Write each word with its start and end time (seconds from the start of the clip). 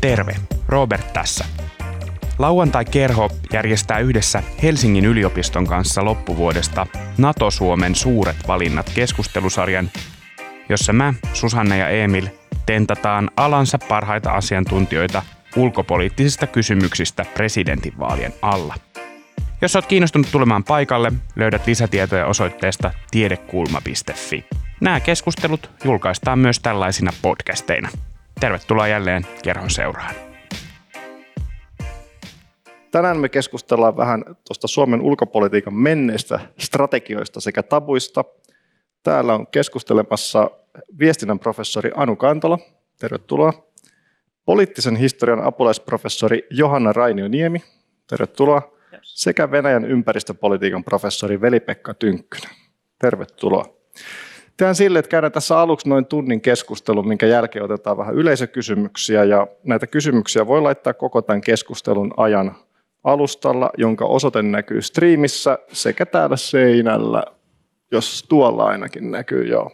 Terve, 0.00 0.36
Robert 0.68 1.12
tässä. 1.12 1.44
Lauantai-kerho 2.38 3.30
järjestää 3.52 3.98
yhdessä 3.98 4.42
Helsingin 4.62 5.04
yliopiston 5.04 5.66
kanssa 5.66 6.04
loppuvuodesta 6.04 6.86
NATO-Suomen 7.18 7.94
suuret 7.94 8.36
valinnat 8.48 8.90
keskustelusarjan, 8.94 9.90
jossa 10.68 10.92
mä, 10.92 11.14
Susanne 11.32 11.78
ja 11.78 11.88
Emil 11.88 12.28
tentataan 12.66 13.30
alansa 13.36 13.78
parhaita 13.88 14.32
asiantuntijoita 14.32 15.22
ulkopoliittisista 15.56 16.46
kysymyksistä 16.46 17.24
presidentinvaalien 17.34 18.32
alla. 18.42 18.74
Jos 19.66 19.76
olet 19.76 19.86
kiinnostunut 19.86 20.28
tulemaan 20.32 20.64
paikalle, 20.64 21.12
löydät 21.36 21.66
lisätietoja 21.66 22.26
osoitteesta 22.26 22.90
tiedekulma.fi. 23.10 24.44
Nämä 24.80 25.00
keskustelut 25.00 25.70
julkaistaan 25.84 26.38
myös 26.38 26.60
tällaisina 26.60 27.10
podcasteina. 27.22 27.88
Tervetuloa 28.40 28.88
jälleen 28.88 29.26
kerhon 29.42 29.70
seuraan. 29.70 30.14
Tänään 32.90 33.18
me 33.18 33.28
keskustellaan 33.28 33.96
vähän 33.96 34.24
tuosta 34.46 34.68
Suomen 34.68 35.00
ulkopolitiikan 35.00 35.74
menneistä 35.74 36.40
strategioista 36.58 37.40
sekä 37.40 37.62
tabuista. 37.62 38.24
Täällä 39.02 39.34
on 39.34 39.46
keskustelemassa 39.46 40.50
viestinnän 40.98 41.38
professori 41.38 41.90
Anu 41.94 42.16
Kantola. 42.16 42.58
Tervetuloa. 42.98 43.52
Poliittisen 44.44 44.96
historian 44.96 45.44
apulaisprofessori 45.44 46.46
Johanna 46.50 46.92
Rainio-Niemi. 46.92 47.62
Tervetuloa. 48.06 48.75
Sekä 49.02 49.50
Venäjän 49.50 49.84
ympäristöpolitiikan 49.84 50.84
professori 50.84 51.40
Veli-Pekka 51.40 51.94
Tynkkynen. 51.94 52.50
Tervetuloa. 52.98 53.64
Tehdään 54.56 54.74
sille, 54.74 54.98
että 54.98 55.08
käydään 55.08 55.32
tässä 55.32 55.58
aluksi 55.58 55.88
noin 55.88 56.06
tunnin 56.06 56.40
keskustelu, 56.40 57.02
minkä 57.02 57.26
jälkeen 57.26 57.64
otetaan 57.64 57.96
vähän 57.96 58.14
yleisökysymyksiä. 58.14 59.24
Ja 59.24 59.46
näitä 59.64 59.86
kysymyksiä 59.86 60.46
voi 60.46 60.62
laittaa 60.62 60.94
koko 60.94 61.22
tämän 61.22 61.40
keskustelun 61.40 62.14
ajan 62.16 62.54
alustalla, 63.04 63.70
jonka 63.78 64.04
osoite 64.04 64.42
näkyy 64.42 64.82
striimissä 64.82 65.58
sekä 65.72 66.06
täällä 66.06 66.36
seinällä, 66.36 67.22
jos 67.92 68.24
tuolla 68.28 68.64
ainakin 68.64 69.10
näkyy, 69.10 69.44
joo. 69.44 69.70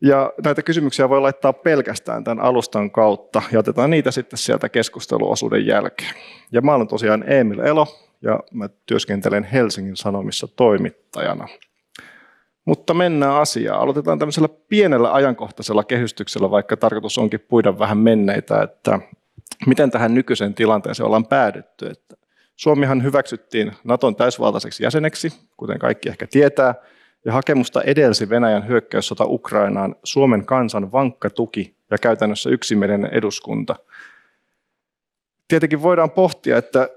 Ja 0.00 0.32
näitä 0.44 0.62
kysymyksiä 0.62 1.08
voi 1.08 1.20
laittaa 1.20 1.52
pelkästään 1.52 2.24
tämän 2.24 2.44
alustan 2.44 2.90
kautta 2.90 3.42
ja 3.52 3.58
otetaan 3.58 3.90
niitä 3.90 4.10
sitten 4.10 4.38
sieltä 4.38 4.68
keskusteluosuuden 4.68 5.66
jälkeen. 5.66 6.14
Ja 6.52 6.60
mä 6.60 6.74
olen 6.74 6.88
tosiaan 6.88 7.32
Emil 7.32 7.58
Elo 7.58 7.86
ja 8.22 8.40
mä 8.52 8.68
työskentelen 8.86 9.44
Helsingin 9.44 9.96
Sanomissa 9.96 10.48
toimittajana. 10.48 11.48
Mutta 12.64 12.94
mennään 12.94 13.34
asiaan. 13.34 13.80
Aloitetaan 13.80 14.18
tämmöisellä 14.18 14.48
pienellä 14.68 15.12
ajankohtaisella 15.12 15.84
kehystyksellä, 15.84 16.50
vaikka 16.50 16.76
tarkoitus 16.76 17.18
onkin 17.18 17.40
puida 17.40 17.78
vähän 17.78 17.98
menneitä, 17.98 18.62
että 18.62 18.98
miten 19.66 19.90
tähän 19.90 20.14
nykyiseen 20.14 20.54
tilanteeseen 20.54 21.06
ollaan 21.06 21.26
päädytty. 21.26 21.86
Että 21.86 22.16
Suomihan 22.56 23.02
hyväksyttiin 23.02 23.72
Naton 23.84 24.16
täysvaltaiseksi 24.16 24.82
jäseneksi, 24.84 25.32
kuten 25.56 25.78
kaikki 25.78 26.08
ehkä 26.08 26.26
tietää, 26.26 26.74
ja 27.24 27.32
hakemusta 27.32 27.82
edelsi 27.82 28.28
Venäjän 28.28 28.68
hyökkäyssota 28.68 29.24
Ukrainaan 29.24 29.96
Suomen 30.04 30.46
kansan 30.46 30.92
vankka 30.92 31.30
tuki 31.30 31.76
ja 31.90 31.98
käytännössä 31.98 32.50
yksimielinen 32.50 33.10
eduskunta. 33.12 33.76
Tietenkin 35.48 35.82
voidaan 35.82 36.10
pohtia, 36.10 36.58
että 36.58 36.88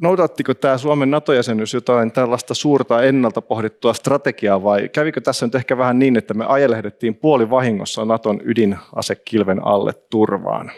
noudattiko 0.00 0.54
tämä 0.54 0.78
Suomen 0.78 1.10
NATO-jäsenyys 1.10 1.74
jotain 1.74 2.12
tällaista 2.12 2.54
suurta 2.54 3.02
ennalta 3.02 3.42
pohdittua 3.42 3.94
strategiaa 3.94 4.62
vai 4.62 4.88
kävikö 4.88 5.20
tässä 5.20 5.46
nyt 5.46 5.54
ehkä 5.54 5.78
vähän 5.78 5.98
niin, 5.98 6.16
että 6.16 6.34
me 6.34 6.44
ajelehdettiin 6.48 7.14
puoli 7.14 7.50
vahingossa 7.50 8.04
Naton 8.04 8.40
ydinasekilven 8.44 9.66
alle 9.66 9.92
turvaan? 10.10 10.72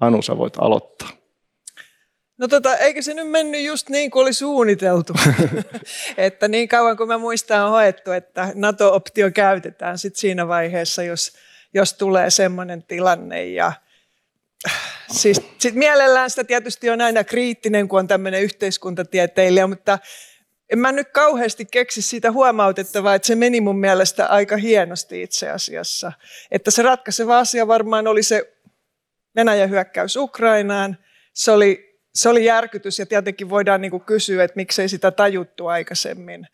Anu, 0.00 0.22
sä 0.22 0.36
voit 0.36 0.54
aloittaa. 0.58 1.19
No 2.40 2.48
tota, 2.48 2.76
eikö 2.76 3.02
se 3.02 3.14
nyt 3.14 3.30
mennyt 3.30 3.64
just 3.64 3.88
niin 3.88 4.10
kuin 4.10 4.22
oli 4.22 4.32
suunniteltu? 4.32 5.12
että 6.16 6.48
niin 6.48 6.68
kauan 6.68 6.96
kuin 6.96 7.08
mä 7.08 7.18
muistan 7.18 7.64
on 7.64 7.70
hoettu, 7.70 8.12
että 8.12 8.52
NATO-optio 8.54 9.30
käytetään 9.30 9.98
sit 9.98 10.16
siinä 10.16 10.48
vaiheessa, 10.48 11.02
jos, 11.02 11.32
jos 11.74 11.94
tulee 11.94 12.30
semmoinen 12.30 12.82
tilanne. 12.82 13.46
Ja, 13.46 13.72
siis 15.10 15.40
sit 15.58 15.74
mielellään 15.74 16.30
sitä 16.30 16.44
tietysti 16.44 16.90
on 16.90 17.00
aina 17.00 17.24
kriittinen, 17.24 17.88
kun 17.88 17.98
on 17.98 18.06
tämmöinen 18.06 18.42
yhteiskuntatieteilijä, 18.42 19.66
mutta 19.66 19.98
en 20.70 20.78
mä 20.78 20.92
nyt 20.92 21.08
kauheasti 21.08 21.64
keksi 21.64 22.02
siitä 22.02 22.32
huomautettavaa, 22.32 23.14
että 23.14 23.26
se 23.26 23.34
meni 23.34 23.60
mun 23.60 23.78
mielestä 23.78 24.26
aika 24.26 24.56
hienosti 24.56 25.22
itse 25.22 25.50
asiassa. 25.50 26.12
Että 26.50 26.70
se 26.70 26.82
ratkaiseva 26.82 27.38
asia 27.38 27.66
varmaan 27.66 28.06
oli 28.06 28.22
se 28.22 28.52
Venäjän 29.36 29.70
hyökkäys 29.70 30.16
Ukrainaan. 30.16 30.98
Se 31.32 31.50
oli, 31.50 31.89
se 32.14 32.28
oli 32.28 32.44
järkytys 32.44 32.98
ja 32.98 33.06
tietenkin 33.06 33.50
voidaan 33.50 33.80
niin 33.80 33.90
kuin 33.90 34.02
kysyä, 34.02 34.44
että 34.44 34.56
miksei 34.56 34.88
sitä 34.88 35.10
tajuttu 35.10 35.66
aikaisemmin, 35.66 36.46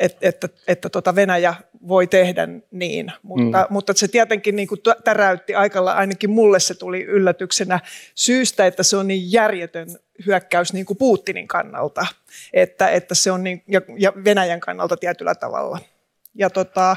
että, 0.00 0.18
että, 0.28 0.48
että 0.66 0.88
tota 0.88 1.14
Venäjä 1.14 1.54
voi 1.88 2.06
tehdä 2.06 2.48
niin. 2.70 3.12
Mutta, 3.22 3.58
mm. 3.58 3.66
mutta 3.70 3.92
se 3.96 4.08
tietenkin 4.08 4.56
niin 4.56 4.68
kuin 4.68 4.80
täräytti 5.04 5.54
aikalla, 5.54 5.92
ainakin 5.92 6.30
mulle 6.30 6.60
se 6.60 6.74
tuli 6.74 7.02
yllätyksenä 7.02 7.80
syystä, 8.14 8.66
että 8.66 8.82
se 8.82 8.96
on 8.96 9.08
niin 9.08 9.32
järjetön 9.32 9.88
hyökkäys 10.26 10.72
niin 10.72 10.86
kuin 10.86 10.96
Putinin 10.96 11.48
kannalta, 11.48 12.06
että, 12.52 12.88
että 12.88 13.14
se 13.14 13.30
on 13.30 13.44
niin, 13.44 13.62
ja, 13.68 13.80
ja 13.98 14.12
Venäjän 14.24 14.60
kannalta 14.60 14.96
tietyllä 14.96 15.34
tavalla. 15.34 15.78
Ja 16.34 16.50
tota, 16.50 16.96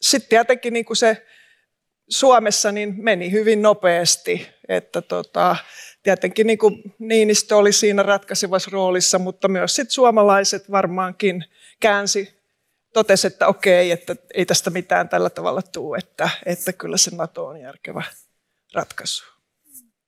sitten 0.00 0.28
tietenkin 0.28 0.72
niin 0.72 0.84
kuin 0.84 0.96
se 0.96 1.26
Suomessa 2.08 2.72
niin 2.72 2.94
meni 2.98 3.32
hyvin 3.32 3.62
nopeasti, 3.62 4.48
että 4.68 5.02
tota, 5.02 5.56
tietenkin 6.06 6.46
niin 6.46 6.58
kuin 6.58 6.94
Niinistö 6.98 7.56
oli 7.56 7.72
siinä 7.72 8.02
ratkaisevassa 8.02 8.70
roolissa, 8.72 9.18
mutta 9.18 9.48
myös 9.48 9.76
sit 9.76 9.90
suomalaiset 9.90 10.70
varmaankin 10.70 11.44
käänsi, 11.80 12.36
totesi, 12.92 13.26
että 13.26 13.46
okei, 13.46 13.90
että 13.90 14.16
ei 14.34 14.46
tästä 14.46 14.70
mitään 14.70 15.08
tällä 15.08 15.30
tavalla 15.30 15.62
tule, 15.62 15.98
että, 15.98 16.30
että 16.46 16.72
kyllä 16.72 16.96
se 16.96 17.16
NATO 17.16 17.46
on 17.46 17.60
järkevä 17.60 18.02
ratkaisu. 18.74 19.24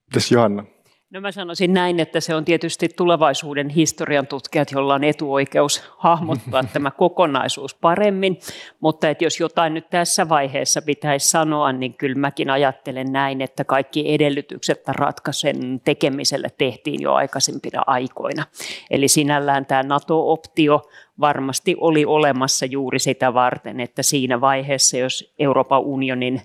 Mites 0.06 0.32
Johanna? 0.32 0.64
No 1.10 1.20
mä 1.20 1.32
sanoisin 1.32 1.72
näin, 1.72 2.00
että 2.00 2.20
se 2.20 2.34
on 2.34 2.44
tietysti 2.44 2.88
tulevaisuuden 2.88 3.68
historian 3.68 4.26
tutkijat, 4.26 4.72
joilla 4.72 4.94
on 4.94 5.04
etuoikeus 5.04 5.82
hahmottaa 5.96 6.64
tämä 6.72 6.90
kokonaisuus 6.90 7.74
paremmin, 7.74 8.38
mutta 8.80 9.08
että 9.08 9.24
jos 9.24 9.40
jotain 9.40 9.74
nyt 9.74 9.90
tässä 9.90 10.28
vaiheessa 10.28 10.82
pitäisi 10.82 11.28
sanoa, 11.28 11.72
niin 11.72 11.94
kyllä 11.94 12.18
mäkin 12.18 12.50
ajattelen 12.50 13.12
näin, 13.12 13.40
että 13.40 13.64
kaikki 13.64 14.14
edellytykset 14.14 14.88
ratkaisun 14.88 15.80
tekemiselle 15.84 16.48
tehtiin 16.58 17.02
jo 17.02 17.12
aikaisempina 17.12 17.82
aikoina. 17.86 18.44
Eli 18.90 19.08
sinällään 19.08 19.66
tämä 19.66 19.82
NATO-optio 19.82 20.82
varmasti 21.20 21.76
oli 21.80 22.04
olemassa 22.04 22.66
juuri 22.66 22.98
sitä 22.98 23.34
varten, 23.34 23.80
että 23.80 24.02
siinä 24.02 24.40
vaiheessa, 24.40 24.98
jos 24.98 25.34
Euroopan 25.38 25.80
unionin 25.80 26.40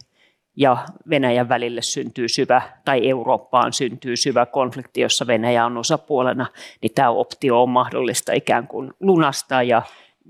ja 0.55 0.77
Venäjän 1.09 1.49
välille 1.49 1.81
syntyy 1.81 2.27
syvä, 2.27 2.61
tai 2.85 3.09
Eurooppaan 3.09 3.73
syntyy 3.73 4.17
syvä 4.17 4.45
konflikti, 4.45 5.01
jossa 5.01 5.27
Venäjä 5.27 5.65
on 5.65 5.77
osapuolena, 5.77 6.45
niin 6.81 6.91
tämä 6.95 7.09
optio 7.09 7.63
on 7.63 7.69
mahdollista 7.69 8.33
ikään 8.33 8.67
kuin 8.67 8.91
lunastaa 8.99 9.63
ja 9.63 9.81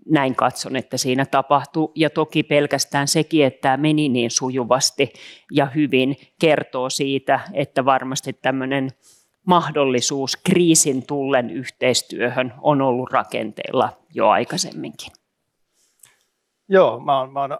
näin 0.09 0.35
katson, 0.35 0.75
että 0.75 0.97
siinä 0.97 1.25
tapahtuu. 1.25 1.91
Ja 1.95 2.09
toki 2.09 2.43
pelkästään 2.43 3.07
sekin, 3.07 3.45
että 3.45 3.61
tämä 3.61 3.77
meni 3.77 4.09
niin 4.09 4.31
sujuvasti 4.31 5.13
ja 5.51 5.65
hyvin, 5.65 6.15
kertoo 6.41 6.89
siitä, 6.89 7.39
että 7.53 7.85
varmasti 7.85 8.33
tämmöinen 8.33 8.89
mahdollisuus 9.47 10.35
kriisin 10.35 11.07
tullen 11.07 11.49
yhteistyöhön 11.49 12.53
on 12.61 12.81
ollut 12.81 13.11
rakenteilla 13.11 13.89
jo 14.13 14.27
aikaisemminkin. 14.29 15.11
Joo, 16.69 16.99
mä 16.99 17.19
oon, 17.19 17.33
mä 17.33 17.41
oon 17.41 17.57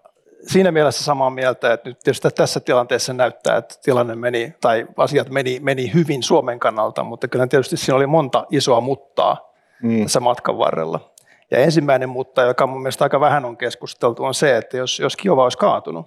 siinä 0.47 0.71
mielessä 0.71 1.03
samaa 1.03 1.29
mieltä, 1.29 1.73
että 1.73 1.89
nyt 1.89 1.99
tietysti 1.99 2.29
tässä 2.29 2.59
tilanteessa 2.59 3.13
näyttää, 3.13 3.57
että 3.57 3.75
tilanne 3.83 4.15
meni, 4.15 4.53
tai 4.61 4.87
asiat 4.97 5.29
meni, 5.29 5.59
meni 5.59 5.93
hyvin 5.93 6.23
Suomen 6.23 6.59
kannalta, 6.59 7.03
mutta 7.03 7.27
kyllä 7.27 7.47
tietysti 7.47 7.77
siinä 7.77 7.95
oli 7.95 8.07
monta 8.07 8.45
isoa 8.51 8.81
muttaa 8.81 9.53
mm. 9.83 10.03
tässä 10.03 10.19
matkan 10.19 10.57
varrella. 10.57 10.99
Ja 11.51 11.57
ensimmäinen 11.57 12.09
mutta, 12.09 12.41
joka 12.41 12.67
mun 12.67 12.81
mielestä 12.81 13.05
aika 13.05 13.19
vähän 13.19 13.45
on 13.45 13.57
keskusteltu, 13.57 14.23
on 14.23 14.33
se, 14.33 14.57
että 14.57 14.77
jos, 14.77 14.99
jos 14.99 15.15
Kiova 15.15 15.43
olisi 15.43 15.57
kaatunut 15.57 16.05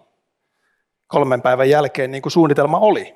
kolmen 1.06 1.42
päivän 1.42 1.70
jälkeen, 1.70 2.10
niin 2.10 2.22
kuin 2.22 2.32
suunnitelma 2.32 2.78
oli, 2.78 3.14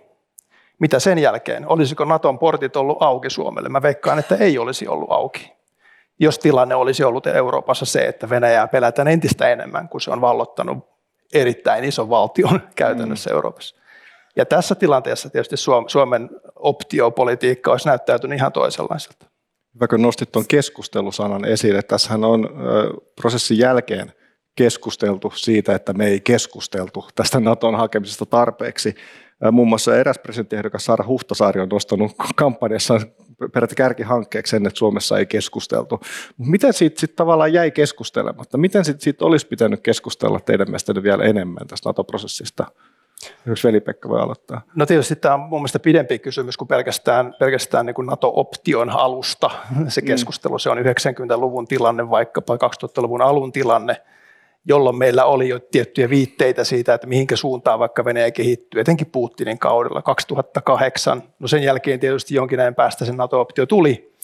mitä 0.79 0.99
sen 0.99 1.19
jälkeen? 1.19 1.69
Olisiko 1.69 2.05
Naton 2.05 2.39
portit 2.39 2.77
ollut 2.77 3.03
auki 3.03 3.31
Suomelle? 3.31 3.69
Mä 3.69 3.83
veikkaan, 3.83 4.19
että 4.19 4.35
ei 4.35 4.59
olisi 4.59 4.89
ollut 4.89 5.13
auki. 5.13 5.53
Jos 6.19 6.39
tilanne 6.39 6.75
olisi 6.75 7.05
ollut 7.05 7.27
Euroopassa 7.27 7.85
se, 7.85 8.07
että 8.07 8.31
Venäjää 8.31 8.69
pelätään 8.69 9.09
entistä 9.09 9.49
enemmän, 9.49 9.89
kun 9.89 10.01
se 10.01 10.11
on 10.11 10.21
vallottanut 10.21 10.79
erittäin 11.35 11.85
iso 11.85 12.09
valtion 12.09 12.61
käytännössä 12.77 13.31
mm. 13.31 13.35
Euroopassa. 13.35 13.77
Ja 14.37 14.47
tässä 14.47 14.75
tilanteessa 14.75 15.31
tietysti 15.31 15.57
Suomen 15.87 16.31
optiopolitiikka 16.57 17.71
olisi 17.71 17.89
näyttäytynyt 17.89 18.39
ihan 18.39 18.53
toisenlaiselta. 18.53 19.27
Hyvä, 19.75 19.89
kun 19.89 20.03
nostit 20.03 20.33
tuon 20.33 20.45
keskustelusanan 20.49 21.45
esille. 21.45 21.83
Tässähän 21.83 22.25
on 22.25 22.49
prosessin 23.21 23.59
jälkeen 23.59 24.13
keskusteltu 24.57 25.33
siitä, 25.37 25.75
että 25.75 25.93
me 25.93 26.07
ei 26.07 26.21
keskusteltu 26.21 27.05
tästä 27.15 27.41
Naton 27.41 27.75
hakemisesta 27.75 28.27
tarpeeksi. 28.27 28.95
Muun 29.53 29.69
muassa 29.69 29.97
eräs 29.97 30.19
presidenttiehdokas 30.19 30.85
Saara 30.85 31.07
Huhtasaari 31.07 31.61
on 31.61 31.69
nostanut 31.69 32.13
kampanjassa 32.37 33.01
peräti 33.53 33.75
kärkihankkeeksi 33.75 34.51
sen, 34.51 34.67
että 34.67 34.79
Suomessa 34.79 35.19
ei 35.19 35.27
keskusteltu. 35.27 36.01
Miten 36.39 36.73
siitä 36.73 37.01
sitten 37.01 37.17
tavallaan 37.17 37.53
jäi 37.53 37.71
keskustelematta? 37.71 38.59
Miten 38.59 38.85
siitä, 38.85 39.01
siitä 39.01 39.25
olisi 39.25 39.47
pitänyt 39.47 39.81
keskustella 39.81 40.41
teidän 40.41 40.69
mielestänne 40.69 41.03
vielä 41.03 41.25
enemmän 41.25 41.67
tästä 41.67 41.89
NATO-prosessista? 41.89 42.67
Jos 43.47 43.65
Veli-Pekka 43.65 44.09
voi 44.09 44.21
aloittaa. 44.21 44.61
No 44.75 44.87
tietysti 44.87 45.17
tämä 45.17 45.35
on 45.35 45.41
mun 45.41 45.61
mielestä 45.61 45.79
pidempi 45.79 46.19
kysymys 46.19 46.57
kuin 46.57 46.69
pelkästään, 46.69 47.35
pelkästään 47.39 47.87
niin 47.87 47.95
kuin 47.95 48.07
NATO-option 48.07 48.91
alusta. 48.91 49.51
Se 49.89 50.01
mm. 50.01 50.07
keskustelu, 50.07 50.59
se 50.59 50.71
on 50.71 50.79
90-luvun 50.79 51.67
tilanne, 51.67 52.11
vaikkapa 52.11 52.57
2000-luvun 52.57 53.23
alun 53.23 53.53
tilanne, 53.53 54.03
jolloin 54.65 54.97
meillä 54.97 55.25
oli 55.25 55.49
jo 55.49 55.59
tiettyjä 55.59 56.11
viitteitä 56.11 56.65
siitä, 56.65 56.95
että 56.95 57.07
mihinkä 57.07 57.37
suuntaan 57.37 57.79
vaikka 57.79 58.05
Venäjä 58.05 58.31
kehittyy, 58.31 58.81
etenkin 58.81 59.11
Putinin 59.11 59.59
kaudella 59.59 60.03
2008. 60.03 61.23
No 61.39 61.49
sen 61.49 61.63
jälkeen 61.63 62.01
tietysti 62.01 62.35
jonkin 62.35 62.61
ajan 62.61 62.75
päästä 62.75 63.05
se 63.05 63.13
NATO-optio 63.13 63.67
tuli, 63.67 64.15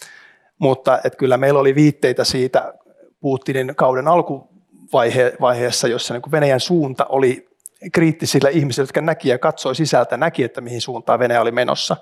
mutta 0.59 1.01
että 1.05 1.17
kyllä 1.17 1.37
meillä 1.37 1.61
oli 1.61 1.75
viitteitä 1.75 2.25
siitä 2.25 2.75
Putinin 3.21 3.73
kauden 3.77 4.09
alkuvaiheessa, 4.09 5.89
jossa 5.89 6.15
niin 6.15 6.33
Venäjän 6.33 6.61
suunta 6.61 7.07
oli 7.09 7.49
kriittisillä 7.93 8.49
ihmisillä, 8.49 8.85
jotka 8.85 9.01
näki 9.01 9.29
ja 9.29 9.39
katsoi 9.39 9.75
sisältä, 9.75 10.17
näki, 10.17 10.45
että 10.45 10.61
mihin 10.61 10.81
suuntaan 10.81 11.19
Venäjä 11.19 11.41
oli 11.41 11.53
menossa. 11.53 11.97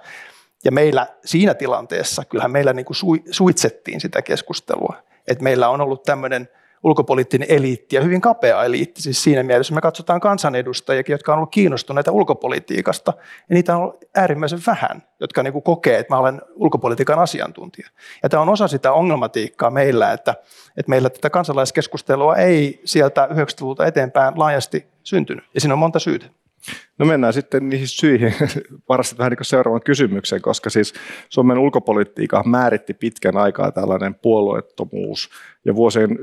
Ja 0.65 0.73
meillä 0.73 1.07
siinä 1.25 1.55
tilanteessa, 1.55 2.25
kyllähän 2.25 2.51
meillä 2.51 2.73
niin 2.73 2.87
kuin 2.87 2.97
suitsettiin 3.31 4.01
sitä 4.01 4.23
keskustelua, 4.23 4.97
että 5.29 5.45
meillä 5.45 5.69
on 5.69 5.81
ollut 5.81 6.03
tämmöinen– 6.03 6.49
ulkopoliittinen 6.85 7.51
eliitti 7.51 7.97
ja 7.97 8.03
hyvin 8.03 8.21
kapea 8.21 8.65
eliitti. 8.65 9.03
Siis 9.03 9.25
siinä 9.25 9.43
mielessä 9.43 9.75
me 9.75 9.81
katsotaan 9.81 10.21
kansanedustajia, 10.21 11.03
jotka 11.09 11.33
on 11.33 11.39
ollut 11.39 11.51
kiinnostuneita 11.51 12.13
ulkopolitiikasta, 12.13 13.13
ja 13.49 13.55
niitä 13.55 13.77
on 13.77 13.83
ollut 13.83 14.05
äärimmäisen 14.15 14.59
vähän, 14.67 15.03
jotka 15.21 15.43
niin 15.43 15.53
kuin 15.53 15.63
kokee, 15.63 15.99
että 15.99 16.15
mä 16.15 16.19
olen 16.19 16.43
ulkopolitiikan 16.55 17.19
asiantuntija. 17.19 17.89
Ja 18.23 18.29
tämä 18.29 18.43
on 18.43 18.49
osa 18.49 18.69
sitä 18.69 18.93
ongelmatiikkaa 18.93 19.71
meillä, 19.71 20.13
että, 20.13 20.35
että 20.77 20.91
meillä 20.91 21.11
tätä 21.11 21.31
kansalaiskeskustelua 21.31 22.37
ei 22.37 22.81
sieltä 22.85 23.29
90-luvulta 23.33 23.87
eteenpäin 23.87 24.39
laajasti 24.39 24.87
syntynyt, 25.03 25.45
ja 25.55 25.61
siinä 25.61 25.75
on 25.75 25.79
monta 25.79 25.99
syytä. 25.99 26.27
No 26.99 27.07
mennään 27.07 27.33
sitten 27.33 27.69
niihin 27.69 27.89
syihin 27.89 28.35
varasti 28.89 29.19
vähän 29.19 29.31
niin 29.31 29.45
seuraavan 29.45 29.81
kysymyksen, 29.85 30.43
koska 30.43 30.71
siis 30.71 30.95
Suomen 31.29 31.59
ulkopolitiikka 31.59 32.43
määritti 32.47 32.95
pitkän 32.95 33.37
aikaa 33.37 33.73
tällainen 33.73 34.15
puolueettomuus. 34.15 35.31
Ja 35.65 35.75
vuosien 35.75 36.19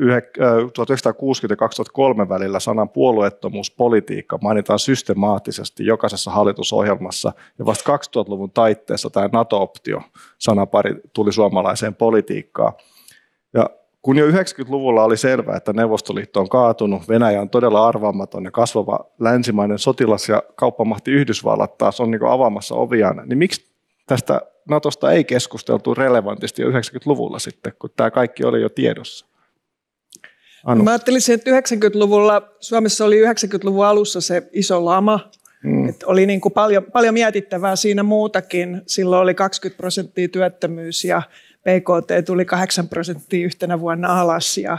1960 0.73 1.53
ja 1.53 1.57
2003 1.57 2.29
välillä 2.29 2.59
sanan 2.59 2.89
puolueettomuuspolitiikka 2.89 4.37
mainitaan 4.41 4.79
systemaattisesti 4.79 5.85
jokaisessa 5.85 6.31
hallitusohjelmassa. 6.31 7.33
Ja 7.59 7.65
vasta 7.65 7.97
2000-luvun 7.97 8.51
taitteessa 8.51 9.09
tämä 9.09 9.29
NATO-optio 9.33 10.01
sanapari 10.37 10.95
tuli 11.13 11.33
suomalaiseen 11.33 11.95
politiikkaan. 11.95 12.73
Ja 13.53 13.69
kun 14.01 14.17
jo 14.17 14.27
90-luvulla 14.27 15.03
oli 15.03 15.17
selvää, 15.17 15.57
että 15.57 15.73
Neuvostoliitto 15.73 16.39
on 16.39 16.49
kaatunut, 16.49 17.09
Venäjä 17.09 17.41
on 17.41 17.49
todella 17.49 17.87
arvaamaton 17.87 18.45
ja 18.45 18.51
kasvava 18.51 18.99
länsimainen 19.19 19.79
sotilas- 19.79 20.29
ja 20.29 20.43
kauppamahti 20.55 21.11
Yhdysvallat 21.11 21.77
taas 21.77 21.99
on 21.99 22.11
niin 22.11 22.25
avaamassa 22.25 22.75
oviaan, 22.75 23.21
niin 23.25 23.37
miksi 23.37 23.71
tästä 24.07 24.41
Natosta 24.69 25.11
ei 25.11 25.23
keskusteltu 25.23 25.93
relevantisti 25.93 26.61
jo 26.61 26.69
90-luvulla 26.69 27.39
sitten, 27.39 27.73
kun 27.79 27.89
tämä 27.95 28.11
kaikki 28.11 28.43
oli 28.43 28.61
jo 28.61 28.69
tiedossa? 28.69 29.25
Anu. 30.65 30.83
Mä 30.83 30.91
ajattelisin, 30.91 31.35
että 31.35 31.51
90-luvulla, 31.51 32.41
Suomessa 32.59 33.05
oli 33.05 33.25
90-luvun 33.25 33.85
alussa 33.85 34.21
se 34.21 34.49
iso 34.53 34.85
lama, 34.85 35.19
Mm. 35.63 35.89
Että 35.89 36.07
oli 36.07 36.25
niin 36.25 36.41
kuin 36.41 36.53
paljon, 36.53 36.83
paljon 36.83 37.13
mietittävää 37.13 37.75
siinä 37.75 38.03
muutakin. 38.03 38.81
Silloin 38.87 39.21
oli 39.21 39.33
20 39.33 39.77
prosenttia 39.77 40.27
työttömyys 40.27 41.05
ja 41.05 41.21
PKT 41.61 42.25
tuli 42.25 42.45
8 42.45 42.89
prosenttia 42.89 43.45
yhtenä 43.45 43.79
vuonna 43.79 44.21
alas 44.21 44.57
ja, 44.57 44.77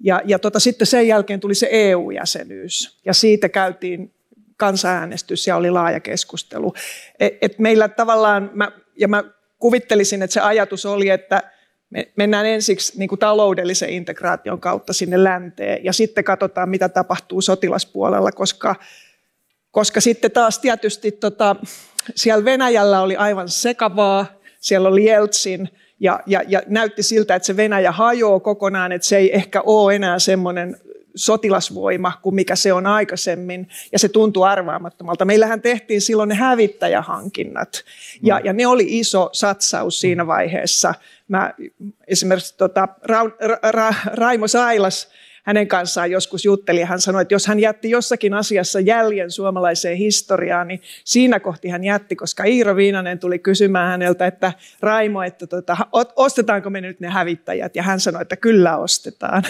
ja, 0.00 0.20
ja 0.24 0.38
tota, 0.38 0.60
sitten 0.60 0.86
sen 0.86 1.08
jälkeen 1.08 1.40
tuli 1.40 1.54
se 1.54 1.68
EU-jäsenyys 1.70 2.98
ja 3.04 3.14
siitä 3.14 3.48
käytiin 3.48 4.14
kansanäänestys 4.56 5.46
ja 5.46 5.56
oli 5.56 5.70
laaja 5.70 6.00
keskustelu. 6.00 6.74
Et, 7.20 7.38
et 7.42 7.58
meillä 7.58 7.88
tavallaan, 7.88 8.50
mä, 8.54 8.72
ja 8.98 9.08
mä 9.08 9.24
kuvittelisin, 9.58 10.22
että 10.22 10.34
se 10.34 10.40
ajatus 10.40 10.86
oli, 10.86 11.08
että 11.08 11.42
me 11.90 12.12
mennään 12.16 12.46
ensiksi 12.46 12.98
niin 12.98 13.08
kuin 13.08 13.18
taloudellisen 13.18 13.90
integraation 13.90 14.60
kautta 14.60 14.92
sinne 14.92 15.24
länteen 15.24 15.84
ja 15.84 15.92
sitten 15.92 16.24
katsotaan, 16.24 16.68
mitä 16.68 16.88
tapahtuu 16.88 17.40
sotilaspuolella, 17.40 18.32
koska, 18.32 18.74
koska 19.70 20.00
sitten 20.00 20.30
taas 20.30 20.58
tietysti 20.58 21.12
tota, 21.12 21.56
siellä 22.14 22.44
Venäjällä 22.44 23.00
oli 23.00 23.16
aivan 23.16 23.48
sekavaa, 23.48 24.26
siellä 24.60 24.88
oli 24.88 25.04
Jeltsin, 25.04 25.68
ja, 26.04 26.20
ja, 26.26 26.42
ja 26.48 26.62
näytti 26.66 27.02
siltä, 27.02 27.34
että 27.34 27.46
se 27.46 27.56
Venäjä 27.56 27.92
hajoaa 27.92 28.40
kokonaan, 28.40 28.92
että 28.92 29.08
se 29.08 29.16
ei 29.16 29.36
ehkä 29.36 29.60
ole 29.60 29.94
enää 29.94 30.18
semmoinen 30.18 30.76
sotilasvoima 31.14 32.12
kuin 32.22 32.34
mikä 32.34 32.56
se 32.56 32.72
on 32.72 32.86
aikaisemmin, 32.86 33.68
ja 33.92 33.98
se 33.98 34.08
tuntuu 34.08 34.42
arvaamattomalta. 34.42 35.24
Meillähän 35.24 35.62
tehtiin 35.62 36.00
silloin 36.00 36.28
ne 36.28 36.34
hävittäjähankinnat, 36.34 37.84
ja, 38.22 38.40
ja 38.44 38.52
ne 38.52 38.66
oli 38.66 38.98
iso 38.98 39.28
satsaus 39.32 40.00
siinä 40.00 40.26
vaiheessa. 40.26 40.94
Mä, 41.28 41.54
esimerkiksi 42.08 42.56
tota, 42.56 42.88
Ra, 43.02 43.24
Ra, 43.24 43.58
Ra, 43.70 43.94
Raimo 44.06 44.48
Sailas 44.48 45.08
hänen 45.44 45.68
kanssaan 45.68 46.10
joskus 46.10 46.44
jutteli 46.44 46.80
ja 46.80 46.86
hän 46.86 47.00
sanoi, 47.00 47.22
että 47.22 47.34
jos 47.34 47.46
hän 47.46 47.60
jätti 47.60 47.90
jossakin 47.90 48.34
asiassa 48.34 48.80
jäljen 48.80 49.30
suomalaiseen 49.30 49.96
historiaan, 49.96 50.68
niin 50.68 50.80
siinä 51.04 51.40
kohti 51.40 51.68
hän 51.68 51.84
jätti, 51.84 52.16
koska 52.16 52.44
Iiro 52.44 52.76
Viinanen 52.76 53.18
tuli 53.18 53.38
kysymään 53.38 53.90
häneltä, 53.90 54.26
että 54.26 54.52
Raimo, 54.80 55.22
että 55.22 55.46
tota, 55.46 55.76
ostetaanko 56.16 56.70
me 56.70 56.80
nyt 56.80 57.00
ne 57.00 57.08
hävittäjät? 57.08 57.76
Ja 57.76 57.82
hän 57.82 58.00
sanoi, 58.00 58.22
että 58.22 58.36
kyllä 58.36 58.76
ostetaan. 58.76 59.42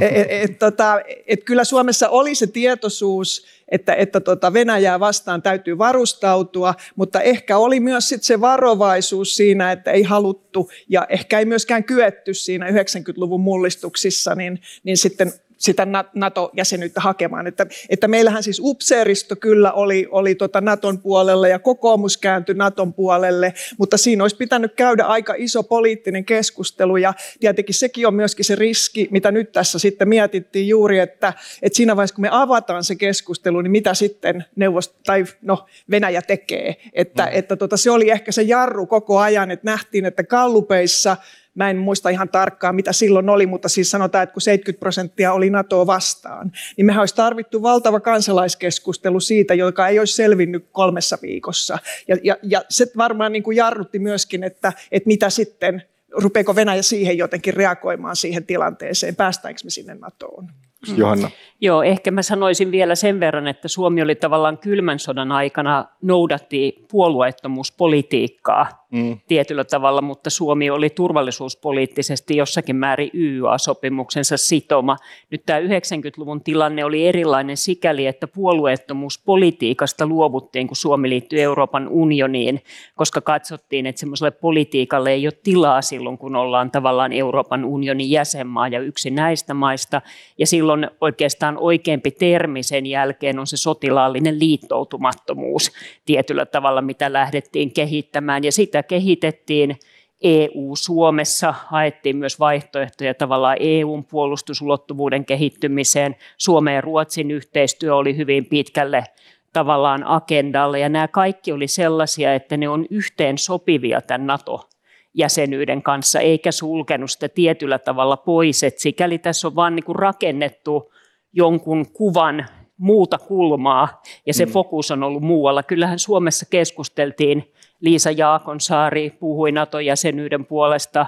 et, 0.00 0.16
et, 0.16 0.26
et, 0.30 0.58
tota, 0.58 1.00
et 1.26 1.44
kyllä 1.44 1.64
Suomessa 1.64 2.08
oli 2.08 2.34
se 2.34 2.46
tietoisuus, 2.46 3.46
että, 3.68 3.94
että 3.94 4.20
tota 4.20 4.52
Venäjää 4.52 5.00
vastaan 5.00 5.42
täytyy 5.42 5.78
varustautua, 5.78 6.74
mutta 6.96 7.20
ehkä 7.20 7.58
oli 7.58 7.80
myös 7.80 8.08
sit 8.08 8.22
se 8.22 8.40
varovaisuus 8.40 9.36
siinä, 9.36 9.72
että 9.72 9.90
ei 9.90 10.02
haluttu 10.02 10.70
ja 10.88 11.06
ehkä 11.08 11.38
ei 11.38 11.44
myöskään 11.44 11.84
kyetty 11.84 12.34
siinä 12.34 12.66
90-luvun 12.68 13.40
mullistuksissa, 13.40 14.34
niin, 14.34 14.60
niin 14.82 14.96
sitten 14.96 15.32
sitä 15.58 15.86
NATO-jäsenyyttä 16.14 17.00
hakemaan. 17.00 17.46
Että, 17.46 17.66
että 17.88 18.08
meillähän 18.08 18.42
siis 18.42 18.60
upseeristo 18.64 19.36
kyllä 19.36 19.72
oli, 19.72 20.06
oli 20.10 20.34
tota 20.34 20.60
Naton 20.60 20.98
puolelle 20.98 21.48
ja 21.48 21.58
kokoomus 21.58 22.16
kääntyi 22.16 22.54
Naton 22.54 22.92
puolelle, 22.92 23.54
mutta 23.78 23.96
siinä 23.96 24.24
olisi 24.24 24.36
pitänyt 24.36 24.74
käydä 24.74 25.04
aika 25.04 25.34
iso 25.36 25.62
poliittinen 25.62 26.24
keskustelu 26.24 26.96
ja 26.96 27.14
tietenkin 27.40 27.74
sekin 27.74 28.06
on 28.06 28.14
myöskin 28.14 28.44
se 28.44 28.54
riski, 28.54 29.08
mitä 29.10 29.32
nyt 29.32 29.52
tässä 29.52 29.78
sitten 29.78 30.08
mietittiin 30.08 30.68
juuri, 30.68 30.98
että, 30.98 31.32
että 31.62 31.76
siinä 31.76 31.96
vaiheessa 31.96 32.14
kun 32.14 32.22
me 32.22 32.28
avataan 32.32 32.84
se 32.84 32.94
keskustelu, 32.94 33.60
niin 33.60 33.70
mitä 33.70 33.94
sitten 33.94 34.44
neuvost- 34.60 34.94
tai 35.06 35.24
no, 35.42 35.66
Venäjä 35.90 36.22
tekee. 36.22 36.76
Että, 36.92 37.22
mm. 37.22 37.28
että 37.32 37.56
tota, 37.56 37.76
se 37.76 37.90
oli 37.90 38.10
ehkä 38.10 38.32
se 38.32 38.42
jarru 38.42 38.86
koko 38.86 39.18
ajan, 39.18 39.50
että 39.50 39.70
nähtiin, 39.70 40.06
että 40.06 40.24
kallupeissa– 40.24 41.16
Mä 41.54 41.70
en 41.70 41.76
muista 41.76 42.08
ihan 42.08 42.28
tarkkaan, 42.28 42.74
mitä 42.74 42.92
silloin 42.92 43.28
oli, 43.28 43.46
mutta 43.46 43.68
siis 43.68 43.90
sanotaan, 43.90 44.22
että 44.22 44.32
kun 44.32 44.42
70 44.42 44.80
prosenttia 44.80 45.32
oli 45.32 45.50
NATOa 45.50 45.86
vastaan, 45.86 46.52
niin 46.76 46.86
mehän 46.86 47.02
olisi 47.02 47.14
tarvittu 47.14 47.62
valtava 47.62 48.00
kansalaiskeskustelu 48.00 49.20
siitä, 49.20 49.54
joka 49.54 49.88
ei 49.88 49.98
olisi 49.98 50.14
selvinnyt 50.14 50.66
kolmessa 50.72 51.18
viikossa. 51.22 51.78
Ja, 52.08 52.16
ja, 52.22 52.36
ja 52.42 52.64
se 52.68 52.86
varmaan 52.96 53.32
niin 53.32 53.42
kuin 53.42 53.56
jarrutti 53.56 53.98
myöskin, 53.98 54.44
että, 54.44 54.72
että 54.92 55.06
mitä 55.06 55.30
sitten, 55.30 55.82
rupeeko 56.12 56.54
Venäjä 56.56 56.82
siihen 56.82 57.18
jotenkin 57.18 57.54
reagoimaan 57.54 58.16
siihen 58.16 58.46
tilanteeseen, 58.46 59.16
päästäänkö 59.16 59.60
me 59.64 59.70
sinne 59.70 59.94
NATOon. 59.94 60.48
Johanna. 60.96 61.30
Joo, 61.60 61.82
ehkä 61.82 62.10
mä 62.10 62.22
sanoisin 62.22 62.70
vielä 62.70 62.94
sen 62.94 63.20
verran, 63.20 63.48
että 63.48 63.68
Suomi 63.68 64.02
oli 64.02 64.14
tavallaan 64.14 64.58
kylmän 64.58 64.98
sodan 64.98 65.32
aikana 65.32 65.84
noudatti 66.02 66.84
puolueettomuuspolitiikkaa 66.90 68.83
mm. 68.94 69.18
tietyllä 69.28 69.64
tavalla, 69.64 70.02
mutta 70.02 70.30
Suomi 70.30 70.70
oli 70.70 70.90
turvallisuuspoliittisesti 70.90 72.36
jossakin 72.36 72.76
määrin 72.76 73.10
YYA-sopimuksensa 73.14 74.36
sitoma. 74.36 74.96
Nyt 75.30 75.42
tämä 75.46 75.60
90-luvun 75.60 76.42
tilanne 76.42 76.84
oli 76.84 77.06
erilainen 77.06 77.56
sikäli, 77.56 78.06
että 78.06 78.26
puolueettomuuspolitiikasta 78.26 80.06
luovuttiin, 80.06 80.66
kun 80.66 80.76
Suomi 80.76 81.08
liittyi 81.08 81.40
Euroopan 81.40 81.88
unioniin, 81.88 82.60
koska 82.94 83.20
katsottiin, 83.20 83.86
että 83.86 84.00
semmoiselle 84.00 84.30
politiikalle 84.30 85.10
ei 85.10 85.26
ole 85.26 85.38
tilaa 85.42 85.82
silloin, 85.82 86.18
kun 86.18 86.36
ollaan 86.36 86.70
tavallaan 86.70 87.12
Euroopan 87.12 87.64
unionin 87.64 88.10
jäsenmaa 88.10 88.68
ja 88.68 88.80
yksi 88.80 89.10
näistä 89.10 89.54
maista. 89.54 90.02
Ja 90.38 90.46
silloin 90.46 90.90
oikeastaan 91.00 91.58
oikeampi 91.58 92.10
termi 92.10 92.62
sen 92.62 92.86
jälkeen 92.86 93.38
on 93.38 93.46
se 93.46 93.56
sotilaallinen 93.56 94.38
liittoutumattomuus 94.38 95.72
tietyllä 96.06 96.46
tavalla, 96.46 96.82
mitä 96.82 97.12
lähdettiin 97.12 97.72
kehittämään. 97.72 98.44
Ja 98.44 98.52
sitä 98.52 98.83
kehitettiin 98.88 99.78
EU-Suomessa 100.22 101.54
haettiin 101.66 102.16
myös 102.16 102.40
vaihtoehtoja 102.40 103.14
tavallaan 103.14 103.56
EUn 103.60 104.04
puolustusulottuvuuden 104.04 105.24
kehittymiseen. 105.24 106.16
Suomen 106.36 106.74
ja 106.74 106.80
Ruotsin 106.80 107.30
yhteistyö 107.30 107.96
oli 107.96 108.16
hyvin 108.16 108.46
pitkälle 108.46 109.04
tavallaan 109.52 110.06
agendalla 110.06 110.78
ja 110.78 110.88
nämä 110.88 111.08
kaikki 111.08 111.52
oli 111.52 111.68
sellaisia, 111.68 112.34
että 112.34 112.56
ne 112.56 112.68
on 112.68 112.86
yhteen 112.90 113.38
sopivia 113.38 114.00
tämän 114.00 114.26
NATO 114.26 114.68
jäsenyyden 115.14 115.82
kanssa, 115.82 116.20
eikä 116.20 116.52
sulkenut 116.52 117.10
sitä 117.10 117.28
tietyllä 117.28 117.78
tavalla 117.78 118.16
pois. 118.16 118.62
Et 118.62 118.78
sikäli 118.78 119.18
tässä 119.18 119.48
on 119.48 119.56
vain 119.56 119.76
niin 119.76 119.96
rakennettu 119.96 120.92
jonkun 121.32 121.86
kuvan 121.92 122.46
muuta 122.76 123.18
kulmaa, 123.18 124.02
ja 124.26 124.34
se 124.34 124.46
mm. 124.46 124.52
fokus 124.52 124.90
on 124.90 125.02
ollut 125.02 125.22
muualla. 125.22 125.62
Kyllähän 125.62 125.98
Suomessa 125.98 126.46
keskusteltiin, 126.50 127.52
Liisa 127.80 128.10
Jaakonsaari 128.10 129.10
puhui 129.10 129.52
NATO-jäsenyyden 129.52 130.44
puolesta 130.44 131.06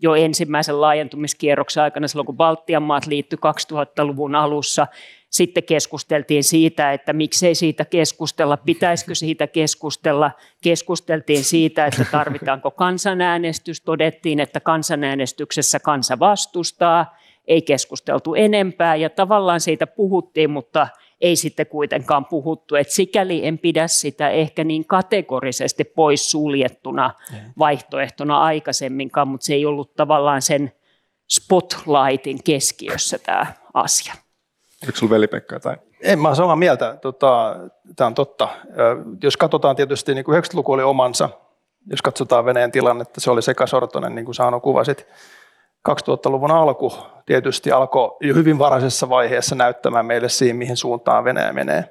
jo 0.00 0.14
ensimmäisen 0.14 0.80
laajentumiskierroksen 0.80 1.82
aikana, 1.82 2.08
silloin 2.08 2.26
kun 2.26 2.36
Baltian 2.36 2.82
maat 2.82 3.06
liittyi 3.06 3.38
2000-luvun 3.72 4.34
alussa. 4.34 4.86
Sitten 5.30 5.62
keskusteltiin 5.64 6.44
siitä, 6.44 6.92
että 6.92 7.12
miksei 7.12 7.54
siitä 7.54 7.84
keskustella, 7.84 8.56
pitäisikö 8.56 9.14
siitä 9.14 9.46
keskustella. 9.46 10.30
Keskusteltiin 10.62 11.44
siitä, 11.44 11.86
että 11.86 12.04
tarvitaanko 12.12 12.70
kansanäänestys. 12.70 13.80
Todettiin, 13.80 14.40
että 14.40 14.60
kansanäänestyksessä 14.60 15.80
kansa 15.80 16.18
vastustaa. 16.18 17.16
Ei 17.46 17.62
keskusteltu 17.62 18.34
enempää 18.34 18.96
ja 18.96 19.10
tavallaan 19.10 19.60
siitä 19.60 19.86
puhuttiin, 19.86 20.50
mutta 20.50 20.88
ei 21.20 21.36
sitten 21.36 21.66
kuitenkaan 21.66 22.24
puhuttu. 22.24 22.74
Et 22.74 22.90
sikäli 22.90 23.46
en 23.46 23.58
pidä 23.58 23.86
sitä 23.86 24.30
ehkä 24.30 24.64
niin 24.64 24.84
kategorisesti 24.84 25.84
pois 25.84 26.30
suljettuna 26.30 27.14
vaihtoehtona 27.58 28.42
aikaisemminkaan, 28.42 29.28
mutta 29.28 29.44
se 29.44 29.54
ei 29.54 29.66
ollut 29.66 29.94
tavallaan 29.94 30.42
sen 30.42 30.72
spotlightin 31.30 32.42
keskiössä 32.44 33.18
tämä 33.18 33.46
asia. 33.74 34.14
Oliko 34.84 34.98
sinulla 34.98 35.14
veli-Pekka 35.14 35.60
tai? 35.60 35.76
En, 36.02 36.18
mä 36.18 36.28
olen 36.28 36.36
samaa 36.36 36.56
mieltä. 36.56 36.96
Tota, 37.02 37.56
tämä 37.96 38.06
on 38.06 38.14
totta. 38.14 38.48
Jos 39.22 39.36
katsotaan 39.36 39.76
tietysti, 39.76 40.14
niin 40.14 40.24
kuin 40.24 40.42
90-luku 40.42 40.72
oli 40.72 40.82
omansa, 40.82 41.28
jos 41.90 42.02
katsotaan 42.02 42.44
Venäjän 42.44 42.72
tilannetta, 42.72 43.20
se 43.20 43.30
oli 43.30 43.42
sekasortoinen, 43.42 44.14
niin 44.14 44.24
kuin 44.24 44.34
Saano 44.34 44.60
kuvasit. 44.60 45.06
2000-luvun 45.88 46.50
alku 46.50 46.92
tietysti 47.26 47.72
alkoi 47.72 48.16
jo 48.20 48.34
hyvin 48.34 48.58
varaisessa 48.58 49.08
vaiheessa 49.08 49.54
näyttämään 49.54 50.06
meille 50.06 50.28
siihen, 50.28 50.56
mihin 50.56 50.76
suuntaan 50.76 51.24
Venäjä 51.24 51.52
menee. 51.52 51.84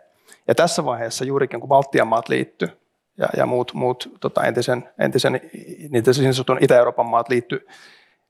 Ja 0.48 0.56
tässä 0.56 0.86
vaiheessa 0.86 1.26
juurikin, 1.26 1.60
kun 1.60 1.70
Baltian 1.70 2.08
maat 2.08 2.30
liittyi 2.30 2.70
ja, 3.18 3.28
ja 3.38 3.46
muut, 3.46 3.74
muut 3.74 4.10
tota, 4.20 4.44
entisen, 4.44 4.90
entisen 5.00 5.42
niitä 5.90 6.14
siis 6.14 6.44
Itä-Euroopan 6.62 7.06
maat 7.06 7.30
liittyi 7.30 7.68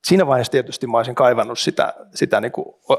siinä 0.08 0.28
vaiheessa 0.28 0.52
tietysti 0.52 0.88
mä 0.88 0.98
olisin 0.98 1.16
kaivannut 1.16 1.60
sitä, 1.60 1.94
sitä 2.16 2.42
niin 2.42 2.52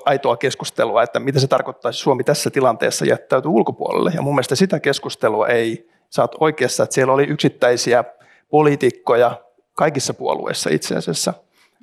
aitoa 0.04 0.36
keskustelua, 0.36 1.02
että 1.02 1.20
mitä 1.20 1.40
se 1.40 1.46
tarkoittaisi 1.46 1.98
Suomi 1.98 2.24
tässä 2.24 2.50
tilanteessa 2.50 3.04
jättäytyy 3.04 3.50
ulkopuolelle. 3.50 4.12
Ja 4.14 4.22
mun 4.22 4.34
mielestä 4.34 4.54
sitä 4.54 4.80
keskustelua 4.80 5.48
ei, 5.48 5.90
sä 6.10 6.22
oot 6.22 6.36
oikeassa, 6.40 6.82
että 6.82 6.94
siellä 6.94 7.12
oli 7.12 7.24
yksittäisiä 7.24 8.04
poliitikkoja 8.50 9.40
kaikissa 9.74 10.14
puolueissa 10.14 10.70
itse 10.70 10.96
asiassa, 10.96 11.34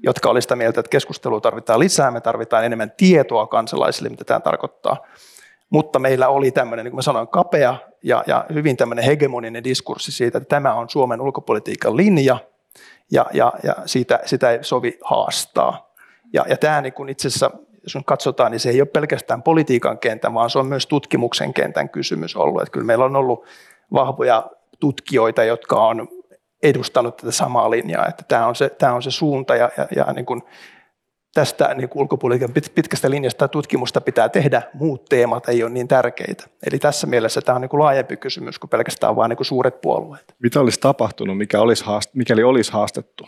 jotka 0.05 0.29
oli 0.29 0.41
sitä 0.41 0.55
mieltä, 0.55 0.79
että 0.79 0.89
keskustelua 0.89 1.41
tarvitaan 1.41 1.79
lisää, 1.79 2.11
me 2.11 2.21
tarvitaan 2.21 2.65
enemmän 2.65 2.91
tietoa 2.97 3.47
kansalaisille, 3.47 4.09
mitä 4.09 4.23
tämä 4.23 4.39
tarkoittaa. 4.39 4.97
Mutta 5.69 5.99
meillä 5.99 6.27
oli 6.27 6.51
tämmöinen, 6.51 6.83
niin 6.83 6.91
kuin 6.91 6.97
mä 6.97 7.01
sanoin, 7.01 7.27
kapea 7.27 7.75
ja, 8.03 8.23
ja 8.27 8.45
hyvin 8.53 8.77
tämmöinen 8.77 9.05
hegemoninen 9.05 9.63
diskurssi 9.63 10.11
siitä, 10.11 10.37
että 10.37 10.49
tämä 10.49 10.73
on 10.73 10.89
Suomen 10.89 11.21
ulkopolitiikan 11.21 11.97
linja– 11.97 12.37
ja, 13.11 13.25
ja, 13.33 13.53
ja 13.63 13.75
siitä, 13.85 14.19
sitä 14.25 14.51
ei 14.51 14.59
sovi 14.61 14.99
haastaa. 15.03 15.93
Ja, 16.33 16.45
ja 16.49 16.57
tämä 16.57 16.81
niin 16.81 16.93
kun 16.93 17.09
itse 17.09 17.27
asiassa, 17.27 17.51
jos 17.83 17.95
nyt 17.95 18.05
katsotaan, 18.05 18.51
niin 18.51 18.59
se 18.59 18.69
ei 18.69 18.81
ole 18.81 18.87
pelkästään 18.87 19.43
politiikan 19.43 19.97
kentän, 19.97 20.33
vaan 20.33 20.49
se 20.49 20.59
on 20.59 20.65
myös 20.65 20.87
tutkimuksen 20.87 21.53
kentän 21.53 21.89
kysymys 21.89 22.35
ollut. 22.35 22.61
Että 22.61 22.71
kyllä 22.71 22.85
meillä 22.85 23.05
on 23.05 23.15
ollut 23.15 23.45
vahvoja 23.93 24.47
tutkijoita, 24.79 25.43
jotka 25.43 25.75
on 25.75 26.07
edustanut 26.69 27.17
tätä 27.17 27.31
samaa 27.31 27.71
linjaa, 27.71 28.07
että 28.07 28.23
tämä 28.27 28.47
on 28.47 28.55
se, 28.55 28.69
tämä 28.69 28.93
on 28.93 29.03
se 29.03 29.11
suunta 29.11 29.55
ja, 29.55 29.71
ja, 29.77 29.87
ja 29.95 30.13
niin 30.13 30.25
kuin 30.25 30.41
tästä 31.33 31.73
niin 31.73 31.89
ulkopolitiikan 31.95 32.53
pitkästä 32.75 33.09
linjasta 33.09 33.47
tutkimusta 33.47 34.01
pitää 34.01 34.29
tehdä, 34.29 34.61
muut 34.73 35.05
teemat 35.05 35.49
ei 35.49 35.63
ole 35.63 35.71
niin 35.71 35.87
tärkeitä. 35.87 36.43
Eli 36.67 36.79
tässä 36.79 37.07
mielessä 37.07 37.41
tämä 37.41 37.55
on 37.55 37.61
niin 37.61 37.69
kuin 37.69 37.79
laajempi 37.79 38.17
kysymys 38.17 38.59
kuin 38.59 38.69
pelkästään 38.69 39.15
vain 39.15 39.29
niin 39.29 39.37
kuin 39.37 39.45
suuret 39.45 39.81
puolueet. 39.81 40.35
Mitä 40.39 40.59
olisi 40.59 40.79
tapahtunut, 40.79 41.37
mikä 41.37 41.61
olisi 41.61 41.85
haast- 41.85 42.11
mikäli 42.13 42.43
olisi 42.43 42.71
haastettu? 42.71 43.27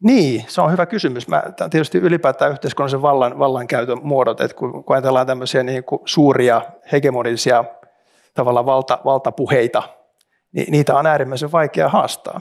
Niin, 0.00 0.44
se 0.48 0.60
on 0.60 0.72
hyvä 0.72 0.86
kysymys. 0.86 1.28
Mä, 1.28 1.42
tietysti 1.70 1.98
ylipäätään 1.98 2.50
yhteiskunnallisen 2.50 3.02
vallan, 3.02 3.38
vallankäytön 3.38 3.98
muodot, 4.02 4.40
että 4.40 4.56
kun, 4.56 4.84
kun 4.84 4.96
ajatellaan 4.96 5.26
tämmöisiä 5.26 5.62
niin 5.62 5.84
kuin 5.84 6.02
suuria 6.04 6.62
hegemonisia 6.92 7.64
tavallaan 8.34 8.66
valta, 8.66 8.98
valtapuheita, 9.04 9.82
niin 10.54 10.70
niitä 10.70 10.96
on 10.96 11.06
äärimmäisen 11.06 11.52
vaikea 11.52 11.88
haastaa 11.88 12.40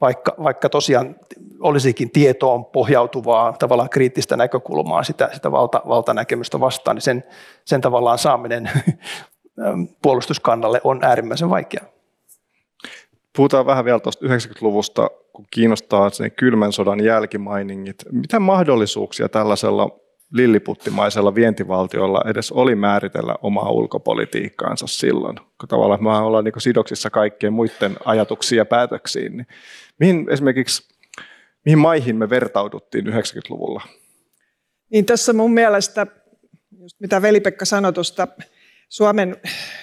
vaikka, 0.00 0.34
vaikka 0.42 0.68
tosiaan 0.68 1.16
olisikin 1.60 2.10
tietoon 2.10 2.64
pohjautuvaa 2.64 3.52
tavallaan 3.52 3.90
kriittistä 3.90 4.36
näkökulmaa 4.36 5.02
sitä, 5.02 5.30
sitä 5.32 5.52
valta, 5.52 5.82
valtanäkemystä 5.88 6.60
vastaan, 6.60 6.96
niin 6.96 7.02
sen, 7.02 7.24
sen 7.64 7.80
tavallaan 7.80 8.18
saaminen 8.18 8.70
puolustuskannalle 10.02 10.80
on 10.84 11.04
äärimmäisen 11.04 11.50
vaikeaa. 11.50 11.86
Puhutaan 13.36 13.66
vähän 13.66 13.84
vielä 13.84 14.00
tuosta 14.00 14.26
90-luvusta, 14.26 15.10
kun 15.32 15.46
kiinnostaa 15.50 16.10
sen 16.10 16.32
kylmän 16.32 16.72
sodan 16.72 17.04
jälkimainingit. 17.04 17.96
Mitä 18.12 18.40
mahdollisuuksia 18.40 19.28
tällaisella 19.28 19.90
lilliputtimaisella 20.34 21.34
vientivaltiolla 21.34 22.22
edes 22.26 22.52
oli 22.52 22.74
määritellä 22.74 23.34
omaa 23.42 23.70
ulkopolitiikkaansa 23.70 24.86
silloin, 24.86 25.36
kun 25.36 25.68
tavallaan 25.68 26.02
me 26.02 26.10
ollaan 26.10 26.44
niin 26.44 26.54
sidoksissa 26.58 27.10
kaikkien 27.10 27.52
muiden 27.52 27.96
ajatuksiin 28.04 28.56
ja 28.56 28.64
päätöksiin. 28.64 29.36
Niin 29.36 29.46
mihin 30.00 30.26
esimerkiksi, 30.30 30.88
mihin 31.64 31.78
maihin 31.78 32.16
me 32.16 32.30
vertauduttiin 32.30 33.06
90-luvulla? 33.06 33.82
Niin 34.90 35.06
tässä 35.06 35.32
mun 35.32 35.54
mielestä, 35.54 36.06
just 36.80 37.00
mitä 37.00 37.22
Veli-Pekka 37.22 37.64
sanoi 37.64 37.92
tuosta 37.92 38.28
Suomen, 38.88 39.36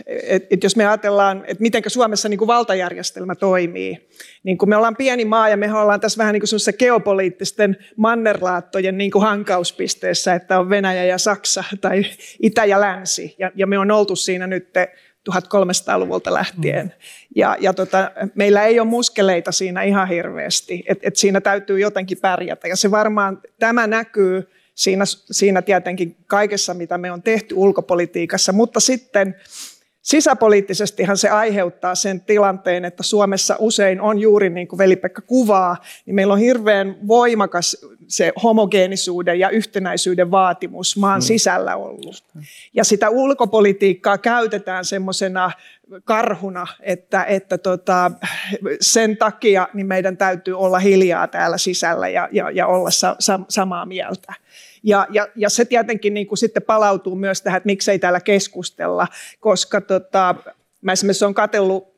että 0.08 0.48
et 0.52 0.64
jos 0.64 0.76
me 0.76 0.88
ajatellaan, 0.88 1.44
että 1.48 1.62
miten 1.62 1.84
Suomessa 1.88 2.30
niin 2.30 2.38
kuin 2.38 2.48
valtajärjestelmä 2.48 3.36
toimii, 3.36 4.10
niin 4.44 4.58
kun 4.58 4.70
me 4.70 4.76
ollaan 4.76 4.96
pieni 4.96 5.26
maa 5.26 5.50
ja 5.50 5.58
me 5.58 5.74
ollaan 5.74 6.00
tässä 6.00 6.18
vähän 6.18 6.34
niin 6.34 6.42
kuin 6.42 6.76
geopoliittisten 6.80 7.78
mannerlaattojen 7.96 8.98
niin 8.98 9.12
kuin 9.12 9.22
hankauspisteessä, 9.22 10.34
että 10.34 10.60
on 10.60 10.70
Venäjä 10.70 11.04
ja 11.04 11.18
Saksa 11.18 11.64
tai 11.82 12.04
Itä 12.42 12.66
ja 12.66 12.82
Länsi, 12.82 13.36
ja, 13.40 13.52
ja 13.56 13.68
me 13.68 13.78
on 13.78 13.92
oltu 13.92 14.16
siinä 14.16 14.48
nyt 14.48 14.70
1300-luvulta 15.30 16.34
lähtien. 16.34 16.86
Mm. 16.86 16.92
Ja, 17.36 17.58
ja 17.60 17.74
tota, 17.74 18.12
meillä 18.36 18.64
ei 18.64 18.80
ole 18.80 18.88
muskeleita 18.88 19.52
siinä 19.52 19.84
ihan 19.84 20.08
hirveästi, 20.08 20.84
että 20.88 21.08
et 21.08 21.16
siinä 21.16 21.42
täytyy 21.42 21.80
jotenkin 21.80 22.18
pärjätä. 22.18 22.68
Ja 22.68 22.76
se 22.76 22.92
varmaan, 22.92 23.42
tämä 23.60 23.88
näkyy 23.88 24.50
siinä, 24.76 25.04
siinä 25.32 25.62
tietenkin 25.62 26.16
kaikessa, 26.28 26.74
mitä 26.74 26.98
me 26.98 27.12
on 27.12 27.22
tehty 27.22 27.56
ulkopolitiikassa, 27.56 28.54
mutta 28.54 28.80
sitten 28.80 29.36
Sisäpoliittisestihan 30.02 31.18
se 31.18 31.30
aiheuttaa 31.30 31.96
sen 31.96 32.22
tilanteen, 32.22 32.86
että 32.86 33.04
Suomessa 33.04 33.56
usein 33.60 34.02
on 34.02 34.20
juuri 34.20 34.50
niin 34.50 34.68
kuin 34.68 34.78
Veli-Pekka 34.78 35.22
kuvaa, 35.22 35.78
niin 36.06 36.16
meillä 36.16 36.34
on 36.34 36.40
hirveän 36.40 37.08
voimakas 37.08 37.78
se 38.12 38.34
homogeenisuuden 38.44 39.40
ja 39.40 39.50
yhtenäisyyden 39.50 40.32
vaatimus 40.32 40.98
maan 40.98 41.20
mm. 41.20 41.24
sisällä 41.24 41.76
ollut. 41.76 42.24
Ja 42.74 42.84
sitä 42.84 43.10
ulkopolitiikkaa 43.10 44.18
käytetään 44.18 44.86
semmoisena 44.86 45.52
karhuna, 46.04 46.68
että, 46.80 47.24
että 47.24 47.58
tota, 47.58 48.12
sen 48.82 49.18
takia 49.18 49.68
niin 49.74 49.88
meidän 49.88 50.18
täytyy 50.18 50.60
olla 50.60 50.80
hiljaa 50.80 51.28
täällä 51.28 51.58
sisällä 51.58 52.10
ja, 52.10 52.30
ja, 52.32 52.52
ja 52.52 52.68
olla 52.68 52.92
sa, 52.92 53.16
sa, 53.20 53.40
samaa 53.50 53.86
mieltä. 53.86 54.34
Ja, 54.84 55.08
ja, 55.10 55.28
ja 55.36 55.50
se 55.50 55.66
tietenkin 55.66 56.14
niin 56.14 56.28
kuin 56.28 56.38
sitten 56.38 56.64
palautuu 56.64 57.16
myös 57.16 57.42
tähän, 57.42 57.58
että 57.58 57.68
miksei 57.68 58.00
täällä 58.00 58.20
keskustella, 58.20 59.08
koska 59.40 59.82
tota, 59.82 60.36
mä 60.82 60.92
esimerkiksi 60.92 61.26
olen 61.26 61.34
katsellut, 61.34 61.94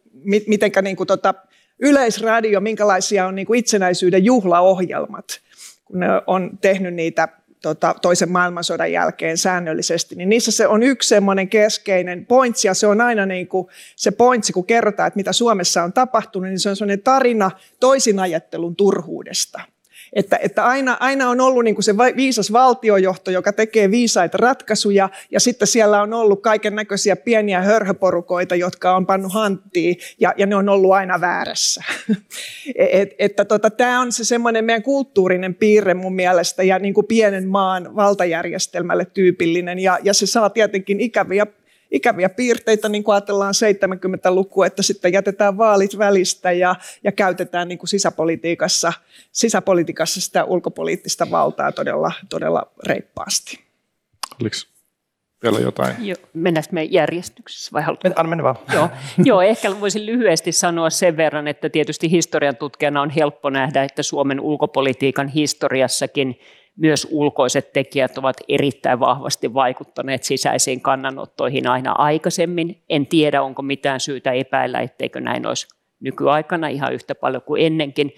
mitenkä 0.47 0.81
niin 0.81 0.95
kuin 0.95 1.07
tota, 1.07 1.33
yleisradio, 1.79 2.59
minkälaisia 2.59 3.27
on 3.27 3.35
niin 3.35 3.45
kuin 3.45 3.59
itsenäisyyden 3.59 4.25
juhlaohjelmat, 4.25 5.25
ne 5.93 6.07
on 6.27 6.57
tehnyt 6.61 6.93
niitä 6.93 7.27
tota, 7.63 7.95
toisen 8.01 8.31
maailmansodan 8.31 8.91
jälkeen 8.91 9.37
säännöllisesti, 9.37 10.15
niin 10.15 10.29
niissä 10.29 10.51
se 10.51 10.67
on 10.67 10.83
yksi 10.83 11.09
semmoinen 11.09 11.49
keskeinen 11.49 12.25
pointsi, 12.25 12.67
ja 12.67 12.73
se 12.73 12.87
on 12.87 13.01
aina 13.01 13.25
niin 13.25 13.47
kuin 13.47 13.67
se 13.95 14.11
pointsi, 14.11 14.53
kun 14.53 14.65
kerrotaan, 14.65 15.07
että 15.07 15.17
mitä 15.17 15.33
Suomessa 15.33 15.83
on 15.83 15.93
tapahtunut, 15.93 16.49
niin 16.49 16.59
se 16.59 16.69
on 16.69 16.75
semmoinen 16.75 17.03
tarina 17.03 17.51
toisinajattelun 17.79 18.75
turhuudesta. 18.75 19.59
Että, 20.15 20.39
että 20.41 20.65
aina, 20.65 20.97
aina 20.99 21.29
on 21.29 21.41
ollut 21.41 21.63
niin 21.63 21.75
kuin 21.75 21.83
se 21.83 21.97
viisas 21.97 22.53
valtiojohto, 22.53 23.31
joka 23.31 23.53
tekee 23.53 23.91
viisaita 23.91 24.37
ratkaisuja, 24.37 25.09
ja 25.31 25.39
sitten 25.39 25.67
siellä 25.67 26.01
on 26.01 26.13
ollut 26.13 26.41
kaiken 26.41 26.75
näköisiä 26.75 27.15
pieniä 27.15 27.61
hörhöporukoita, 27.61 28.55
jotka 28.55 28.95
on 28.95 29.05
pannut 29.05 29.33
hanttiin, 29.33 29.97
ja, 30.19 30.33
ja 30.37 30.45
ne 30.45 30.55
on 30.55 30.69
ollut 30.69 30.93
aina 30.93 31.21
väärässä. 31.21 31.83
Et, 32.75 33.09
että 33.19 33.45
tota, 33.45 33.69
tämä 33.69 34.01
on 34.01 34.11
se 34.11 34.23
semmoinen 34.23 34.65
meidän 34.65 34.83
kulttuurinen 34.83 35.55
piirre 35.55 35.93
mun 35.93 36.15
mielestä, 36.15 36.63
ja 36.63 36.79
niin 36.79 36.93
kuin 36.93 37.07
pienen 37.07 37.47
maan 37.47 37.95
valtajärjestelmälle 37.95 39.05
tyypillinen, 39.05 39.79
ja, 39.79 39.99
ja 40.03 40.13
se 40.13 40.25
saa 40.25 40.49
tietenkin 40.49 40.99
ikäviä 40.99 41.47
ikäviä 41.93 42.29
piirteitä, 42.29 42.89
niin 42.89 43.03
kuin 43.03 43.13
ajatellaan 43.15 43.53
70-lukua, 43.53 44.65
että 44.65 44.83
sitten 44.83 45.13
jätetään 45.13 45.57
vaalit 45.57 45.97
välistä 45.97 46.51
ja, 46.51 46.75
ja 47.03 47.11
käytetään 47.11 47.67
niin 47.67 47.77
kuin 47.77 47.89
sisäpolitiikassa, 47.89 48.93
sisäpolitiikassa 49.31 50.21
sitä 50.21 50.43
ulkopoliittista 50.43 51.31
valtaa 51.31 51.71
todella, 51.71 52.11
todella 52.29 52.71
reippaasti. 52.87 53.59
Oliko 54.41 54.55
vielä 55.43 55.59
jotain? 55.59 55.95
Joo, 55.99 56.17
mennään 56.33 56.63
me 56.71 56.83
järjestyksessä 56.83 57.71
vai 57.73 57.81
haluatko? 57.81 58.09
Anna 58.15 58.29
mennä 58.29 58.43
vaan. 58.43 58.55
Joo. 58.73 58.89
Joo, 59.25 59.41
ehkä 59.41 59.79
voisin 59.79 60.05
lyhyesti 60.05 60.51
sanoa 60.51 60.89
sen 60.89 61.17
verran, 61.17 61.47
että 61.47 61.69
tietysti 61.69 62.11
historian 62.11 62.55
tutkijana 62.55 63.01
on 63.01 63.09
helppo 63.09 63.49
nähdä, 63.49 63.83
että 63.83 64.03
Suomen 64.03 64.39
ulkopolitiikan 64.39 65.27
historiassakin 65.27 66.39
myös 66.77 67.07
ulkoiset 67.11 67.73
tekijät 67.73 68.17
ovat 68.17 68.37
erittäin 68.47 68.99
vahvasti 68.99 69.53
vaikuttaneet 69.53 70.23
sisäisiin 70.23 70.81
kannanottoihin 70.81 71.67
aina 71.67 71.91
aikaisemmin. 71.91 72.83
En 72.89 73.07
tiedä, 73.07 73.41
onko 73.41 73.61
mitään 73.61 73.99
syytä 73.99 74.31
epäillä, 74.31 74.79
etteikö 74.79 75.21
näin 75.21 75.47
olisi 75.47 75.67
nykyaikana 75.99 76.67
ihan 76.67 76.93
yhtä 76.93 77.15
paljon 77.15 77.41
kuin 77.41 77.65
ennenkin. 77.65 78.11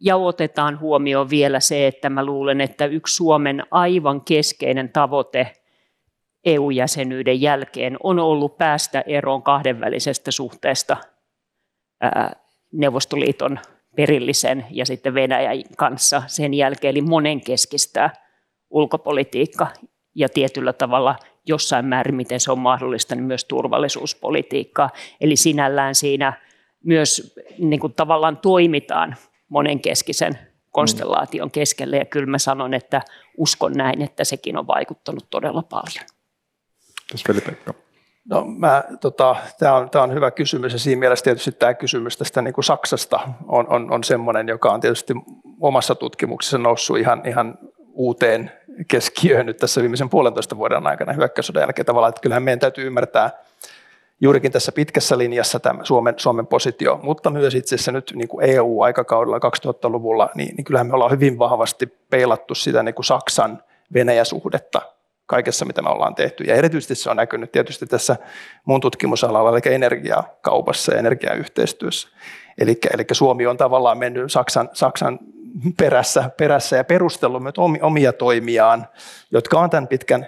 Ja 0.00 0.16
otetaan 0.16 0.80
huomioon 0.80 1.30
vielä 1.30 1.60
se, 1.60 1.86
että 1.86 2.10
mä 2.10 2.24
luulen, 2.24 2.60
että 2.60 2.86
yksi 2.86 3.14
Suomen 3.14 3.62
aivan 3.70 4.20
keskeinen 4.20 4.88
tavoite 4.88 5.52
EU-jäsenyyden 6.44 7.40
jälkeen 7.40 7.96
on 8.02 8.18
ollut 8.18 8.58
päästä 8.58 9.04
eroon 9.06 9.42
kahdenvälisestä 9.42 10.30
suhteesta 10.30 10.96
Neuvostoliiton 12.72 13.58
perillisen 13.96 14.66
ja 14.70 14.86
sitten 14.86 15.14
Venäjän 15.14 15.62
kanssa 15.76 16.22
sen 16.26 16.54
jälkeen, 16.54 16.90
eli 16.90 17.00
monenkeskistä 17.00 18.10
ulkopolitiikka 18.70 19.68
ja 20.14 20.28
tietyllä 20.28 20.72
tavalla 20.72 21.16
jossain 21.46 21.84
määrin, 21.84 22.14
miten 22.14 22.40
se 22.40 22.52
on 22.52 22.58
mahdollista, 22.58 23.14
niin 23.14 23.24
myös 23.24 23.44
turvallisuuspolitiikkaa. 23.44 24.90
Eli 25.20 25.36
sinällään 25.36 25.94
siinä 25.94 26.32
myös 26.84 27.36
niin 27.58 27.80
kuin 27.80 27.94
tavallaan 27.94 28.36
toimitaan 28.36 29.16
monenkeskisen 29.48 30.38
konstellaation 30.70 31.50
keskelle, 31.50 31.96
ja 31.96 32.04
kyllä 32.04 32.26
mä 32.26 32.38
sanon, 32.38 32.74
että 32.74 33.02
uskon 33.36 33.72
näin, 33.72 34.02
että 34.02 34.24
sekin 34.24 34.58
on 34.58 34.66
vaikuttanut 34.66 35.26
todella 35.30 35.62
paljon. 35.62 36.06
Tässä 37.12 37.28
Veli-Pekka. 37.28 37.85
No, 38.30 38.44
mä, 38.44 38.84
tota, 39.00 39.36
tämä 39.58 39.74
on, 39.74 39.88
on 39.94 40.14
hyvä 40.14 40.30
kysymys 40.30 40.72
ja 40.72 40.78
siinä 40.78 41.00
mielessä 41.00 41.24
tietysti 41.24 41.52
tämä 41.52 41.74
kysymys 41.74 42.16
tästä 42.16 42.42
niin 42.42 42.54
kuin 42.54 42.64
Saksasta 42.64 43.20
on, 43.48 43.68
on, 43.68 43.92
on 43.92 44.04
semmoinen, 44.04 44.48
joka 44.48 44.72
on 44.72 44.80
tietysti 44.80 45.14
omassa 45.60 45.94
tutkimuksessa 45.94 46.58
noussut 46.58 46.98
ihan, 46.98 47.22
ihan 47.26 47.58
uuteen 47.92 48.52
keskiöön 48.88 49.46
nyt 49.46 49.56
tässä 49.56 49.80
viimeisen 49.80 50.08
puolentoista 50.08 50.56
vuoden 50.56 50.86
aikana 50.86 51.12
hyökkäyssodan 51.12 51.60
jälkeen 51.60 51.86
tavallaan, 51.86 52.08
että 52.08 52.20
kyllähän 52.20 52.42
meidän 52.42 52.60
täytyy 52.60 52.86
ymmärtää 52.86 53.30
juurikin 54.20 54.52
tässä 54.52 54.72
pitkässä 54.72 55.18
linjassa 55.18 55.60
tämä 55.60 55.84
Suomen, 55.84 56.14
Suomen 56.16 56.46
positio, 56.46 57.00
mutta 57.02 57.30
myös 57.30 57.54
itse 57.54 57.74
asiassa 57.74 57.92
nyt 57.92 58.12
niin 58.14 58.28
kuin 58.28 58.50
EU-aikakaudella 58.50 59.38
2000-luvulla, 59.38 60.30
niin, 60.34 60.56
niin 60.56 60.64
kyllähän 60.64 60.86
me 60.86 60.94
ollaan 60.94 61.10
hyvin 61.10 61.38
vahvasti 61.38 61.86
peilattu 62.10 62.54
sitä 62.54 62.82
niin 62.82 62.94
kuin 62.94 63.04
Saksan 63.04 63.62
Venäjä-suhdetta 63.94 64.95
kaikessa, 65.26 65.64
mitä 65.64 65.82
me 65.82 65.90
ollaan 65.90 66.14
tehty. 66.14 66.44
Ja 66.44 66.54
erityisesti 66.54 66.94
se 66.94 67.10
on 67.10 67.16
näkynyt 67.16 67.52
tietysti 67.52 67.86
tässä 67.86 68.16
mun 68.64 68.80
tutkimusalalla, 68.80 69.50
eli 69.50 69.74
energiakaupassa 69.74 70.92
ja 70.92 70.98
energiayhteistyössä. 70.98 72.08
Eli, 72.58 72.78
eli 72.94 73.04
Suomi 73.12 73.46
on 73.46 73.56
tavallaan 73.56 73.98
mennyt 73.98 74.32
Saksan, 74.32 74.68
Saksan 74.72 75.18
perässä, 75.78 76.30
perässä 76.36 76.76
ja 76.76 76.84
perustellut 76.84 77.58
omia 77.82 78.12
toimiaan, 78.12 78.86
jotka 79.30 79.60
on 79.60 79.70
tämän 79.70 79.88
pitkän 79.88 80.26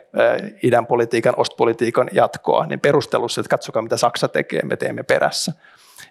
idän 0.62 0.87
politiikan, 0.87 1.35
ostpolitiikan 1.37 2.09
jatkoa, 2.12 2.67
niin 2.67 2.81
perustellut 2.81 3.38
että 3.38 3.50
katsokaa 3.50 3.83
mitä 3.83 3.97
Saksa 3.97 4.29
tekee, 4.29 4.62
me 4.62 4.77
teemme 4.77 5.03
perässä. 5.03 5.53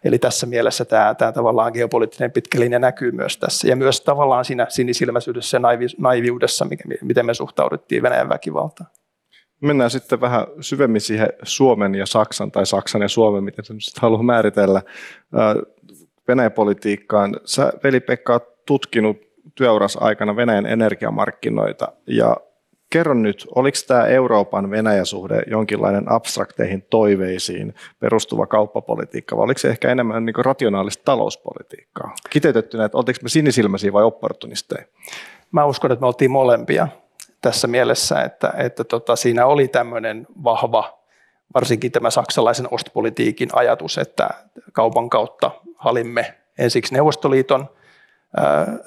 Eli 0.03 0.19
tässä 0.19 0.45
mielessä 0.45 0.86
tämä, 0.86 1.15
tämä 1.15 1.31
tavallaan 1.31 1.71
geopoliittinen 1.73 2.31
pitkä 2.31 2.60
linja 2.60 2.79
näkyy 2.79 3.12
myös 3.12 3.38
tässä. 3.38 3.67
Ja 3.67 3.75
myös 3.75 4.01
tavallaan 4.01 4.45
siinä 4.45 4.65
sinisilmäisyydessä 4.69 5.57
ja 5.57 5.60
naivi, 5.60 5.86
naiviudessa, 5.97 6.67
miten 7.01 7.25
me 7.25 7.33
suhtauduttiin 7.33 8.03
Venäjän 8.03 8.29
väkivaltaan. 8.29 8.89
Mennään 9.62 9.89
sitten 9.89 10.21
vähän 10.21 10.47
syvemmin 10.62 11.01
siihen 11.01 11.29
Suomen 11.43 11.95
ja 11.95 12.05
Saksan 12.05 12.51
tai 12.51 12.65
Saksan 12.65 13.01
ja 13.01 13.10
Suomen, 13.10 13.43
miten 13.43 13.65
se 13.65 13.73
nyt 13.73 13.81
haluaa 13.99 14.23
määritellä 14.23 14.81
Venäjän 16.27 16.51
politiikkaan. 16.51 17.36
Sä, 17.45 17.73
Veli-Pekka, 17.83 18.41
tutkinut 18.65 19.17
työuras 19.55 19.97
aikana 20.01 20.36
Venäjän 20.36 20.65
energiamarkkinoita 20.65 21.88
ja 22.07 22.38
kerro 22.89 23.13
nyt, 23.13 23.47
oliko 23.56 23.78
tämä 23.88 24.06
Euroopan 24.06 24.71
Venäjä-suhde 24.71 25.41
jonkinlainen 25.47 26.12
abstrakteihin 26.12 26.86
toiveisiin 26.89 27.76
perustuva 28.00 28.47
kauppapolitiikka, 28.47 29.38
vai 29.38 29.43
oliko 29.43 29.58
se 29.58 29.69
ehkä 29.69 29.91
enemmän 29.91 30.26
niin 30.26 30.45
rationaalista 30.45 31.04
talouspolitiikkaa? 31.06 32.15
Kiteytettynä, 32.30 32.86
että 32.86 32.97
oltiinko 32.97 33.19
me 33.23 33.30
sinisilmäisiä 33.30 33.93
vai 33.93 34.04
opportunisteja? 34.04 34.86
Mä 35.52 35.65
uskon, 35.65 35.91
että 35.91 36.02
me 36.02 36.08
oltiin 36.08 36.32
molempia 36.32 36.88
tässä 37.41 37.67
mielessä, 37.67 38.21
että, 38.21 38.54
että 38.58 38.84
tota, 38.84 39.15
siinä 39.15 39.45
oli 39.45 39.67
tämmöinen 39.67 40.28
vahva, 40.43 41.00
varsinkin 41.54 41.91
tämä 41.91 42.10
saksalaisen 42.10 42.67
ostpolitiikin 42.71 43.50
ajatus, 43.54 43.97
että 43.97 44.30
kaupan 44.73 45.10
kautta 45.10 45.52
halimme 45.76 46.34
ensiksi 46.58 46.93
Neuvostoliiton– 46.93 47.69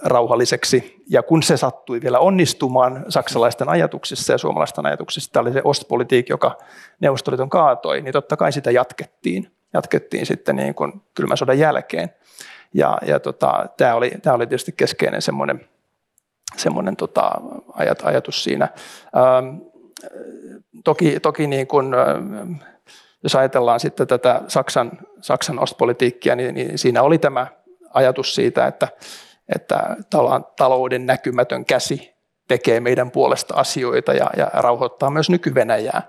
rauhalliseksi. 0.03 1.03
Ja 1.09 1.23
kun 1.23 1.43
se 1.43 1.57
sattui 1.57 2.01
vielä 2.01 2.19
onnistumaan 2.19 3.05
saksalaisten 3.09 3.69
ajatuksissa 3.69 4.33
ja 4.33 4.39
suomalaisten 4.39 4.87
ajatuksissa, 4.87 5.33
tämä 5.33 5.43
oli 5.43 5.53
se 5.53 5.61
ostpolitiikka, 5.65 6.33
joka 6.33 6.59
Neuvostoliiton 7.01 7.51
kaatoi, 7.51 8.01
niin 8.01 8.13
totta 8.13 8.37
kai 8.37 8.53
sitä 8.53 8.71
jatkettiin. 8.71 9.51
Jatkettiin 9.75 10.27
sitten 10.27 10.57
niin 10.57 10.75
kuin 10.75 10.93
kylmän 11.15 11.37
sodan 11.37 11.59
jälkeen. 11.59 12.11
Ja, 12.75 12.99
ja 13.07 13.21
tota, 13.21 13.67
tämä, 13.77 13.95
oli, 13.95 14.13
tämä 14.23 14.37
oli 14.37 14.47
tietysti 14.47 14.73
keskeinen 14.73 15.23
semmoinen, 15.23 15.69
semmoinen 16.57 16.97
tota, 16.97 17.31
ajat, 17.75 18.03
ajatus 18.05 18.45
siinä. 18.45 18.69
Ähm, 19.17 19.57
toki 20.85 21.21
toki 21.21 21.47
niin 21.47 21.67
kuin, 21.67 21.95
ähm, 21.95 22.53
jos 23.23 23.35
ajatellaan 23.35 23.81
sitten 23.81 24.07
tätä 24.07 24.43
Saksan, 24.49 24.91
Saksan 25.21 25.59
ostpolitiikkia, 25.59 26.37
niin, 26.37 26.55
niin 26.55 26.79
siinä 26.79 27.03
oli 27.03 27.19
tämä 27.19 27.47
ajatus 27.95 28.35
siitä, 28.35 28.67
että 28.67 28.89
että 29.55 29.97
talouden 30.57 31.07
näkymätön 31.07 31.65
käsi 31.65 32.15
tekee 32.49 32.81
meidän 32.81 33.11
puolesta 33.11 33.55
asioita 33.55 34.13
ja, 34.13 34.31
ja 34.37 34.51
rauhoittaa 34.53 35.11
myös 35.11 35.31
nyky-Venäjää. 35.31 36.03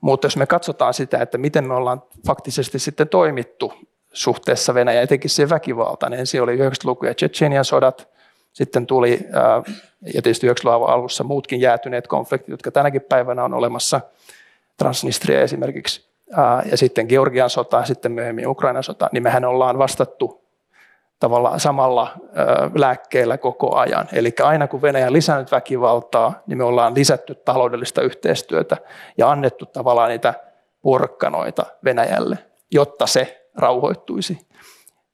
Mutta 0.00 0.26
jos 0.26 0.36
me 0.36 0.46
katsotaan 0.46 0.94
sitä, 0.94 1.18
että 1.18 1.38
miten 1.38 1.68
me 1.68 1.74
ollaan 1.74 2.02
faktisesti 2.26 2.78
sitten 2.78 3.08
toimittu 3.08 3.72
suhteessa 4.12 4.74
Venäjään, 4.74 5.04
etenkin 5.04 5.30
väkivalta, 5.50 6.10
niin 6.10 6.20
ensin 6.20 6.42
oli 6.42 6.56
90-luku 6.56 7.06
ja 7.06 7.14
Tsetsenian 7.14 7.64
sodat, 7.64 8.08
sitten 8.52 8.86
tuli, 8.86 9.26
ja 10.14 10.22
tietysti 10.22 10.48
90-luvun 10.48 10.88
alussa 10.88 11.24
muutkin 11.24 11.60
jäätyneet 11.60 12.06
konfliktit, 12.06 12.48
jotka 12.48 12.70
tänäkin 12.70 13.02
päivänä 13.02 13.44
on 13.44 13.54
olemassa, 13.54 14.00
Transnistria 14.76 15.40
esimerkiksi, 15.40 16.08
ja 16.70 16.76
sitten 16.76 17.06
Georgian 17.08 17.50
sota, 17.50 17.84
sitten 17.84 18.12
myöhemmin 18.12 18.48
Ukrainan 18.48 18.82
sota, 18.82 19.08
niin 19.12 19.22
mehän 19.22 19.44
ollaan 19.44 19.78
vastattu 19.78 20.47
tavallaan 21.18 21.60
samalla 21.60 22.08
lääkkeellä 22.74 23.38
koko 23.38 23.76
ajan. 23.76 24.08
Eli 24.12 24.34
aina 24.42 24.66
kun 24.66 24.82
Venäjä 24.82 25.06
on 25.06 25.12
lisännyt 25.12 25.52
väkivaltaa, 25.52 26.42
niin 26.46 26.58
me 26.58 26.64
ollaan 26.64 26.94
lisätty 26.94 27.34
taloudellista 27.34 28.02
yhteistyötä 28.02 28.76
ja 29.18 29.30
annettu 29.30 29.66
tavallaan 29.66 30.08
niitä 30.08 30.34
porkkanoita 30.82 31.66
Venäjälle, 31.84 32.38
jotta 32.70 33.06
se 33.06 33.48
rauhoittuisi. 33.56 34.48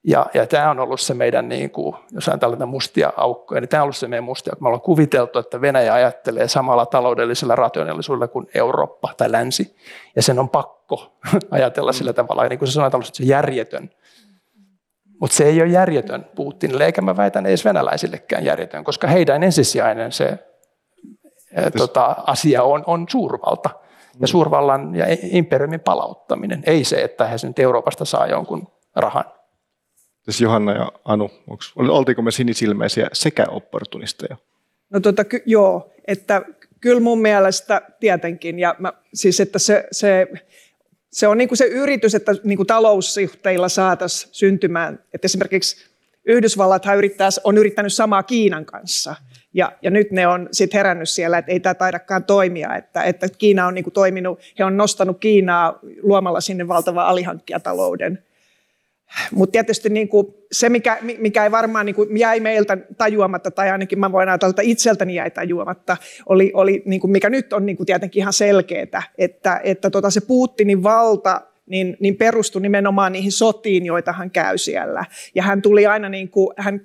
Ja, 0.06 0.26
ja 0.34 0.46
tämä 0.46 0.70
on 0.70 0.80
ollut 0.80 1.00
se 1.00 1.14
meidän, 1.14 1.48
niin 1.48 1.70
kuin, 1.70 1.96
jos 2.10 2.28
on 2.28 2.38
tällainen 2.38 2.68
mustia 2.68 3.12
aukkoja, 3.16 3.60
niin 3.60 3.68
tämä 3.68 3.82
on 3.82 3.84
ollut 3.84 3.96
se 3.96 4.08
meidän 4.08 4.24
mustia. 4.24 4.52
Me 4.60 4.68
ollaan 4.68 4.80
kuviteltu, 4.80 5.38
että 5.38 5.60
Venäjä 5.60 5.94
ajattelee 5.94 6.48
samalla 6.48 6.86
taloudellisella 6.86 7.56
rationaalisuudella 7.56 8.28
kuin 8.28 8.46
Eurooppa 8.54 9.14
tai 9.16 9.32
länsi. 9.32 9.76
Ja 10.16 10.22
sen 10.22 10.38
on 10.38 10.48
pakko 10.48 11.12
ajatella 11.50 11.92
sillä 11.92 12.12
tavalla, 12.12 12.48
niin 12.48 12.58
kuin 12.58 12.68
se 12.68 12.72
sanotaan, 12.72 13.02
että 13.02 13.16
se 13.16 13.22
on 13.22 13.28
järjetön 13.28 13.90
mutta 15.24 15.37
se 15.37 15.44
ei 15.44 15.62
ole 15.62 15.70
järjetön 15.70 16.26
Putinille, 16.34 16.87
eikä 16.87 17.02
mä 17.02 17.16
väitän 17.16 17.46
edes 17.46 17.64
venäläisillekään 17.64 18.44
järjetön, 18.44 18.84
koska 18.84 19.06
heidän 19.06 19.42
ensisijainen 19.42 20.12
se 20.12 20.38
ää, 21.54 21.70
tota, 21.70 22.16
asia 22.26 22.62
on, 22.62 22.84
on 22.87 23.06
suurvalta. 23.10 23.70
Ja 24.12 24.18
mm. 24.20 24.26
suurvallan 24.26 24.94
ja 24.94 25.06
imperiumin 25.22 25.80
palauttaminen, 25.80 26.62
ei 26.66 26.84
se, 26.84 27.02
että 27.02 27.26
he 27.26 27.37
nyt 27.42 27.58
Euroopasta 27.58 28.04
saa 28.04 28.26
jonkun 28.26 28.66
rahan. 28.96 29.24
Siis 30.22 30.40
Johanna 30.40 30.72
ja 30.72 30.92
Anu, 31.04 31.30
onks, 31.50 31.72
oltiinko 31.76 32.22
me 32.22 32.30
sinisilmäisiä 32.30 33.08
sekä 33.12 33.46
opportunisteja? 33.48 34.37
No 34.90 35.00
tota, 35.00 35.24
ky- 35.24 35.42
joo, 35.46 35.90
että 36.06 36.42
kyllä 36.80 37.00
mun 37.00 37.20
mielestä 37.20 37.82
tietenkin, 38.00 38.58
ja 38.58 38.74
mä, 38.78 38.92
siis 39.14 39.40
että 39.40 39.58
se, 39.58 39.88
se, 39.92 40.26
se 41.14 41.29
on 41.29 41.38
niin 41.38 41.48
kuin 41.48 41.59
se 41.59 41.64
yritys, 41.64 42.14
että 42.14 42.35
niin 42.44 42.57
kuin 42.57 42.66
taloussuhteilla 42.66 43.68
saataisiin 43.68 44.35
syntymään, 44.35 44.98
että 45.12 45.27
esimerkiksi 45.27 45.77
Yhdysvallat 46.24 46.87
yrittää, 46.96 47.29
on 47.44 47.59
yrittänyt 47.59 47.92
samaa 47.92 48.22
Kiinan 48.22 48.64
kanssa, 48.64 49.14
ja, 49.55 49.72
ja 49.83 49.90
nyt 49.90 50.11
ne 50.11 50.27
on 50.27 50.48
sitten 50.53 50.79
herännyt 50.79 51.09
siellä, 51.09 51.38
että 51.38 51.53
ei 51.53 51.61
tämä 51.61 51.74
taidakaan 51.74 52.24
toimia, 52.24 52.77
että, 52.77 53.03
että 53.03 53.29
Kiina 53.38 53.66
on 53.66 53.74
niin 53.74 53.85
kuin 53.85 53.94
toiminut, 53.94 54.40
he 54.59 54.64
on 54.64 54.77
nostanut 54.77 55.18
Kiinaa 55.20 55.79
luomalla 56.03 56.40
sinne 56.40 56.68
valtava 56.68 57.05
alihankkijatalouden, 57.05 58.24
mutta 59.31 59.53
tietysti 59.53 59.88
niin 59.88 60.09
kuin 60.09 60.27
se, 60.53 60.68
mikä, 60.68 60.98
mikä 61.18 61.44
ei 61.44 61.50
varmaan 61.50 61.87
niin 61.87 61.96
kuin 61.96 62.18
jäi 62.18 62.40
meiltä 62.40 62.79
tajuamatta, 62.98 63.50
tai 63.50 63.70
ainakin 63.70 63.98
mä 63.98 64.12
voin 64.12 64.29
ajatella, 64.29 64.50
että 64.50 64.62
itseltäni 64.62 65.14
jäi 65.14 65.31
tajuamatta, 65.31 65.96
oli, 66.27 66.50
oli 66.55 66.83
niin 66.85 67.00
kuin 67.00 67.11
mikä 67.11 67.31
nyt 67.31 67.53
on 67.53 67.66
niin 67.66 67.77
kuin 67.77 67.87
tietenkin 67.87 68.20
ihan 68.20 68.33
selkeää, 68.33 69.03
että, 69.18 69.61
että 69.64 69.90
tota 69.90 70.11
se 70.11 70.20
Putinin 70.20 70.83
valta 70.83 71.40
niin, 71.66 71.96
niin 72.00 72.16
perustui 72.16 72.62
nimenomaan 72.62 73.12
niihin 73.12 73.33
sotiin, 73.33 73.87
joita 73.87 74.12
hän 74.12 74.31
käy 74.31 74.59
siellä. 74.59 75.05
Ja 75.35 75.42
hän 75.42 75.62
tuli 75.62 75.87
aina, 75.87 76.09
niin 76.09 76.29
kuin, 76.29 76.55
hän 76.57 76.81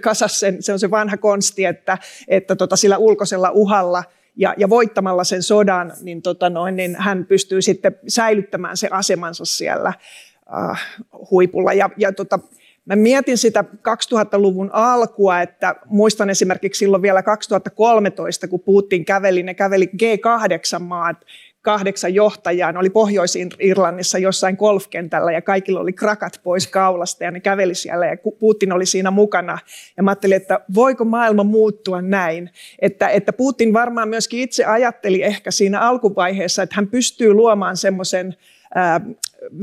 kasasi 0.00 0.38
sen, 0.38 0.62
se 0.62 0.72
on 0.72 0.78
se 0.78 0.90
vanha 0.90 1.16
konsti, 1.16 1.64
että, 1.64 1.98
että 2.28 2.56
tota 2.56 2.76
sillä 2.76 2.98
ulkoisella 2.98 3.50
uhalla 3.50 4.04
ja, 4.36 4.54
ja 4.56 4.68
voittamalla 4.68 5.24
sen 5.24 5.42
sodan, 5.42 5.92
niin, 6.00 6.22
tota 6.22 6.50
noin, 6.50 6.76
niin 6.76 6.96
hän 6.98 7.26
pystyy 7.26 7.62
sitten 7.62 7.98
säilyttämään 8.08 8.76
se 8.76 8.88
asemansa 8.90 9.44
siellä 9.44 9.92
äh, 10.70 10.86
huipulla. 11.30 11.72
Ja, 11.72 11.90
ja 11.96 12.12
tota, 12.12 12.38
mä 12.84 12.96
mietin 12.96 13.38
sitä 13.38 13.64
2000-luvun 13.88 14.70
alkua, 14.72 15.40
että 15.40 15.74
muistan 15.86 16.30
esimerkiksi 16.30 16.78
silloin 16.78 17.02
vielä 17.02 17.22
2013, 17.22 18.48
kun 18.48 18.60
Putin 18.60 19.04
käveli, 19.04 19.42
ne 19.42 19.54
käveli 19.54 19.86
G8-maat, 19.86 21.16
kahdeksan 21.62 22.14
johtajaa, 22.14 22.72
ne 22.72 22.78
oli 22.78 22.90
Pohjois-Irlannissa 22.90 24.18
jossain 24.18 24.56
golfkentällä 24.58 25.32
ja 25.32 25.42
kaikilla 25.42 25.80
oli 25.80 25.92
krakat 25.92 26.40
pois 26.42 26.66
kaulasta 26.66 27.24
ja 27.24 27.30
ne 27.30 27.40
käveli 27.40 27.74
siellä 27.74 28.06
ja 28.06 28.16
Putin 28.38 28.72
oli 28.72 28.86
siinä 28.86 29.10
mukana. 29.10 29.58
Ja 29.96 30.02
mä 30.02 30.10
ajattelin, 30.10 30.36
että 30.36 30.60
voiko 30.74 31.04
maailma 31.04 31.44
muuttua 31.44 32.02
näin, 32.02 32.50
että, 32.78 33.08
että 33.08 33.32
Putin 33.32 33.72
varmaan 33.72 34.08
myöskin 34.08 34.40
itse 34.40 34.64
ajatteli 34.64 35.22
ehkä 35.22 35.50
siinä 35.50 35.80
alkuvaiheessa, 35.80 36.62
että 36.62 36.76
hän 36.76 36.86
pystyy 36.86 37.32
luomaan 37.32 37.76
semmoisen 37.76 38.36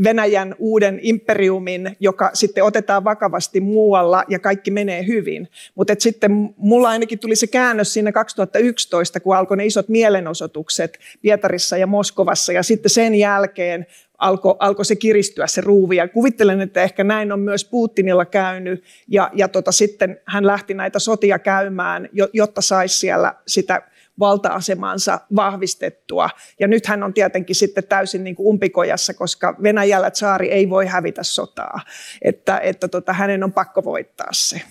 Venäjän 0.04 0.56
uuden 0.60 1.00
imperiumin, 1.02 1.98
joka 2.00 2.32
sitten 2.34 2.64
otetaan 2.64 3.04
vakavasti 3.04 3.60
muualla 3.60 4.24
ja 4.28 4.40
kaikki 4.40 4.72
menee 4.72 5.08
hyvin. 5.08 5.48
Mutta 5.76 5.94
sitten 6.00 6.54
mulla 6.58 6.90
ainakin 6.90 7.20
tuli 7.20 7.36
se 7.36 7.48
käännös 7.48 7.94
siinä 7.94 8.12
2011, 8.12 9.20
kun 9.20 9.36
alkoi 9.36 9.58
ne 9.58 9.66
isot 9.66 9.90
mielenosoitukset 9.90 11.00
Pietarissa 11.22 11.78
ja 11.78 11.88
Moskovassa 11.88 12.54
ja 12.54 12.64
sitten 12.64 12.90
sen 12.90 13.16
jälkeen 13.16 13.86
alkoi 14.18 14.56
alko 14.60 14.84
se 14.84 14.96
kiristyä 14.96 15.48
se 15.48 15.62
ruuvi. 15.62 15.96
Ja 15.96 16.08
kuvittelen, 16.08 16.62
että 16.62 16.84
ehkä 16.84 17.04
näin 17.04 17.32
on 17.32 17.40
myös 17.40 17.66
Putinilla 17.66 18.26
käynyt 18.26 18.84
ja, 19.08 19.32
ja 19.34 19.48
tota, 19.48 19.72
sitten 19.72 20.20
hän 20.26 20.48
lähti 20.48 20.74
näitä 20.74 21.00
sotia 21.00 21.40
käymään, 21.40 22.10
jotta 22.34 22.62
saisi 22.62 23.00
siellä 23.00 23.34
sitä 23.48 23.82
valta-asemansa 24.20 25.20
vahvistettua. 25.36 26.30
Ja 26.60 26.68
nyt 26.68 26.86
hän 26.86 27.04
on 27.04 27.14
tietenkin 27.14 27.56
sitten 27.56 27.84
täysin 27.84 28.24
niin 28.24 28.36
kuin 28.36 28.48
umpikojassa, 28.48 29.14
koska 29.14 29.56
Venäjällä 29.64 30.12
saari 30.14 30.52
ei 30.52 30.70
voi 30.70 30.86
hävitä 30.86 31.24
sotaa. 31.24 31.82
Että, 32.22 32.58
että 32.58 32.88
tota, 32.88 33.14
hänen 33.14 33.44
on 33.44 33.54
pakko 33.54 33.84
voittaa 33.84 34.30
se. 34.32 34.62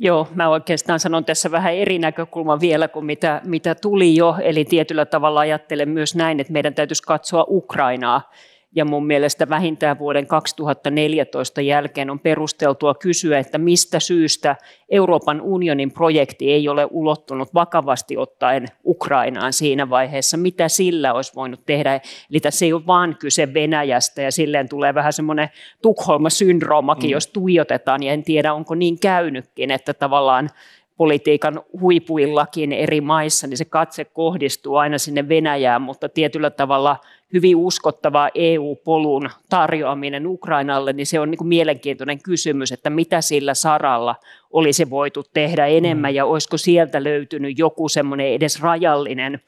Joo, 0.00 0.28
mä 0.34 0.48
oikeastaan 0.48 1.00
sanon 1.00 1.24
tässä 1.24 1.50
vähän 1.50 1.74
eri 1.74 1.98
näkökulma 1.98 2.60
vielä 2.60 2.88
kuin 2.88 3.04
mitä, 3.04 3.40
mitä 3.44 3.74
tuli 3.74 4.16
jo. 4.16 4.36
Eli 4.42 4.64
tietyllä 4.64 5.06
tavalla 5.06 5.40
ajattelen 5.40 5.88
myös 5.88 6.14
näin, 6.14 6.40
että 6.40 6.52
meidän 6.52 6.74
täytyisi 6.74 7.02
katsoa 7.02 7.44
Ukrainaa 7.48 8.30
ja 8.74 8.84
mun 8.84 9.06
mielestä 9.06 9.48
vähintään 9.48 9.98
vuoden 9.98 10.26
2014 10.26 11.60
jälkeen 11.60 12.10
on 12.10 12.20
perusteltua 12.20 12.94
kysyä, 12.94 13.38
että 13.38 13.58
mistä 13.58 14.00
syystä 14.00 14.56
Euroopan 14.88 15.40
unionin 15.40 15.92
projekti 15.92 16.52
ei 16.52 16.68
ole 16.68 16.88
ulottunut 16.90 17.54
vakavasti 17.54 18.16
ottaen 18.16 18.66
Ukrainaan 18.84 19.52
siinä 19.52 19.90
vaiheessa, 19.90 20.36
mitä 20.36 20.68
sillä 20.68 21.12
olisi 21.12 21.34
voinut 21.34 21.66
tehdä. 21.66 22.00
Eli 22.30 22.40
tässä 22.40 22.64
ei 22.64 22.72
ole 22.72 22.86
vaan 22.86 23.16
kyse 23.20 23.54
Venäjästä 23.54 24.22
ja 24.22 24.32
silleen 24.32 24.68
tulee 24.68 24.94
vähän 24.94 25.12
semmoinen 25.12 25.48
Tukholma-syndroomakin, 25.82 27.10
mm. 27.10 27.12
jos 27.12 27.26
tuijotetaan 27.26 28.02
ja 28.02 28.12
en 28.12 28.22
tiedä 28.22 28.52
onko 28.54 28.74
niin 28.74 29.00
käynytkin, 29.00 29.70
että 29.70 29.94
tavallaan 29.94 30.50
politiikan 30.98 31.60
huipuillakin 31.80 32.72
eri 32.72 33.00
maissa, 33.00 33.46
niin 33.46 33.58
se 33.58 33.64
katse 33.64 34.04
kohdistuu 34.04 34.76
aina 34.76 34.98
sinne 34.98 35.28
Venäjään, 35.28 35.82
mutta 35.82 36.08
tietyllä 36.08 36.50
tavalla 36.50 36.96
hyvin 37.32 37.56
uskottava 37.56 38.30
EU-polun 38.34 39.30
tarjoaminen 39.48 40.26
Ukrainalle, 40.26 40.92
niin 40.92 41.06
se 41.06 41.20
on 41.20 41.30
niin 41.30 41.38
kuin 41.38 41.48
mielenkiintoinen 41.48 42.22
kysymys, 42.22 42.72
että 42.72 42.90
mitä 42.90 43.20
sillä 43.20 43.54
saralla 43.54 44.16
olisi 44.50 44.90
voitu 44.90 45.24
tehdä 45.32 45.66
enemmän 45.66 46.12
mm. 46.12 46.16
ja 46.16 46.24
olisiko 46.24 46.56
sieltä 46.56 47.04
löytynyt 47.04 47.58
joku 47.58 47.88
semmoinen 47.88 48.26
edes 48.26 48.60
rajallinen 48.60 49.40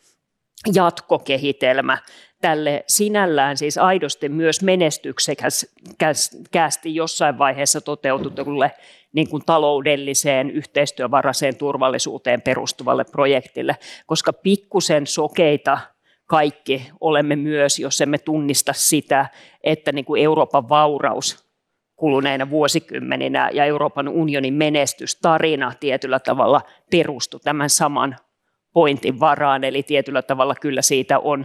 jatkokehitelmä 0.75 1.99
tälle 2.41 2.85
sinällään 2.87 3.57
siis 3.57 3.79
aidosti 3.79 4.29
myös 4.29 4.63
menestyksekästi 4.63 6.95
jossain 6.95 7.39
vaiheessa 7.39 7.81
toteututulle 7.81 8.73
niin 9.13 9.31
kuin 9.31 9.43
taloudelliseen, 9.47 10.51
yhteistyövaraiseen 10.51 11.57
turvallisuuteen 11.57 12.43
perustuvalle 12.43 13.05
projektille, 13.05 13.77
koska 14.07 14.33
pikkusen 14.33 15.07
sokeita 15.07 15.79
kaikki 16.27 16.91
olemme 17.01 17.37
myös, 17.37 17.79
jos 17.79 18.01
emme 18.01 18.19
tunnista 18.19 18.73
sitä, 18.73 19.27
että 19.65 19.93
niin 19.93 20.05
kuin 20.05 20.23
Euroopan 20.23 20.69
vauraus 20.69 21.51
kuluneina 21.97 22.51
vuosikymmeninä 22.51 23.51
ja 23.53 23.65
Euroopan 23.65 24.09
unionin 24.09 24.55
menestystarina 24.55 25.73
tietyllä 25.81 26.19
tavalla 26.19 26.61
perustui 26.91 27.41
tämän 27.41 27.71
saman 27.71 28.17
pointin 28.73 29.21
varaan, 29.21 29.65
eli 29.65 29.83
tietyllä 29.83 30.23
tavalla 30.23 30.55
kyllä 30.61 30.83
siitä 30.83 31.19
on 31.19 31.45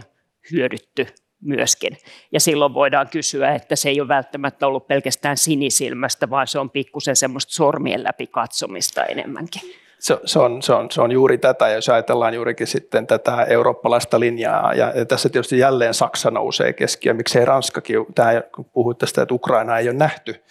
hyödytty 0.52 1.06
myöskin. 1.42 1.96
Ja 2.32 2.40
silloin 2.40 2.74
voidaan 2.74 3.08
kysyä, 3.08 3.54
että 3.54 3.76
se 3.76 3.88
ei 3.88 4.00
ole 4.00 4.08
välttämättä 4.08 4.66
ollut 4.66 4.86
pelkästään 4.86 5.36
sinisilmästä, 5.36 6.30
vaan 6.30 6.46
se 6.46 6.58
on 6.58 6.70
pikkusen 6.70 7.16
semmoista 7.16 7.52
sormien 7.52 8.04
läpi 8.04 8.26
katsomista 8.26 9.04
enemmänkin. 9.04 9.62
Se, 9.98 10.18
se, 10.24 10.38
on, 10.38 10.62
se, 10.62 10.72
on, 10.72 10.90
se 10.90 11.02
on 11.02 11.12
juuri 11.12 11.38
tätä, 11.38 11.68
jos 11.68 11.88
ajatellaan 11.88 12.34
juurikin 12.34 12.66
sitten 12.66 13.06
tätä 13.06 13.44
eurooppalaista 13.44 14.20
linjaa, 14.20 14.74
ja, 14.74 14.92
tässä 15.08 15.28
tietysti 15.28 15.58
jälleen 15.58 15.94
Saksa 15.94 16.30
nousee 16.30 16.72
keskiöön, 16.72 17.16
miksei 17.16 17.44
Ranskakin, 17.44 18.06
tämä, 18.14 18.42
kun 18.54 18.64
puhuit 18.64 18.98
tästä, 18.98 19.22
että 19.22 19.34
Ukraina 19.34 19.78
ei 19.78 19.88
ole 19.88 19.96
nähty 19.96 20.44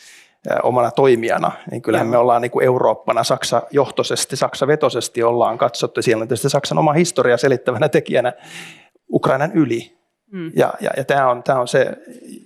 omana 0.63 0.91
toimijana, 0.91 1.51
niin 1.71 1.81
kyllähän 1.81 2.07
me 2.07 2.17
ollaan 2.17 2.41
niin 2.41 2.51
kuin 2.51 2.65
Eurooppana 2.65 3.23
Saksa-johtoisesti, 3.23 4.35
Saksa-vetoisesti 4.35 5.23
ollaan 5.23 5.57
katsottu, 5.57 6.01
siellä 6.01 6.21
on 6.21 6.27
tietysti 6.27 6.49
Saksan 6.49 6.77
oma 6.77 6.93
historia 6.93 7.37
selittävänä 7.37 7.89
tekijänä 7.89 8.33
Ukrainan 9.13 9.51
yli, 9.51 9.95
Mm. 10.31 10.51
Ja, 10.55 10.73
ja, 10.81 10.91
ja 10.97 11.05
tämä, 11.05 11.29
on, 11.29 11.43
tämä 11.43 11.59
on 11.59 11.67
se 11.67 11.97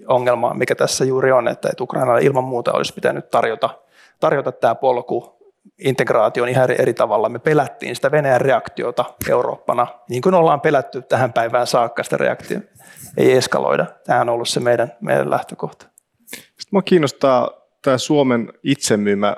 ongelma, 0.08 0.54
mikä 0.54 0.76
tässä 0.76 1.06
juuri 1.06 1.32
on, 1.32 1.48
että, 1.48 1.70
että 1.72 1.84
Ukrainalle 1.84 2.22
ilman 2.22 2.44
muuta 2.44 2.74
olisi 2.74 2.94
pitänyt 2.94 3.30
tarjota, 3.30 3.70
tarjota 4.20 4.52
tämä 4.52 4.76
polku 4.76 5.40
integraation 5.78 6.50
ihan 6.50 6.64
eri, 6.64 6.76
eri 6.80 6.94
tavalla. 6.94 7.30
Me 7.30 7.40
pelättiin 7.40 7.96
sitä 7.96 8.12
Venäjän 8.12 8.42
reaktiota 8.42 9.06
Eurooppana, 9.30 9.88
niin 10.10 10.22
kuin 10.22 10.36
ollaan 10.36 10.62
pelätty 10.62 11.02
tähän 11.02 11.34
päivään 11.34 11.68
saakka 11.68 12.04
sitä 12.04 12.18
reaktiota. 12.18 12.68
Ei 13.18 13.32
eskaloida. 13.32 13.86
Tämä 14.06 14.22
on 14.22 14.30
ollut 14.30 14.50
se 14.50 14.60
meidän, 14.60 14.92
meidän 15.02 15.30
lähtökohta. 15.30 15.86
Sitten 16.26 16.68
minua 16.72 16.82
kiinnostaa 16.82 17.52
tämä 17.82 17.98
Suomen 17.98 18.54
itsemyymä 18.64 19.38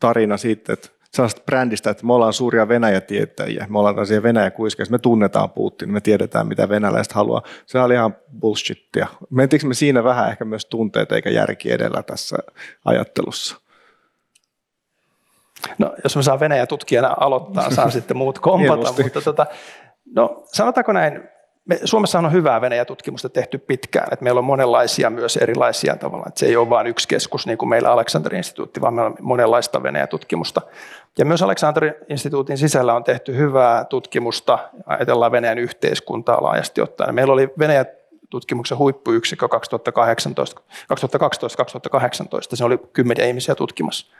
tarina 0.00 0.36
siitä, 0.36 0.72
että 0.72 0.88
sellaista 1.12 1.42
brändistä, 1.46 1.90
että 1.90 2.06
me 2.06 2.12
ollaan 2.12 2.32
suuria 2.32 2.68
Venäjä-tietäjiä, 2.68 3.66
me 3.68 3.78
ollaan 3.78 3.94
tällaisia 3.94 4.22
venäjä 4.22 4.52
me 4.90 4.98
tunnetaan 4.98 5.50
Putin, 5.50 5.92
me 5.92 6.00
tiedetään 6.00 6.46
mitä 6.46 6.68
venäläiset 6.68 7.12
haluaa. 7.12 7.42
Se 7.66 7.80
oli 7.80 7.94
ihan 7.94 8.16
bullshittia. 8.40 9.06
Mentiinkö 9.30 9.66
me 9.66 9.74
siinä 9.74 10.04
vähän 10.04 10.30
ehkä 10.30 10.44
myös 10.44 10.66
tunteet 10.66 11.12
eikä 11.12 11.30
järki 11.30 11.72
edellä 11.72 12.02
tässä 12.02 12.36
ajattelussa? 12.84 13.60
No, 15.78 15.94
jos 16.04 16.16
mä 16.16 16.22
saan 16.22 16.40
Venäjä-tutkijana 16.40 17.16
aloittaa, 17.20 17.70
saan 17.70 17.92
sitten 17.98 18.16
muut 18.16 18.38
kompata, 18.38 18.94
mutta 19.02 19.20
tota, 19.20 19.46
no, 20.14 20.42
sanotaanko 20.52 20.92
näin, 20.92 21.28
me, 21.68 21.80
Suomessa 21.84 22.18
on 22.18 22.32
hyvää 22.32 22.60
Venäjä-tutkimusta 22.60 23.28
tehty 23.28 23.58
pitkään, 23.58 24.08
että 24.12 24.22
meillä 24.22 24.38
on 24.38 24.44
monenlaisia 24.44 25.10
myös 25.10 25.36
erilaisia 25.36 25.96
tavalla, 25.96 26.24
että 26.28 26.40
se 26.40 26.46
ei 26.46 26.56
ole 26.56 26.70
vain 26.70 26.86
yksi 26.86 27.08
keskus 27.08 27.46
niin 27.46 27.58
kuin 27.58 27.68
meillä 27.68 27.92
Aleksanterin 27.92 28.36
instituutti, 28.36 28.80
vaan 28.80 28.94
meillä 28.94 29.10
on 29.10 29.16
monenlaista 29.20 29.82
Venäjä-tutkimusta. 29.82 30.62
Ja 31.18 31.24
myös 31.24 31.42
Aleksanterin 31.42 31.94
instituutin 32.08 32.58
sisällä 32.58 32.94
on 32.94 33.04
tehty 33.04 33.36
hyvää 33.36 33.84
tutkimusta, 33.84 34.58
ajatellaan 34.86 35.32
Venäjän 35.32 35.58
yhteiskuntaa 35.58 36.42
laajasti 36.42 36.80
ottaen. 36.80 37.14
Meillä 37.14 37.32
oli 37.32 37.50
Venäjä 37.58 37.84
tutkimuksen 38.30 38.78
huippuyksikkö 38.78 39.46
2012-2018. 39.46 39.50
Se 42.54 42.64
oli 42.64 42.78
kymmeniä 42.92 43.26
ihmisiä 43.26 43.54
tutkimassa. 43.54 44.14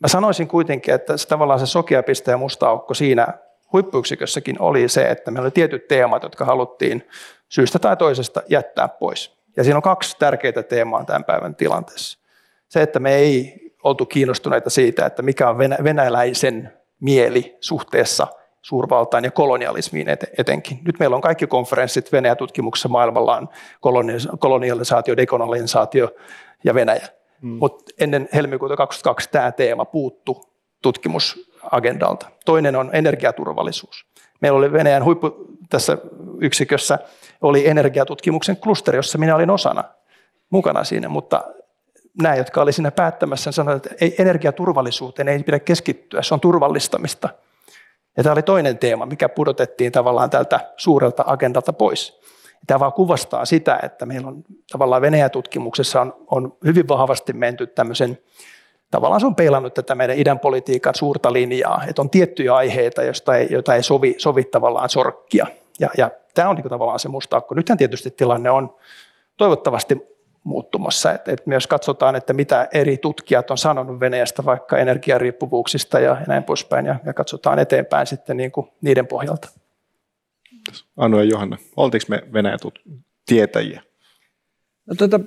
Mä 0.00 0.08
sanoisin 0.08 0.48
kuitenkin, 0.48 0.94
että 0.94 1.16
se, 1.16 1.28
tavallaan 1.28 1.60
se 1.60 1.66
sokea 1.66 2.02
piste 2.02 2.30
ja 2.30 2.36
musta 2.36 2.68
aukko 2.68 2.94
siinä 2.94 3.28
huippuyksikössäkin 3.72 4.56
oli 4.60 4.88
se, 4.88 5.10
että 5.10 5.30
meillä 5.30 5.46
oli 5.46 5.50
tietyt 5.50 5.88
teemat, 5.88 6.22
jotka 6.22 6.44
haluttiin 6.44 7.08
syystä 7.48 7.78
tai 7.78 7.96
toisesta 7.96 8.42
jättää 8.48 8.88
pois. 8.88 9.36
Ja 9.56 9.64
siinä 9.64 9.76
on 9.76 9.82
kaksi 9.82 10.16
tärkeää 10.18 10.62
teemaa 10.68 11.04
tämän 11.04 11.24
päivän 11.24 11.54
tilanteessa. 11.54 12.18
Se, 12.68 12.82
että 12.82 12.98
me 12.98 13.14
ei 13.14 13.64
oltu 13.82 14.06
kiinnostuneita 14.06 14.70
siitä, 14.70 15.06
että 15.06 15.22
mikä 15.22 15.48
on 15.48 15.58
venäläisen 15.58 16.72
mieli 17.00 17.56
suhteessa 17.60 18.26
suurvaltaan 18.62 19.24
ja 19.24 19.30
kolonialismiin 19.30 20.06
etenkin. 20.38 20.78
Nyt 20.84 20.98
meillä 20.98 21.16
on 21.16 21.22
kaikki 21.22 21.46
konferenssit 21.46 22.12
Venäjän 22.12 22.36
tutkimuksessa 22.36 22.88
maailmalla 22.88 23.36
on 23.36 23.48
kolonialisaatio, 24.38 25.16
dekolonisaatio 25.16 26.10
ja 26.64 26.74
Venäjä. 26.74 27.08
Hmm. 27.42 27.50
Mutta 27.50 27.94
ennen 27.98 28.28
helmikuuta 28.34 28.76
2022 28.76 29.28
tämä 29.30 29.52
teema 29.52 29.84
puuttu 29.84 30.44
tutkimusagendalta. 31.64 32.26
Toinen 32.44 32.76
on 32.76 32.90
energiaturvallisuus. 32.92 34.06
Meillä 34.40 34.58
oli 34.58 34.72
Venäjän 34.72 35.04
huippu 35.04 35.46
tässä 35.70 35.98
yksikössä 36.40 36.98
oli 37.40 37.68
energiatutkimuksen 37.68 38.56
klusteri, 38.56 38.98
jossa 38.98 39.18
minä 39.18 39.34
olin 39.34 39.50
osana 39.50 39.84
mukana 40.50 40.84
siinä, 40.84 41.08
mutta 41.08 41.44
nämä, 42.22 42.34
jotka 42.34 42.62
oli 42.62 42.72
siinä 42.72 42.90
päättämässä, 42.90 43.52
sanoivat, 43.52 43.86
että 43.86 44.04
ei, 44.04 44.14
energiaturvallisuuteen 44.18 45.28
ei 45.28 45.42
pidä 45.42 45.58
keskittyä, 45.58 46.22
se 46.22 46.34
on 46.34 46.40
turvallistamista. 46.40 47.28
Ja 48.16 48.22
tämä 48.22 48.32
oli 48.32 48.42
toinen 48.42 48.78
teema, 48.78 49.06
mikä 49.06 49.28
pudotettiin 49.28 49.92
tavallaan 49.92 50.30
tältä 50.30 50.60
suurelta 50.76 51.24
agendalta 51.26 51.72
pois. 51.72 52.20
Tämä 52.66 52.80
vaan 52.80 52.92
kuvastaa 52.92 53.44
sitä, 53.44 53.78
että 53.82 54.06
meillä 54.06 54.28
on 54.28 54.44
tavallaan 54.72 55.02
Venäjä-tutkimuksessa 55.02 56.00
on, 56.00 56.14
on 56.30 56.56
hyvin 56.64 56.88
vahvasti 56.88 57.32
menty 57.32 57.66
tämmöisen, 57.66 58.18
tavallaan 58.90 59.20
se 59.20 59.26
on 59.26 59.34
peilannut 59.34 59.74
tätä 59.74 59.94
meidän 59.94 60.18
idän 60.18 60.38
politiikan 60.38 60.94
suurta 60.94 61.32
linjaa, 61.32 61.84
että 61.88 62.02
on 62.02 62.10
tiettyjä 62.10 62.54
aiheita, 62.54 63.02
joista 63.02 63.36
ei, 63.36 63.46
joita 63.50 63.74
ei 63.74 63.82
sovi, 63.82 64.14
sovi 64.18 64.44
tavallaan 64.44 64.88
sorkkia. 64.88 65.46
Ja, 65.80 65.90
ja 65.98 66.10
tämä 66.34 66.48
on 66.48 66.56
niin 66.56 66.68
tavallaan 66.68 66.98
se 66.98 67.08
musta 67.08 67.36
akku. 67.36 67.54
Nythän 67.54 67.78
tietysti 67.78 68.10
tilanne 68.10 68.50
on 68.50 68.76
toivottavasti 69.36 70.14
muuttumassa. 70.44 71.12
Et, 71.12 71.28
et 71.28 71.46
myös 71.46 71.66
katsotaan, 71.66 72.16
että 72.16 72.32
mitä 72.32 72.68
eri 72.72 72.96
tutkijat 72.98 73.50
on 73.50 73.58
sanonut 73.58 74.00
Venäjästä 74.00 74.44
vaikka 74.44 74.78
energiariippuvuuksista 74.78 76.00
ja, 76.00 76.10
ja 76.10 76.26
näin 76.28 76.44
poispäin, 76.44 76.86
ja, 76.86 76.96
ja 77.06 77.14
katsotaan 77.14 77.58
eteenpäin 77.58 78.06
sitten 78.06 78.36
niin 78.36 78.52
kuin 78.52 78.70
niiden 78.80 79.06
pohjalta. 79.06 79.48
Anu 80.96 81.18
ja 81.18 81.24
Johanna, 81.24 81.56
oltiinko 81.76 82.06
me 82.08 82.22
Venäjä 82.32 82.56
tietäjiä? 83.26 83.82
No 84.86 84.94
tota, 84.94 85.20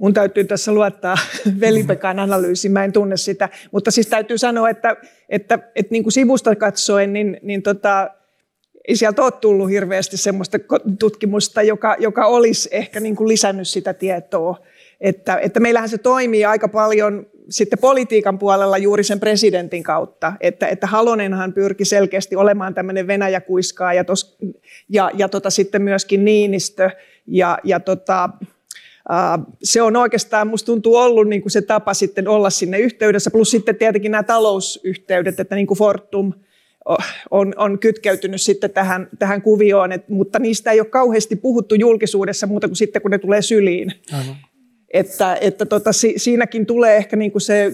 mun 0.00 0.14
täytyy 0.14 0.44
tässä 0.44 0.72
luottaa 0.72 1.16
Velipekan 1.60 2.18
analyysiin, 2.18 2.72
mä 2.72 2.84
en 2.84 2.92
tunne 2.92 3.16
sitä, 3.16 3.48
mutta 3.72 3.90
siis 3.90 4.06
täytyy 4.06 4.38
sanoa, 4.38 4.70
että, 4.70 4.96
että, 5.28 5.58
että 5.74 5.92
niin 5.92 6.02
kuin 6.02 6.12
sivusta 6.12 6.56
katsoen, 6.56 7.12
niin, 7.12 7.40
niin 7.42 7.62
tota, 7.62 8.10
ei 8.88 8.96
sieltä 8.96 9.22
ole 9.22 9.32
tullut 9.32 9.70
hirveästi 9.70 10.16
sellaista 10.16 10.58
tutkimusta, 10.98 11.62
joka, 11.62 11.96
joka 11.98 12.26
olisi 12.26 12.68
ehkä 12.72 13.00
niin 13.00 13.16
kuin 13.16 13.28
lisännyt 13.28 13.68
sitä 13.68 13.94
tietoa. 13.94 14.56
Että, 15.00 15.36
että 15.36 15.60
meillähän 15.60 15.88
se 15.88 15.98
toimii 15.98 16.44
aika 16.44 16.68
paljon 16.68 17.26
sitten 17.50 17.78
politiikan 17.78 18.38
puolella 18.38 18.78
juuri 18.78 19.04
sen 19.04 19.20
presidentin 19.20 19.82
kautta, 19.82 20.32
että, 20.40 20.66
että 20.66 20.86
Halonenhan 20.86 21.52
pyrki 21.52 21.84
selkeästi 21.84 22.36
olemaan 22.36 22.74
tämmöinen 22.74 23.06
Venäjä-kuiskaa 23.06 23.94
ja, 23.94 24.04
tos, 24.04 24.38
ja, 24.88 25.10
ja 25.14 25.28
tota, 25.28 25.50
sitten 25.50 25.82
myöskin 25.82 26.24
Niinistö 26.24 26.90
ja, 27.26 27.58
ja 27.64 27.80
tota, 27.80 28.28
se 29.62 29.82
on 29.82 29.96
oikeastaan, 29.96 30.48
musta 30.48 30.66
tuntuu 30.66 30.96
ollut 30.96 31.28
niin 31.28 31.42
kuin 31.42 31.52
se 31.52 31.62
tapa 31.62 31.94
sitten 31.94 32.28
olla 32.28 32.50
sinne 32.50 32.78
yhteydessä, 32.78 33.30
plus 33.30 33.50
sitten 33.50 33.76
tietenkin 33.76 34.12
nämä 34.12 34.22
talousyhteydet, 34.22 35.40
että 35.40 35.54
niin 35.54 35.66
kuin 35.66 35.78
Fortum– 35.78 36.32
on, 37.30 37.54
on 37.56 37.78
kytkeytynyt 37.78 38.40
sitten 38.40 38.70
tähän, 38.70 39.08
tähän 39.18 39.42
kuvioon, 39.42 39.92
et, 39.92 40.08
mutta 40.08 40.38
niistä 40.38 40.70
ei 40.70 40.80
ole 40.80 40.88
kauheasti 40.88 41.36
puhuttu 41.36 41.74
julkisuudessa 41.74 42.46
muuta 42.46 42.68
kuin 42.68 42.76
sitten, 42.76 43.02
kun 43.02 43.10
ne 43.10 43.18
tulee 43.18 43.42
syliin. 43.42 43.92
Aivan. 44.12 44.36
Että, 44.92 45.38
että 45.40 45.66
tota, 45.66 45.92
si, 45.92 46.14
siinäkin 46.16 46.66
tulee 46.66 46.96
ehkä 46.96 47.16
niinku 47.16 47.40
se 47.40 47.72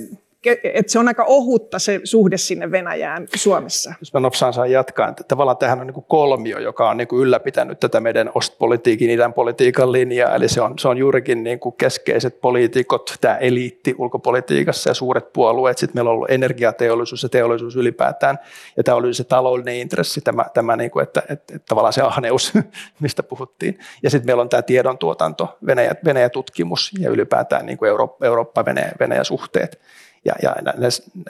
että 0.65 0.93
se 0.93 0.99
on 0.99 1.09
aika 1.09 1.25
ohutta 1.25 1.79
se 1.79 2.01
suhde 2.05 2.37
sinne 2.37 2.71
Venäjään 2.71 3.27
Suomessa. 3.37 3.95
Jos 4.01 4.15
mä 4.15 4.21
nopsaan 4.21 4.53
saan 4.53 4.71
jatkaa, 4.71 5.09
että 5.09 5.25
tavallaan 5.25 5.57
tähän 5.57 5.81
on 5.81 5.87
niin 5.87 6.05
kolmio, 6.09 6.59
joka 6.59 6.91
on 6.91 6.97
niin 6.97 7.09
ylläpitänyt 7.13 7.81
tätä 7.81 8.01
meidän 8.01 8.31
ostpolitiikin, 8.35 9.11
idän 9.11 9.33
politiikan 9.33 9.93
linjaa, 9.93 10.35
eli 10.35 10.49
se 10.49 10.61
on, 10.61 10.79
se 10.79 10.89
on 10.89 10.99
juurikin 10.99 11.45
niin 11.45 11.61
keskeiset 11.79 12.41
poliitikot, 12.41 13.15
tämä 13.21 13.37
eliitti 13.37 13.95
ulkopolitiikassa 13.99 14.91
ja 14.91 14.95
suuret 14.95 15.33
puolueet, 15.33 15.79
sitten 15.79 15.97
meillä 15.97 16.11
on 16.11 16.15
ollut 16.15 16.31
energiateollisuus 16.31 17.23
ja 17.23 17.29
teollisuus 17.29 17.77
ylipäätään, 17.77 18.39
ja 18.77 18.83
tämä 18.83 18.97
oli 18.97 19.15
se 19.15 19.25
taloudellinen 19.25 19.81
intressi, 19.81 20.21
tämä, 20.21 20.45
tämä 20.55 20.77
niin 20.77 20.91
kuin, 20.91 21.03
että, 21.03 21.21
että, 21.21 21.55
että 21.55 21.67
tavallaan 21.69 21.93
se 21.93 22.03
ahneus, 22.03 22.53
mistä 23.01 23.23
puhuttiin, 23.23 23.79
ja 24.03 24.11
sitten 24.11 24.27
meillä 24.27 24.41
on 24.41 24.49
tämä 24.49 24.63
tiedontuotanto, 24.63 25.59
Venäjä, 25.67 25.95
Venäjä-tutkimus 26.05 26.93
ja 26.99 27.11
ylipäätään 27.11 27.67
niin 27.67 27.79
kuin 27.79 27.89
Eurooppa, 27.89 28.27
Eurooppa-Venäjä-suhteet, 28.27 29.81
ja, 30.27 30.35
ja 30.43 30.57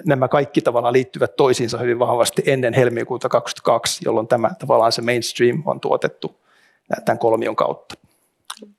nämä 0.04 0.28
kaikki 0.28 0.60
tavallaan 0.60 0.92
liittyvät 0.92 1.36
toisiinsa 1.36 1.78
hyvin 1.78 1.98
vahvasti 1.98 2.42
ennen 2.46 2.74
helmikuuta 2.74 3.28
2022, 3.28 4.04
jolloin 4.04 4.28
tämä 4.28 4.50
tavallaan 4.58 4.92
se 4.92 5.02
mainstream 5.02 5.62
on 5.66 5.80
tuotettu 5.80 6.40
tämän 7.04 7.18
kolmion 7.18 7.56
kautta. 7.56 7.94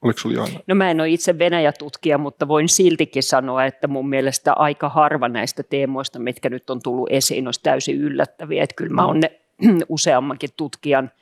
Oliko 0.02 0.20
Johanna? 0.34 0.60
No 0.68 0.76
mä 0.76 0.92
en 0.92 1.00
ole 1.00 1.10
itse 1.10 1.40
Venäjä-tutkija, 1.40 2.18
mutta 2.18 2.48
voin 2.48 2.70
siltikin 2.70 3.24
sanoa, 3.24 3.66
että 3.66 3.88
mun 3.88 4.10
mielestä 4.10 4.54
aika 4.54 4.90
harva 4.90 5.30
näistä 5.30 5.64
teemoista, 5.64 6.20
mitkä 6.20 6.50
nyt 6.50 6.70
on 6.70 6.82
tullut 6.84 7.10
esiin, 7.12 7.48
olisi 7.48 7.64
täysin 7.64 7.96
yllättäviä. 7.96 8.64
Että 8.64 8.76
kyllä 8.76 8.94
mä 8.94 9.06
oon 9.06 9.20
ne 9.20 9.32
useammankin 9.90 10.50
tutkijan– 10.58 11.12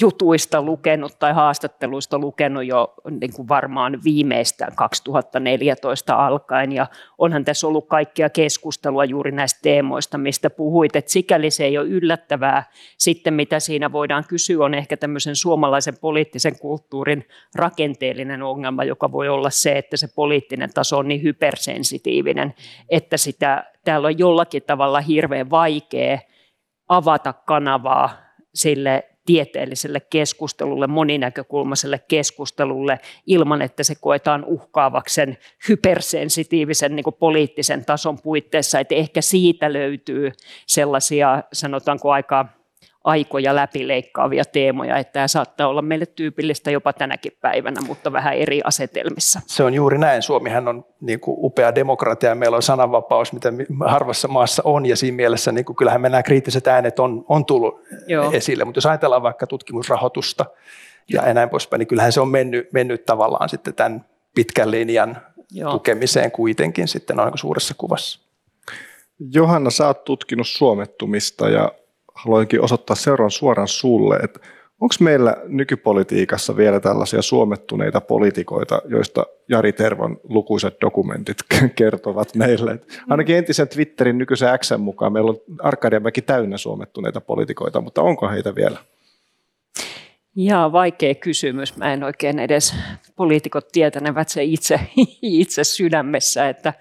jutuista 0.00 0.62
lukenut 0.62 1.18
tai 1.18 1.32
haastatteluista 1.32 2.18
lukenut 2.18 2.64
jo 2.64 2.94
niin 3.20 3.32
kuin 3.32 3.48
varmaan 3.48 3.98
viimeistään 4.04 4.72
2014 4.76 6.26
alkaen 6.26 6.72
ja 6.72 6.86
onhan 7.18 7.44
tässä 7.44 7.66
ollut 7.66 7.88
kaikkia 7.88 8.30
keskustelua 8.30 9.04
juuri 9.04 9.32
näistä 9.32 9.60
teemoista, 9.62 10.18
mistä 10.18 10.50
puhuit, 10.50 10.96
että 10.96 11.12
sikäli 11.12 11.50
se 11.50 11.64
ei 11.64 11.78
ole 11.78 11.88
yllättävää. 11.88 12.70
Sitten 12.98 13.34
mitä 13.34 13.60
siinä 13.60 13.92
voidaan 13.92 14.24
kysyä 14.28 14.64
on 14.64 14.74
ehkä 14.74 14.96
tämmöisen 14.96 15.36
suomalaisen 15.36 15.98
poliittisen 16.00 16.58
kulttuurin 16.58 17.28
rakenteellinen 17.54 18.42
ongelma, 18.42 18.84
joka 18.84 19.12
voi 19.12 19.28
olla 19.28 19.50
se, 19.50 19.72
että 19.72 19.96
se 19.96 20.08
poliittinen 20.14 20.70
taso 20.74 20.98
on 20.98 21.08
niin 21.08 21.22
hypersensitiivinen, 21.22 22.54
että 22.88 23.16
sitä 23.16 23.64
täällä 23.84 24.06
on 24.06 24.18
jollakin 24.18 24.62
tavalla 24.62 25.00
hirveän 25.00 25.50
vaikea 25.50 26.18
avata 26.88 27.32
kanavaa 27.32 28.16
sille 28.54 29.13
tieteelliselle 29.26 30.00
keskustelulle, 30.00 30.86
moninäkökulmaiselle 30.86 31.98
keskustelulle 32.08 32.98
ilman, 33.26 33.62
että 33.62 33.82
se 33.82 33.94
koetaan 33.94 34.44
uhkaavaksi 34.44 35.14
sen 35.14 35.38
hypersensitiivisen 35.68 36.96
niin 36.96 37.04
kuin 37.04 37.16
poliittisen 37.18 37.84
tason 37.84 38.18
puitteissa. 38.22 38.80
Että 38.80 38.94
ehkä 38.94 39.20
siitä 39.20 39.72
löytyy 39.72 40.32
sellaisia, 40.66 41.42
sanotaanko 41.52 42.12
aika 42.12 42.46
aikoja 43.04 43.54
läpileikkaavia 43.54 44.44
teemoja, 44.44 44.98
että 44.98 45.12
tämä 45.12 45.28
saattaa 45.28 45.68
olla 45.68 45.82
meille 45.82 46.06
tyypillistä 46.06 46.70
jopa 46.70 46.92
tänäkin 46.92 47.32
päivänä, 47.40 47.80
mutta 47.86 48.12
vähän 48.12 48.34
eri 48.34 48.60
asetelmissa. 48.64 49.40
Se 49.46 49.64
on 49.64 49.74
juuri 49.74 49.98
näin. 49.98 50.22
Suomihan 50.22 50.68
on 50.68 50.84
niin 51.00 51.20
kuin 51.20 51.36
upea 51.40 51.74
demokratia 51.74 52.28
ja 52.28 52.34
meillä 52.34 52.56
on 52.56 52.62
sananvapaus, 52.62 53.32
mitä 53.32 53.52
harvassa 53.86 54.28
maassa 54.28 54.62
on 54.64 54.86
ja 54.86 54.96
siinä 54.96 55.16
mielessä 55.16 55.52
niin 55.52 55.64
kuin, 55.64 55.76
kyllähän 55.76 56.00
me 56.00 56.08
nämä 56.08 56.22
kriittiset 56.22 56.66
äänet 56.66 56.98
on, 56.98 57.24
on 57.28 57.44
tullut 57.44 57.80
Joo. 58.06 58.30
esille, 58.32 58.64
mutta 58.64 58.78
jos 58.78 58.86
ajatellaan 58.86 59.22
vaikka 59.22 59.46
tutkimusrahoitusta 59.46 60.44
ja 61.12 61.34
näin 61.34 61.50
poispäin, 61.50 61.78
niin 61.78 61.86
kyllähän 61.86 62.12
se 62.12 62.20
on 62.20 62.28
mennyt, 62.28 62.72
mennyt 62.72 63.04
tavallaan 63.04 63.48
sitten 63.48 63.74
tämän 63.74 64.04
pitkän 64.34 64.70
linjan 64.70 65.16
Joo. 65.50 65.70
tukemiseen 65.70 66.30
kuitenkin 66.30 66.88
sitten 66.88 67.16
noin 67.16 67.38
suuressa 67.38 67.74
kuvassa. 67.78 68.20
Johanna, 69.32 69.70
sä 69.70 69.86
oot 69.86 70.04
tutkinut 70.04 70.48
suomettumista 70.48 71.48
ja 71.48 71.72
haluankin 72.14 72.60
osoittaa 72.60 72.96
seuraavan 72.96 73.30
suoraan 73.30 73.68
sulle, 73.68 74.16
että 74.16 74.40
onko 74.80 74.94
meillä 75.00 75.36
nykypolitiikassa 75.44 76.56
vielä 76.56 76.80
tällaisia 76.80 77.22
suomettuneita 77.22 78.00
poliitikoita, 78.00 78.82
joista 78.88 79.26
Jari 79.48 79.72
Tervon 79.72 80.20
lukuisat 80.22 80.74
dokumentit 80.80 81.36
kertovat 81.76 82.34
meille. 82.34 82.72
Et 82.72 83.02
ainakin 83.08 83.36
entisen 83.36 83.68
Twitterin 83.68 84.18
nykyisen 84.18 84.58
Xn 84.58 84.80
mukaan 84.80 85.12
meillä 85.12 85.30
on 85.30 85.40
Arkadianmäki 85.62 86.22
täynnä 86.22 86.56
suomettuneita 86.56 87.20
poliitikoita, 87.20 87.80
mutta 87.80 88.02
onko 88.02 88.28
heitä 88.28 88.54
vielä? 88.54 88.78
Jaa, 90.36 90.72
vaikea 90.72 91.14
kysymys. 91.14 91.76
Mä 91.76 91.92
en 91.92 92.04
oikein 92.04 92.38
edes 92.38 92.74
poliitikot 93.16 93.68
tietänevät 93.72 94.28
se 94.28 94.44
itse, 94.44 94.80
itse 95.22 95.64
sydämessä, 95.64 96.48
että 96.48 96.72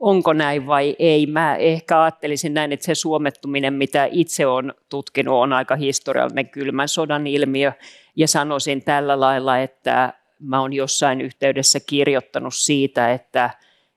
onko 0.00 0.32
näin 0.32 0.66
vai 0.66 0.96
ei. 0.98 1.26
Mä 1.26 1.56
ehkä 1.56 2.02
ajattelisin 2.02 2.54
näin, 2.54 2.72
että 2.72 2.86
se 2.86 2.94
suomettuminen, 2.94 3.74
mitä 3.74 4.08
itse 4.10 4.46
olen 4.46 4.74
tutkinut, 4.88 5.34
on 5.34 5.52
aika 5.52 5.76
historiallinen 5.76 6.48
kylmän 6.48 6.88
sodan 6.88 7.26
ilmiö. 7.26 7.72
Ja 8.16 8.28
sanoisin 8.28 8.84
tällä 8.84 9.20
lailla, 9.20 9.58
että 9.58 10.12
mä 10.38 10.60
oon 10.60 10.72
jossain 10.72 11.20
yhteydessä 11.20 11.80
kirjoittanut 11.80 12.54
siitä, 12.54 13.12
että 13.12 13.50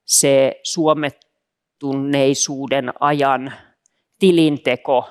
se 0.06 0.60
suomettuneisuuden 0.64 2.94
ajan 3.00 3.54
tilinteko 4.20 5.10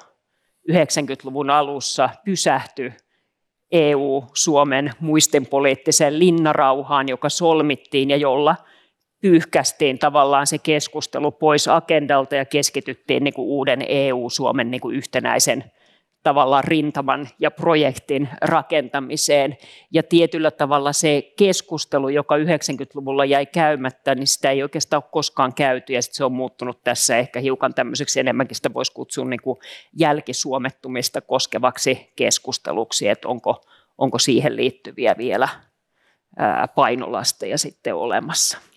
90-luvun 0.70 1.50
alussa 1.50 2.10
pysähtyi 2.24 2.92
EU-Suomen 3.72 4.92
muisten 5.00 5.46
poliittiseen 5.46 6.18
linnarauhaan, 6.18 7.08
joka 7.08 7.28
solmittiin 7.28 8.10
ja 8.10 8.16
jolla 8.16 8.56
pyyhkästiin 9.22 9.98
tavallaan 9.98 10.46
se 10.46 10.58
keskustelu 10.58 11.30
pois 11.30 11.68
agendalta 11.68 12.34
ja 12.36 12.44
keskityttiin 12.44 13.24
niin 13.24 13.34
kuin 13.34 13.46
uuden 13.46 13.84
EU-Suomen 13.88 14.70
niin 14.70 14.80
kuin 14.80 14.96
yhtenäisen 14.96 15.64
tavallaan 16.22 16.64
rintaman 16.64 17.28
ja 17.38 17.50
projektin 17.50 18.28
rakentamiseen. 18.42 19.56
Ja 19.90 20.02
tietyllä 20.02 20.50
tavalla 20.50 20.92
se 20.92 21.32
keskustelu, 21.38 22.08
joka 22.08 22.36
90-luvulla 22.36 23.24
jäi 23.24 23.46
käymättä, 23.46 24.14
niin 24.14 24.26
sitä 24.26 24.50
ei 24.50 24.62
oikeastaan 24.62 25.02
ole 25.02 25.10
koskaan 25.12 25.54
käyty, 25.54 25.92
ja 25.92 26.02
se 26.02 26.24
on 26.24 26.32
muuttunut 26.32 26.84
tässä 26.84 27.16
ehkä 27.16 27.40
hiukan 27.40 27.74
tämmöiseksi, 27.74 28.20
enemmänkin 28.20 28.56
sitä 28.56 28.74
voisi 28.74 28.92
kutsua 28.92 29.24
niin 29.24 29.42
kuin 29.42 29.58
jälkisuomettumista 29.98 31.20
koskevaksi 31.20 32.12
keskusteluksi, 32.16 33.08
että 33.08 33.28
onko, 33.28 33.64
onko 33.98 34.18
siihen 34.18 34.56
liittyviä 34.56 35.14
vielä 35.18 35.48
painolasteja 36.74 37.58
sitten 37.58 37.94
olemassa. 37.94 38.71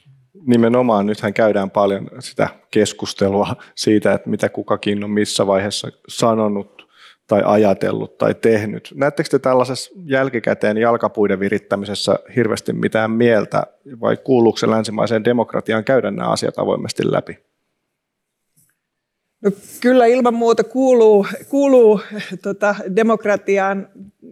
Nimenomaan 0.46 1.06
nythän 1.06 1.34
käydään 1.34 1.72
paljon 1.72 2.10
sitä 2.20 2.50
keskustelua 2.72 3.56
siitä, 3.76 4.14
että 4.14 4.30
mitä 4.30 4.50
kukakin 4.50 5.04
on 5.04 5.10
missä 5.10 5.48
vaiheessa 5.48 5.88
sanonut 6.08 6.88
tai 7.28 7.42
ajatellut 7.46 8.18
tai 8.18 8.36
tehnyt. 8.36 8.94
Näettekö 8.96 9.30
te 9.30 9.40
tällaisessa 9.40 9.92
jälkikäteen 10.06 10.78
jalkapuiden 10.78 11.40
virittämisessä 11.40 12.20
hirveästi 12.36 12.74
mitään 12.74 13.12
mieltä 13.12 13.64
vai 14.02 14.18
kuuluuko 14.18 14.58
se 14.58 14.70
länsimaiseen 14.70 15.26
demokratiaan 15.26 15.84
käydä 15.84 16.12
nämä 16.12 16.30
asiat 16.30 16.60
avoimesti 16.60 17.12
läpi? 17.12 17.40
No, 19.42 19.52
kyllä 19.82 20.06
ilman 20.06 20.34
muuta 20.34 20.64
kuuluu, 20.64 21.28
kuuluu 21.50 22.02
tota, 22.42 22.76
demokratiaan 22.96 23.90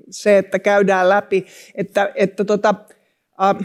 se, 0.10 0.38
että 0.38 0.60
käydään 0.60 1.10
läpi. 1.10 1.46
Että, 1.76 2.12
että 2.16 2.46
tota, 2.46 2.76
äh, 3.44 3.56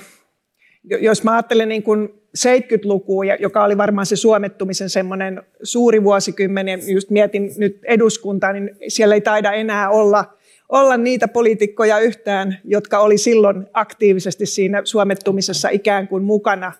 jos 1.00 1.24
mä 1.24 1.32
ajattelen 1.32 1.68
niin 1.68 1.82
kuin 1.82 2.17
70-lukua, 2.36 3.24
joka 3.24 3.64
oli 3.64 3.78
varmaan 3.78 4.06
se 4.06 4.16
suomettumisen 4.16 4.90
semmoinen 4.90 5.42
suuri 5.62 6.04
vuosikymmen, 6.04 6.68
ja 6.68 6.78
just 6.92 7.10
mietin 7.10 7.50
nyt 7.56 7.78
eduskuntaa, 7.84 8.52
niin 8.52 8.70
siellä 8.88 9.14
ei 9.14 9.20
taida 9.20 9.52
enää 9.52 9.90
olla, 9.90 10.24
olla 10.68 10.96
niitä 10.96 11.28
poliitikkoja 11.28 11.98
yhtään, 11.98 12.58
jotka 12.64 12.98
oli 12.98 13.18
silloin 13.18 13.66
aktiivisesti 13.72 14.46
siinä 14.46 14.80
suomettumisessa 14.84 15.68
ikään 15.68 16.08
kuin 16.08 16.24
mukana. 16.24 16.72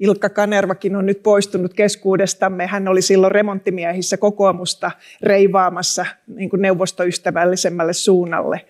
Ilkka 0.00 0.28
Kanervakin 0.28 0.96
on 0.96 1.06
nyt 1.06 1.22
poistunut 1.22 1.74
keskuudestamme. 1.74 2.66
Hän 2.66 2.88
oli 2.88 3.02
silloin 3.02 3.32
remonttimiehissä 3.32 4.16
kokoomusta 4.16 4.90
reivaamassa 5.22 6.06
niin 6.26 6.50
kuin 6.50 6.62
neuvostoystävällisemmälle 6.62 7.92
suunnalle. 7.92 8.60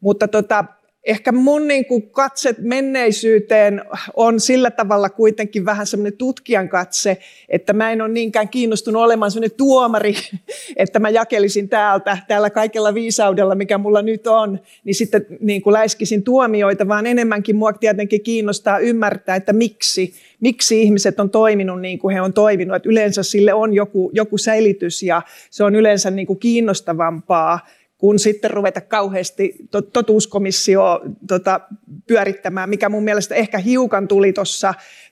Mutta 0.00 0.28
tota, 0.28 0.64
ehkä 1.08 1.32
mun 1.32 1.68
niin 1.68 1.84
kuin 1.84 2.10
katse 2.10 2.54
menneisyyteen 2.58 3.82
on 4.16 4.40
sillä 4.40 4.70
tavalla 4.70 5.10
kuitenkin 5.10 5.64
vähän 5.64 5.86
semmoinen 5.86 6.18
tutkijan 6.18 6.68
katse, 6.68 7.18
että 7.48 7.72
mä 7.72 7.92
en 7.92 8.02
ole 8.02 8.08
niinkään 8.08 8.48
kiinnostunut 8.48 9.02
olemaan 9.02 9.30
semmoinen 9.30 9.56
tuomari, 9.56 10.14
että 10.76 10.98
mä 10.98 11.08
jakelisin 11.08 11.68
täältä, 11.68 12.18
täällä 12.28 12.50
kaikella 12.50 12.94
viisaudella, 12.94 13.54
mikä 13.54 13.78
mulla 13.78 14.02
nyt 14.02 14.26
on, 14.26 14.60
niin 14.84 14.94
sitten 14.94 15.26
niin 15.40 15.62
kuin 15.62 15.72
läiskisin 15.72 16.22
tuomioita, 16.22 16.88
vaan 16.88 17.06
enemmänkin 17.06 17.56
mua 17.56 17.72
tietenkin 17.72 18.22
kiinnostaa 18.22 18.78
ymmärtää, 18.78 19.36
että 19.36 19.52
miksi, 19.52 20.14
miksi 20.40 20.82
ihmiset 20.82 21.20
on 21.20 21.30
toiminut 21.30 21.80
niin 21.80 21.98
kuin 21.98 22.14
he 22.14 22.20
on 22.20 22.32
toiminut. 22.32 22.76
Että 22.76 22.88
yleensä 22.88 23.22
sille 23.22 23.54
on 23.54 23.74
joku, 23.74 24.10
joku 24.14 24.38
selitys 24.38 25.02
ja 25.02 25.22
se 25.50 25.64
on 25.64 25.74
yleensä 25.74 26.10
niin 26.10 26.26
kuin 26.26 26.38
kiinnostavampaa 26.38 27.60
kun 27.98 28.18
sitten 28.18 28.50
ruveta 28.50 28.80
kauheasti 28.80 29.54
totuuskomissio 29.92 31.00
tota, 31.28 31.60
pyörittämään, 32.06 32.70
mikä 32.70 32.88
mun 32.88 33.04
mielestä 33.04 33.34
ehkä 33.34 33.58
hiukan 33.58 34.08
tuli 34.08 34.32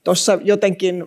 tuossa 0.05 0.38
jotenkin 0.44 1.05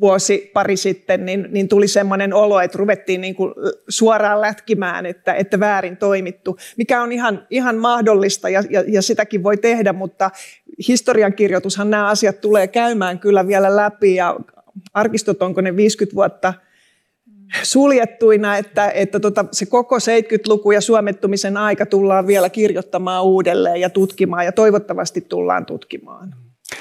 vuosi 0.00 0.50
pari 0.54 0.76
sitten, 0.76 1.26
niin, 1.26 1.48
niin 1.50 1.68
tuli 1.68 1.88
semmoinen 1.88 2.34
olo, 2.34 2.60
että 2.60 2.78
ruvettiin 2.78 3.20
niin 3.20 3.34
kuin 3.34 3.54
suoraan 3.88 4.40
lätkimään, 4.40 5.06
että, 5.06 5.34
että 5.34 5.60
väärin 5.60 5.96
toimittu, 5.96 6.58
mikä 6.76 7.02
on 7.02 7.12
ihan, 7.12 7.46
ihan 7.50 7.76
mahdollista 7.76 8.48
ja, 8.48 8.62
ja, 8.70 8.84
ja 8.86 9.02
sitäkin 9.02 9.42
voi 9.42 9.56
tehdä, 9.56 9.92
mutta 9.92 10.30
historiankirjoitushan 10.88 11.90
nämä 11.90 12.08
asiat 12.08 12.40
tulee 12.40 12.68
käymään 12.68 13.18
kyllä 13.18 13.46
vielä 13.46 13.76
läpi 13.76 14.14
ja 14.14 14.36
arkistot 14.94 15.42
onko 15.42 15.60
ne 15.60 15.76
50 15.76 16.14
vuotta– 16.14 16.54
suljettuina, 17.62 18.56
että, 18.56 18.90
että 18.90 19.20
tota, 19.20 19.44
se 19.52 19.66
koko 19.66 19.96
70-luku 19.96 20.72
ja 20.72 20.80
suomettumisen 20.80 21.56
aika 21.56 21.86
tullaan 21.86 22.26
vielä 22.26 22.50
kirjoittamaan 22.50 23.24
uudelleen 23.24 23.80
ja 23.80 23.90
tutkimaan 23.90 24.44
ja 24.44 24.52
toivottavasti 24.52 25.20
tullaan 25.20 25.66
tutkimaan. 25.66 26.34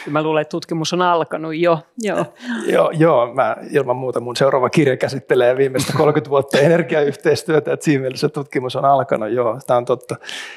Mä 0.09 0.23
luulen, 0.23 0.41
että 0.41 0.51
tutkimus 0.51 0.93
on 0.93 1.01
alkanut 1.01 1.55
jo. 1.55 1.79
Joo, 1.97 2.25
joo, 2.73 2.91
joo 2.91 3.33
mä 3.33 3.55
ilman 3.71 3.95
muuta 3.95 4.19
mun 4.19 4.35
seuraava 4.35 4.69
kirja 4.69 4.97
käsittelee 4.97 5.57
viimeistä 5.57 5.93
30 5.97 6.29
vuotta 6.29 6.59
energiayhteistyötä, 6.59 7.73
että 7.73 7.83
siinä 7.83 8.01
mielessä 8.01 8.29
tutkimus 8.29 8.75
on 8.75 8.85
alkanut, 8.85 9.29
joo, 9.29 9.59
tämä 9.67 9.77
on 9.77 9.85
totta. 9.85 10.15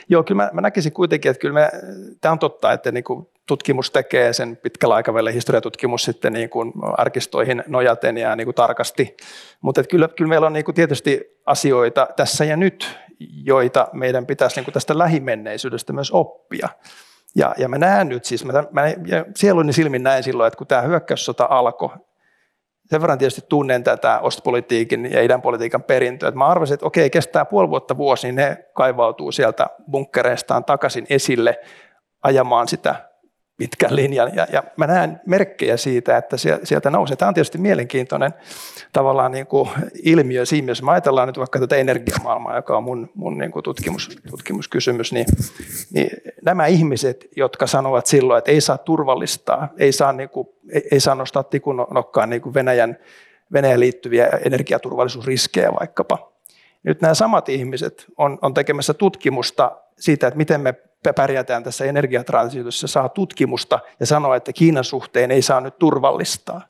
Joo, 0.09 0.23
kyllä 0.23 0.43
mä, 0.43 0.51
mä 0.53 0.61
näkisin 0.61 0.93
kuitenkin, 0.93 1.31
että 1.31 1.41
kyllä 1.41 1.55
me, 1.55 1.71
tämä 2.21 2.33
on 2.33 2.39
totta, 2.39 2.73
että 2.73 2.93
niin 2.93 3.05
kuin 3.05 3.29
tutkimus 3.47 3.91
tekee 3.91 4.33
sen 4.33 4.57
pitkällä 4.57 4.95
aikavälillä 4.95 5.31
historiatutkimus 5.31 6.05
sitten 6.05 6.33
niin 6.33 6.51
kuin 6.51 6.73
arkistoihin 6.83 7.65
nojaten 7.67 8.19
ja 8.19 8.37
niin 8.37 8.47
kuin 8.47 8.55
tarkasti, 8.55 9.17
mutta 9.61 9.85
kyllä, 9.85 10.09
kyllä 10.09 10.29
meillä 10.29 10.47
on 10.47 10.53
niin 10.53 10.65
kuin 10.65 10.75
tietysti 10.75 11.39
asioita 11.47 12.09
tässä 12.17 12.45
ja 12.45 12.57
nyt, 12.57 12.99
joita 13.45 13.89
meidän 13.93 14.27
pitäisi 14.27 14.57
niin 14.57 14.65
kuin 14.65 14.75
tästä 14.75 14.99
lähimenneisyydestä 14.99 15.93
myös 15.93 16.11
oppia. 16.11 16.69
Ja, 17.37 17.55
ja 17.59 17.69
mä 17.69 17.79
näen 17.79 18.09
nyt 18.09 18.25
siis, 18.25 18.45
mä, 18.45 18.53
mä 18.71 18.83
sieluni 19.37 19.73
silmin 19.73 20.03
näin 20.03 20.23
silloin, 20.23 20.47
että 20.47 20.59
kun 20.59 20.67
tämä 20.67 20.83
hyökkäyssota 20.83 21.47
alkoi, 21.51 21.91
sen 22.87 23.01
verran 23.01 23.19
tietysti 23.19 23.43
tunnen 23.49 23.85
tätä 23.85 24.19
ostpolitiikin 24.19 25.13
ja 25.13 25.23
idänpolitiikan 25.23 25.83
perintöä, 25.83 26.29
että 26.29 26.39
mä 26.39 26.47
arvasin, 26.47 26.75
että 26.75 26.87
okei, 26.87 27.11
kestää 27.11 27.45
puoli 27.45 27.69
vuotta 27.69 27.97
vuosi, 27.97 28.27
niin 28.27 28.35
ne 28.35 28.65
kaivautuu 28.75 29.33
sieltä 29.33 29.67
bunkkereistaan 29.91 30.65
takaisin 30.65 31.07
esille 31.11 31.61
ajamaan 32.23 32.69
sitä 32.69 33.10
pitkän 33.61 33.97
linjan. 33.97 34.35
Ja, 34.35 34.47
ja 34.53 34.63
mä 34.77 34.87
näen 34.87 35.21
merkkejä 35.27 35.77
siitä, 35.77 36.17
että 36.17 36.37
sieltä 36.65 36.91
nousee. 36.91 37.17
Tämä 37.17 37.29
on 37.29 37.35
tietysti 37.35 37.59
mielenkiintoinen 37.59 38.35
tavallaan 38.93 39.33
niin 39.33 39.47
kuin 39.47 39.69
ilmiö 40.03 40.47
siinä, 40.47 40.71
jos 40.71 40.83
me 40.83 40.91
ajatellaan 40.93 41.29
nyt 41.29 41.39
vaikka 41.39 41.59
tätä 41.59 41.77
energiamaailmaa, 41.77 42.57
joka 42.57 42.77
on 42.77 42.83
mun, 42.83 43.11
mun 43.15 43.39
niin 43.39 43.51
kuin 43.51 43.63
tutkimus, 43.63 44.19
tutkimuskysymys, 44.31 45.13
niin, 45.13 45.27
niin 45.93 46.11
nämä 46.45 46.67
ihmiset, 46.67 47.29
jotka 47.37 47.67
sanovat 47.67 48.07
silloin, 48.07 48.39
että 48.39 48.51
ei 48.51 48.61
saa 48.61 48.79
turvallistaa, 48.79 49.69
ei 49.79 49.93
saa, 49.93 50.13
niin 50.13 50.29
kuin, 50.29 50.49
ei, 50.73 50.89
ei 50.93 51.01
saa 51.01 51.15
nostaa 51.15 51.43
tikun 51.43 51.87
nokkaan 51.91 52.31
niin 52.31 52.43
kuin 52.43 52.55
Venäjän, 52.55 52.97
Venäjän 53.53 53.81
liittyviä 53.81 54.27
energiaturvallisuusriskejä 54.45 55.73
vaikkapa. 55.81 56.33
Nyt 56.83 57.01
nämä 57.01 57.15
samat 57.15 57.49
ihmiset 57.49 58.07
on, 58.17 58.39
on 58.43 58.55
tekemässä 58.55 58.95
tutkimusta 58.95 59.77
siitä, 59.99 60.27
että 60.27 60.39
miten 60.39 60.61
me 60.61 60.75
pärjätään 61.17 61.65
tässä 61.65 61.85
energiatransitiossa, 61.85 62.87
saa 62.87 63.09
tutkimusta 63.09 63.79
ja 64.01 64.07
sanoa, 64.07 64.37
että 64.37 64.53
Kiinan 64.53 64.85
suhteen 64.85 65.31
ei 65.31 65.43
saa 65.43 65.61
nyt 65.61 65.79
turvallistaa. 65.79 66.61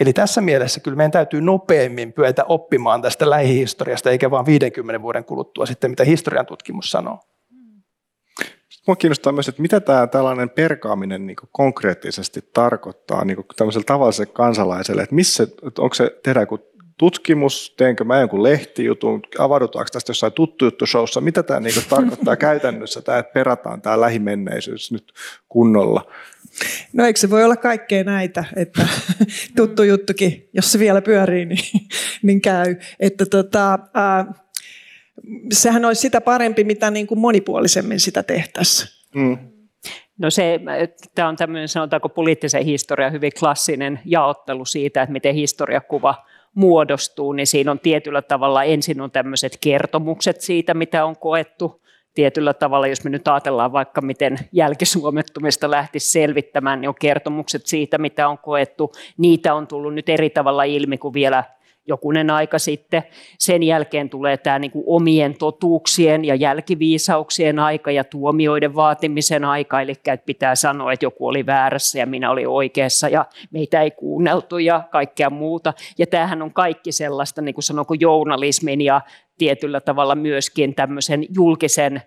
Eli 0.00 0.12
tässä 0.12 0.40
mielessä 0.40 0.80
kyllä 0.80 0.96
meidän 0.96 1.10
täytyy 1.10 1.40
nopeammin 1.40 2.12
pyötä 2.12 2.44
oppimaan 2.44 3.02
tästä 3.02 3.30
lähihistoriasta, 3.30 4.10
eikä 4.10 4.30
vain 4.30 4.46
50 4.46 5.02
vuoden 5.02 5.24
kuluttua 5.24 5.66
sitten, 5.66 5.90
mitä 5.90 6.04
historian 6.04 6.46
tutkimus 6.46 6.90
sanoo. 6.90 7.18
Mua 8.86 8.96
kiinnostaa 8.96 9.32
myös, 9.32 9.48
että 9.48 9.62
mitä 9.62 9.80
tämä 9.80 10.06
tällainen 10.06 10.50
perkaaminen 10.50 11.26
niin 11.26 11.36
konkreettisesti 11.52 12.40
tarkoittaa 12.52 13.24
niin 13.24 13.38
tämmöiselle 13.56 13.84
tavalliselle 13.84 14.32
kansalaiselle, 14.32 15.02
että 15.02 15.14
missä, 15.14 15.46
onko 15.78 15.94
se, 15.94 16.20
tehdään 16.22 16.42
joku 16.42 16.58
tutkimus, 17.02 17.74
teenkö 17.76 18.04
mä 18.04 18.20
jonkun 18.20 18.42
lehtijutun, 18.42 19.22
avaudutaanko 19.38 19.88
tästä 19.92 20.10
jossain 20.10 20.32
tuttu 20.32 20.64
juttu 20.64 20.86
showssa, 20.86 21.20
mitä 21.20 21.42
tämä 21.42 21.60
niin 21.60 21.74
tarkoittaa 21.88 22.36
käytännössä, 22.36 23.02
tämä, 23.02 23.18
että 23.18 23.32
perataan 23.32 23.82
tämä 23.82 24.00
lähimenneisyys 24.00 24.92
nyt 24.92 25.12
kunnolla? 25.48 26.10
No 26.92 27.04
eikö 27.04 27.20
se 27.20 27.30
voi 27.30 27.44
olla 27.44 27.56
kaikkea 27.56 28.04
näitä, 28.04 28.44
että 28.56 28.88
tuttu 29.56 29.82
juttukin, 29.82 30.48
jos 30.52 30.72
se 30.72 30.78
vielä 30.78 31.02
pyörii, 31.02 31.44
niin, 31.44 31.64
niin 32.22 32.40
käy. 32.40 32.76
Että 33.00 33.26
tota, 33.26 33.72
äh, 33.74 34.26
sehän 35.52 35.84
olisi 35.84 36.00
sitä 36.00 36.20
parempi, 36.20 36.64
mitä 36.64 36.90
niin 36.90 37.06
kuin 37.06 37.18
monipuolisemmin 37.18 38.00
sitä 38.00 38.22
tehtäisiin. 38.22 38.88
Mm. 39.14 39.38
No 40.18 40.30
se, 40.30 40.60
tämä 41.14 41.28
on 41.28 41.36
tämmöinen 41.36 41.68
sanotaanko 41.68 42.08
poliittisen 42.08 42.64
historian 42.64 43.12
hyvin 43.12 43.32
klassinen 43.38 44.00
jaottelu 44.04 44.64
siitä, 44.64 45.02
että 45.02 45.12
miten 45.12 45.34
historiakuva 45.34 46.14
muodostuu, 46.54 47.32
niin 47.32 47.46
siinä 47.46 47.70
on 47.70 47.80
tietyllä 47.80 48.22
tavalla 48.22 48.64
ensin 48.64 49.00
on 49.00 49.10
tämmöiset 49.10 49.58
kertomukset 49.60 50.40
siitä, 50.40 50.74
mitä 50.74 51.04
on 51.04 51.16
koettu 51.16 51.82
tietyllä 52.14 52.54
tavalla, 52.54 52.86
jos 52.86 53.04
me 53.04 53.10
nyt 53.10 53.28
ajatellaan 53.28 53.72
vaikka 53.72 54.00
miten 54.00 54.38
jälkisuomettumista 54.52 55.70
lähtisi 55.70 56.10
selvittämään, 56.10 56.80
niin 56.80 56.88
on 56.88 56.94
kertomukset 57.00 57.66
siitä, 57.66 57.98
mitä 57.98 58.28
on 58.28 58.38
koettu. 58.38 58.92
Niitä 59.18 59.54
on 59.54 59.66
tullut 59.66 59.94
nyt 59.94 60.08
eri 60.08 60.30
tavalla 60.30 60.64
ilmi 60.64 60.98
kuin 60.98 61.14
vielä 61.14 61.44
jokunen 61.86 62.30
aika 62.30 62.58
sitten. 62.58 63.02
Sen 63.38 63.62
jälkeen 63.62 64.10
tulee 64.10 64.36
tämä 64.36 64.58
niin 64.58 64.70
kuin 64.70 64.84
omien 64.86 65.38
totuuksien 65.38 66.24
ja 66.24 66.34
jälkiviisauksien 66.34 67.58
aika 67.58 67.90
ja 67.90 68.04
tuomioiden 68.04 68.74
vaatimisen 68.74 69.44
aika, 69.44 69.80
eli 69.80 69.92
että 69.92 70.26
pitää 70.26 70.54
sanoa, 70.54 70.92
että 70.92 71.04
joku 71.04 71.26
oli 71.26 71.46
väärässä 71.46 71.98
ja 71.98 72.06
minä 72.06 72.30
olin 72.30 72.48
oikeassa 72.48 73.08
ja 73.08 73.24
meitä 73.50 73.82
ei 73.82 73.90
kuunneltu 73.90 74.58
ja 74.58 74.82
kaikkea 74.90 75.30
muuta. 75.30 75.74
Ja 75.98 76.06
tämähän 76.06 76.42
on 76.42 76.52
kaikki 76.52 76.92
sellaista, 76.92 77.42
niin 77.42 77.54
kuin 77.54 77.64
sanonko, 77.64 77.94
journalismin 77.94 78.80
ja 78.80 79.00
tietyllä 79.38 79.80
tavalla 79.80 80.14
myöskin 80.14 80.74
tämmöisen 80.74 81.26
julkisen 81.34 82.02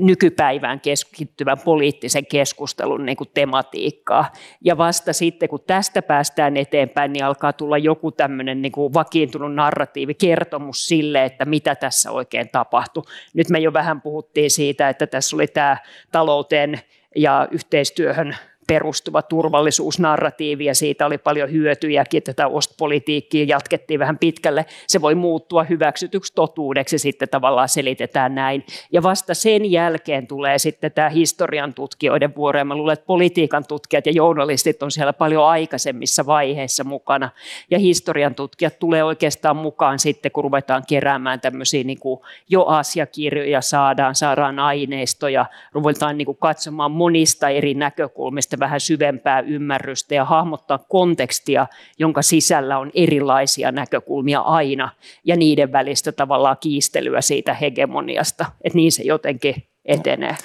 nykypäivään 0.00 0.80
keskittyvän 0.80 1.58
poliittisen 1.64 2.26
keskustelun 2.26 3.06
niin 3.06 3.16
kuin 3.16 3.30
tematiikkaa. 3.34 4.32
Ja 4.64 4.78
vasta 4.78 5.12
sitten, 5.12 5.48
kun 5.48 5.64
tästä 5.66 6.02
päästään 6.02 6.56
eteenpäin, 6.56 7.12
niin 7.12 7.24
alkaa 7.24 7.52
tulla 7.52 7.78
joku 7.78 8.12
tämmöinen 8.12 8.62
niin 8.62 8.72
kuin 8.72 8.94
vakiintunut 8.94 9.54
narratiivi, 9.54 10.14
kertomus 10.14 10.86
sille, 10.86 11.24
että 11.24 11.44
mitä 11.44 11.74
tässä 11.74 12.10
oikein 12.10 12.48
tapahtui. 12.48 13.02
Nyt 13.34 13.48
me 13.48 13.58
jo 13.58 13.72
vähän 13.72 14.02
puhuttiin 14.02 14.50
siitä, 14.50 14.88
että 14.88 15.06
tässä 15.06 15.36
oli 15.36 15.46
tämä 15.46 15.76
talouteen 16.12 16.80
ja 17.16 17.48
yhteistyöhön 17.50 18.36
perustuva 18.66 19.22
turvallisuusnarratiivi 19.22 20.64
ja 20.64 20.74
siitä 20.74 21.06
oli 21.06 21.18
paljon 21.18 21.52
hyötyjäkin. 21.52 22.22
Tätä 22.22 22.46
ostpolitiikkia 22.46 23.44
jatkettiin 23.48 24.00
vähän 24.00 24.18
pitkälle. 24.18 24.66
Se 24.86 25.00
voi 25.00 25.14
muuttua 25.14 25.64
hyväksytyksi 25.64 26.32
totuudeksi, 26.34 26.98
sitten 26.98 27.28
tavallaan 27.28 27.68
selitetään 27.68 28.34
näin. 28.34 28.64
Ja 28.92 29.02
vasta 29.02 29.34
sen 29.34 29.70
jälkeen 29.72 30.26
tulee 30.26 30.58
sitten 30.58 30.92
tämä 30.92 31.08
historian 31.08 31.74
tutkijoiden 31.74 32.36
vuoro. 32.36 32.58
Ja 32.58 32.64
mä 32.64 32.74
luulen, 32.74 32.92
että 32.92 33.06
politiikan 33.06 33.64
tutkijat 33.68 34.06
ja 34.06 34.12
journalistit 34.12 34.82
on 34.82 34.90
siellä 34.90 35.12
paljon 35.12 35.44
aikaisemmissa 35.44 36.26
vaiheissa 36.26 36.84
mukana. 36.84 37.30
Ja 37.70 37.78
historian 37.78 38.34
tutkijat 38.34 38.78
tulee 38.78 39.04
oikeastaan 39.04 39.56
mukaan 39.56 39.98
sitten, 39.98 40.32
kun 40.32 40.44
ruvetaan 40.44 40.82
keräämään 40.88 41.40
tämmöisiä 41.40 41.84
niin 41.84 42.00
kuin 42.00 42.20
jo 42.48 42.64
asiakirjoja, 42.64 43.60
saadaan, 43.60 44.14
saadaan 44.14 44.58
aineistoja, 44.58 45.46
ruvetaan 45.72 46.18
niin 46.18 46.26
kuin 46.26 46.38
katsomaan 46.40 46.90
monista 46.90 47.48
eri 47.48 47.74
näkökulmista 47.74 48.55
entistä 48.56 48.64
vähän 48.64 48.80
syvempää 48.80 49.40
ymmärrystä 49.40 50.14
ja 50.14 50.24
hahmottaa 50.24 50.78
kontekstia, 50.88 51.66
jonka 51.98 52.22
sisällä 52.22 52.78
on 52.78 52.90
erilaisia 52.94 53.72
näkökulmia 53.72 54.40
aina 54.40 54.90
ja 55.24 55.36
niiden 55.36 55.72
välistä 55.72 56.12
tavallaan 56.12 56.56
kiistelyä 56.60 57.20
siitä 57.20 57.54
hegemoniasta, 57.54 58.46
että 58.64 58.76
niin 58.76 58.92
se 58.92 59.02
jotenkin 59.02 59.54
etenee. 59.84 60.36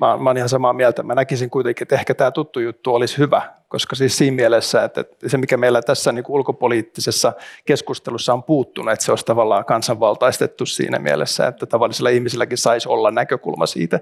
Mä, 0.00 0.16
mä 0.16 0.30
olen 0.30 0.36
ihan 0.36 0.48
samaa 0.48 0.72
mieltä. 0.72 1.02
Mä 1.02 1.14
näkisin 1.14 1.50
kuitenkin, 1.50 1.84
että 1.84 1.94
ehkä 1.94 2.14
tämä 2.14 2.30
tuttu 2.30 2.60
juttu 2.60 2.94
olisi 2.94 3.18
hyvä, 3.18 3.42
koska 3.68 3.96
siis 3.96 4.18
siinä 4.18 4.34
mielessä, 4.34 4.84
että 4.84 5.04
se 5.26 5.38
mikä 5.38 5.56
meillä 5.56 5.82
tässä 5.82 6.12
niin 6.12 6.24
ulkopoliittisessa 6.28 7.32
keskustelussa 7.64 8.32
on 8.32 8.42
puuttunut, 8.42 8.92
että 8.92 9.04
se 9.04 9.12
olisi 9.12 9.24
tavallaan 9.24 9.64
kansanvaltaistettu 9.64 10.66
siinä 10.66 10.98
mielessä, 10.98 11.46
että 11.46 11.66
tavallisilla 11.66 12.10
ihmisilläkin 12.10 12.58
saisi 12.58 12.88
olla 12.88 13.10
näkökulma 13.10 13.66
siitä. 13.66 14.00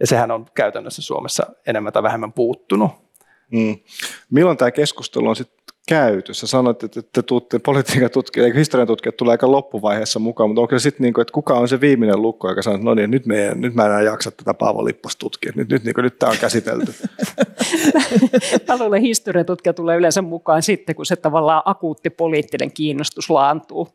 Ja 0.00 0.06
sehän 0.06 0.30
on 0.30 0.46
käytännössä 0.54 1.02
Suomessa 1.02 1.46
enemmän 1.66 1.92
tai 1.92 2.02
vähemmän 2.02 2.32
puuttunut. 2.32 2.90
Mm. 3.52 3.76
Milloin 4.30 4.56
tämä 4.56 4.70
keskustelu 4.70 5.28
on 5.28 5.36
sitten 5.36 5.59
käyty? 5.90 6.34
Sä 6.34 6.46
sanoit, 6.46 6.82
että 6.82 7.02
te 7.02 7.22
tuutte 7.22 7.58
politiikan 7.58 8.10
tutkijat, 8.10 8.44
eikö 8.44 8.58
historian 8.58 8.86
tutkijat 8.86 9.16
tulee 9.16 9.32
aika 9.32 9.50
loppuvaiheessa 9.50 10.18
mukaan, 10.18 10.50
mutta 10.50 10.60
onko 10.60 10.78
se 10.78 10.82
sitten 10.82 11.04
niin 11.04 11.14
kuin, 11.14 11.22
että 11.22 11.32
kuka 11.32 11.54
on 11.54 11.68
se 11.68 11.80
viimeinen 11.80 12.22
lukko, 12.22 12.48
joka 12.48 12.62
sanoo, 12.62 12.74
että 12.74 12.84
no 12.84 12.94
niin, 12.94 13.10
nyt, 13.10 13.26
me, 13.26 13.52
nyt 13.54 13.74
mä 13.74 13.86
enää 13.86 14.02
jaksa 14.02 14.30
tätä 14.30 14.54
Paavo 14.54 14.84
Lippas 14.84 15.16
tutkia, 15.16 15.52
nyt, 15.54 15.68
nyt, 15.68 15.84
niin 15.84 15.94
kuin, 15.94 16.02
nyt 16.02 16.18
tämä 16.18 16.32
on 16.32 16.38
käsitelty. 16.40 16.94
Talouden 18.66 19.02
historian 19.02 19.46
tutkija 19.46 19.72
tulee 19.72 19.96
yleensä 19.96 20.22
mukaan 20.22 20.62
sitten, 20.62 20.96
kun 20.96 21.06
se 21.06 21.16
tavallaan 21.16 21.62
akuutti 21.64 22.10
poliittinen 22.10 22.72
kiinnostus 22.72 23.30
laantuu 23.30 23.88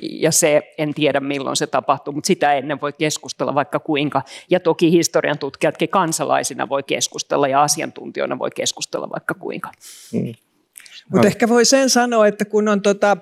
ja 0.00 0.32
se, 0.32 0.62
en 0.78 0.94
tiedä 0.94 1.20
milloin 1.20 1.56
se 1.56 1.66
tapahtuu, 1.66 2.12
mutta 2.12 2.26
sitä 2.26 2.54
ennen 2.54 2.80
voi 2.80 2.92
keskustella 2.92 3.54
vaikka 3.54 3.78
kuinka. 3.78 4.22
Ja 4.50 4.60
toki 4.60 4.90
historian 4.90 5.38
tutkijatkin 5.38 5.88
kansalaisina 5.88 6.68
voi 6.68 6.82
keskustella 6.82 7.48
ja 7.48 7.62
asiantuntijoina 7.62 8.38
voi 8.38 8.50
keskustella 8.50 9.10
vaikka 9.10 9.34
kuinka. 9.34 9.72
Hmm. 10.12 10.34
Mutta 11.12 11.26
ehkä 11.26 11.48
voi 11.48 11.64
sen 11.64 11.90
sanoa, 11.90 12.26
että 12.26 12.44
kun 12.44 12.68
on 12.68 12.82
tota 12.82 13.16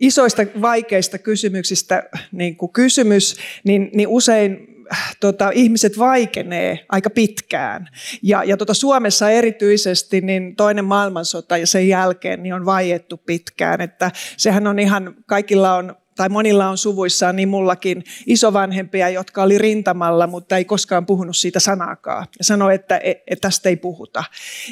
isoista 0.00 0.42
vaikeista 0.60 1.18
kysymyksistä 1.18 2.02
niin 2.32 2.56
kuin 2.56 2.72
kysymys, 2.72 3.36
niin, 3.64 3.90
niin 3.94 4.08
usein 4.08 4.74
tota, 5.20 5.50
ihmiset 5.50 5.98
vaikenee 5.98 6.86
aika 6.88 7.10
pitkään. 7.10 7.88
Ja, 8.22 8.44
ja 8.44 8.56
tota, 8.56 8.74
Suomessa 8.74 9.30
erityisesti 9.30 10.20
niin 10.20 10.56
toinen 10.56 10.84
maailmansota 10.84 11.56
ja 11.56 11.66
sen 11.66 11.88
jälkeen 11.88 12.42
niin 12.42 12.54
on 12.54 12.66
vaiettu 12.66 13.16
pitkään. 13.16 13.80
Että 13.80 14.10
sehän 14.36 14.66
on 14.66 14.78
ihan, 14.78 15.14
kaikilla 15.26 15.74
on 15.74 15.96
tai 16.16 16.28
monilla 16.28 16.68
on 16.68 16.78
suvuissaan, 16.78 17.36
niin 17.36 17.48
mullakin 17.48 18.04
isovanhempia, 18.26 19.08
jotka 19.08 19.42
oli 19.42 19.58
rintamalla, 19.58 20.26
mutta 20.26 20.56
ei 20.56 20.64
koskaan 20.64 21.06
puhunut 21.06 21.36
siitä 21.36 21.60
sanaakaan. 21.60 22.26
Ja 22.38 22.44
sanoi, 22.44 22.74
että, 22.74 23.00
että 23.02 23.40
tästä 23.40 23.68
ei 23.68 23.76
puhuta. 23.76 24.24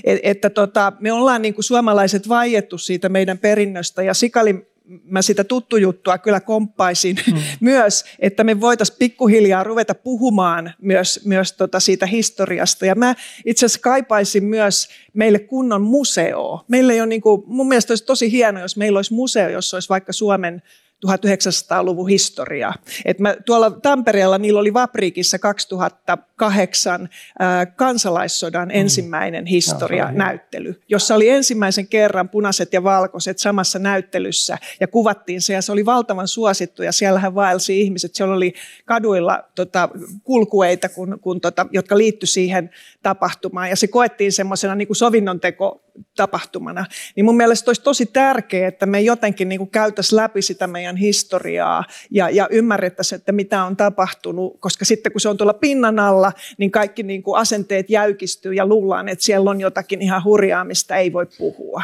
Et, 0.04 0.20
että 0.22 0.50
tota, 0.50 0.92
me 1.00 1.12
ollaan 1.12 1.42
niin 1.42 1.54
kuin 1.54 1.64
suomalaiset 1.64 2.28
vaiettu 2.28 2.78
siitä 2.78 3.08
meidän 3.08 3.38
perinnöstä 3.38 4.02
ja 4.02 4.14
sikali 4.14 4.72
mä 5.04 5.22
sitä 5.22 5.44
tuttu 5.44 5.76
juttua 5.76 6.18
kyllä 6.18 6.40
komppaisin 6.40 7.16
mm. 7.32 7.38
myös, 7.60 8.04
että 8.18 8.44
me 8.44 8.60
voitaisiin 8.60 8.98
pikkuhiljaa 8.98 9.64
ruveta 9.64 9.94
puhumaan 9.94 10.72
myös, 10.80 11.20
myös 11.24 11.52
tota 11.52 11.80
siitä 11.80 12.06
historiasta. 12.06 12.86
Ja 12.86 12.94
mä 12.94 13.14
itse 13.46 13.66
asiassa 13.66 13.80
kaipaisin 13.80 14.44
myös 14.44 14.88
meille 15.14 15.38
kunnon 15.38 15.82
museo. 15.82 16.64
Meillä 16.68 16.92
ei 16.92 17.00
ole 17.00 17.06
niin 17.06 17.20
kuin, 17.20 17.42
mun 17.46 17.68
mielestä 17.68 17.92
olisi 17.92 18.04
tosi 18.04 18.32
hienoa, 18.32 18.62
jos 18.62 18.76
meillä 18.76 18.98
olisi 18.98 19.14
museo, 19.14 19.48
jossa 19.48 19.76
olisi 19.76 19.88
vaikka 19.88 20.12
Suomen 20.12 20.62
1900-luvun 21.06 22.08
historia. 22.08 22.72
Et 23.04 23.18
mä, 23.18 23.36
tuolla 23.46 23.70
Tampereella 23.70 24.38
niillä 24.38 24.60
oli 24.60 24.74
Vapriikissa 24.74 25.38
2008 25.38 27.08
ää, 27.38 27.66
kansalaissodan 27.66 28.68
mm. 28.68 28.74
ensimmäinen 28.74 29.46
historia-näyttely, 29.46 30.80
jossa 30.88 31.14
oli 31.14 31.28
ensimmäisen 31.28 31.88
kerran 31.88 32.28
punaiset 32.28 32.72
ja 32.72 32.84
valkoiset 32.84 33.38
samassa 33.38 33.78
näyttelyssä 33.78 34.58
ja 34.80 34.88
kuvattiin 34.88 35.40
se 35.40 35.52
ja 35.52 35.62
se 35.62 35.72
oli 35.72 35.86
valtavan 35.86 36.28
suosittu 36.28 36.82
ja 36.82 36.92
siellähän 36.92 37.34
vaelsi 37.34 37.80
ihmiset. 37.80 38.14
Siellä 38.14 38.34
oli 38.34 38.54
kaduilla 38.84 39.44
tota, 39.54 39.88
kulkueita, 40.22 40.88
kun, 40.88 41.18
kun, 41.20 41.40
tota, 41.40 41.66
jotka 41.70 41.98
liittyi 41.98 42.26
siihen 42.26 42.70
tapahtumaan 43.02 43.70
ja 43.70 43.76
se 43.76 43.86
koettiin 43.86 44.32
semmoisena 44.32 44.74
niin 44.74 44.88
sovinnonteko 44.92 45.84
tapahtumana. 46.16 46.86
Niin 47.16 47.24
mun 47.24 47.36
mielestä 47.36 47.68
olisi 47.68 47.82
tosi 47.82 48.06
tärkeää, 48.06 48.68
että 48.68 48.86
me 48.86 49.00
jotenkin 49.00 49.48
niin 49.48 49.70
käytäisiin 49.70 50.16
läpi 50.16 50.42
sitä 50.42 50.66
meidän 50.66 50.96
historiaa 50.96 51.84
ja, 52.10 52.30
ja 52.30 52.48
ymmärrettäisiin, 52.50 53.18
että 53.18 53.32
mitä 53.32 53.64
on 53.64 53.76
tapahtunut, 53.76 54.60
koska 54.60 54.84
sitten 54.84 55.12
kun 55.12 55.20
se 55.20 55.28
on 55.28 55.36
tuolla 55.36 55.54
pinnan 55.54 55.98
alla, 55.98 56.32
niin 56.58 56.70
kaikki 56.70 57.02
niin 57.02 57.22
asenteet 57.34 57.90
jäykistyy 57.90 58.54
ja 58.54 58.66
luullaan, 58.66 59.08
että 59.08 59.24
siellä 59.24 59.50
on 59.50 59.60
jotakin 59.60 60.02
ihan 60.02 60.24
hurjaa, 60.24 60.64
mistä 60.64 60.96
ei 60.96 61.12
voi 61.12 61.26
puhua. 61.38 61.82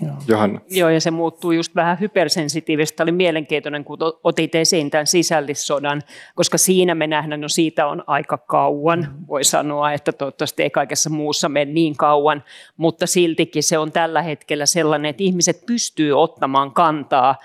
Joo. 0.00 0.14
Johanna. 0.28 0.60
Joo, 0.70 0.88
ja 0.88 1.00
se 1.00 1.10
muuttuu 1.10 1.52
just 1.52 1.74
vähän 1.74 2.00
hypersensitiivistä. 2.00 3.02
Oli 3.02 3.12
mielenkiintoinen, 3.12 3.84
kun 3.84 3.98
otit 4.24 4.54
esiin 4.54 4.90
tämän 4.90 5.06
sisällissodan, 5.06 6.02
koska 6.34 6.58
siinä 6.58 6.94
me 6.94 7.06
nähdään, 7.06 7.40
no 7.40 7.48
siitä 7.48 7.86
on 7.86 8.04
aika 8.06 8.38
kauan, 8.38 8.98
mm. 8.98 9.26
voi 9.28 9.44
sanoa, 9.44 9.92
että 9.92 10.12
toivottavasti 10.12 10.62
ei 10.62 10.70
kaikessa 10.70 11.10
muussa 11.10 11.48
mene 11.48 11.72
niin 11.72 11.96
kauan, 11.96 12.44
mutta 12.76 13.06
siltikin 13.06 13.62
se 13.62 13.78
on 13.78 13.92
tällä 13.92 14.22
hetkellä 14.22 14.66
sellainen, 14.66 15.10
että 15.10 15.22
ihmiset 15.22 15.66
pystyy 15.66 16.12
ottamaan 16.12 16.72
kantaa 16.72 17.36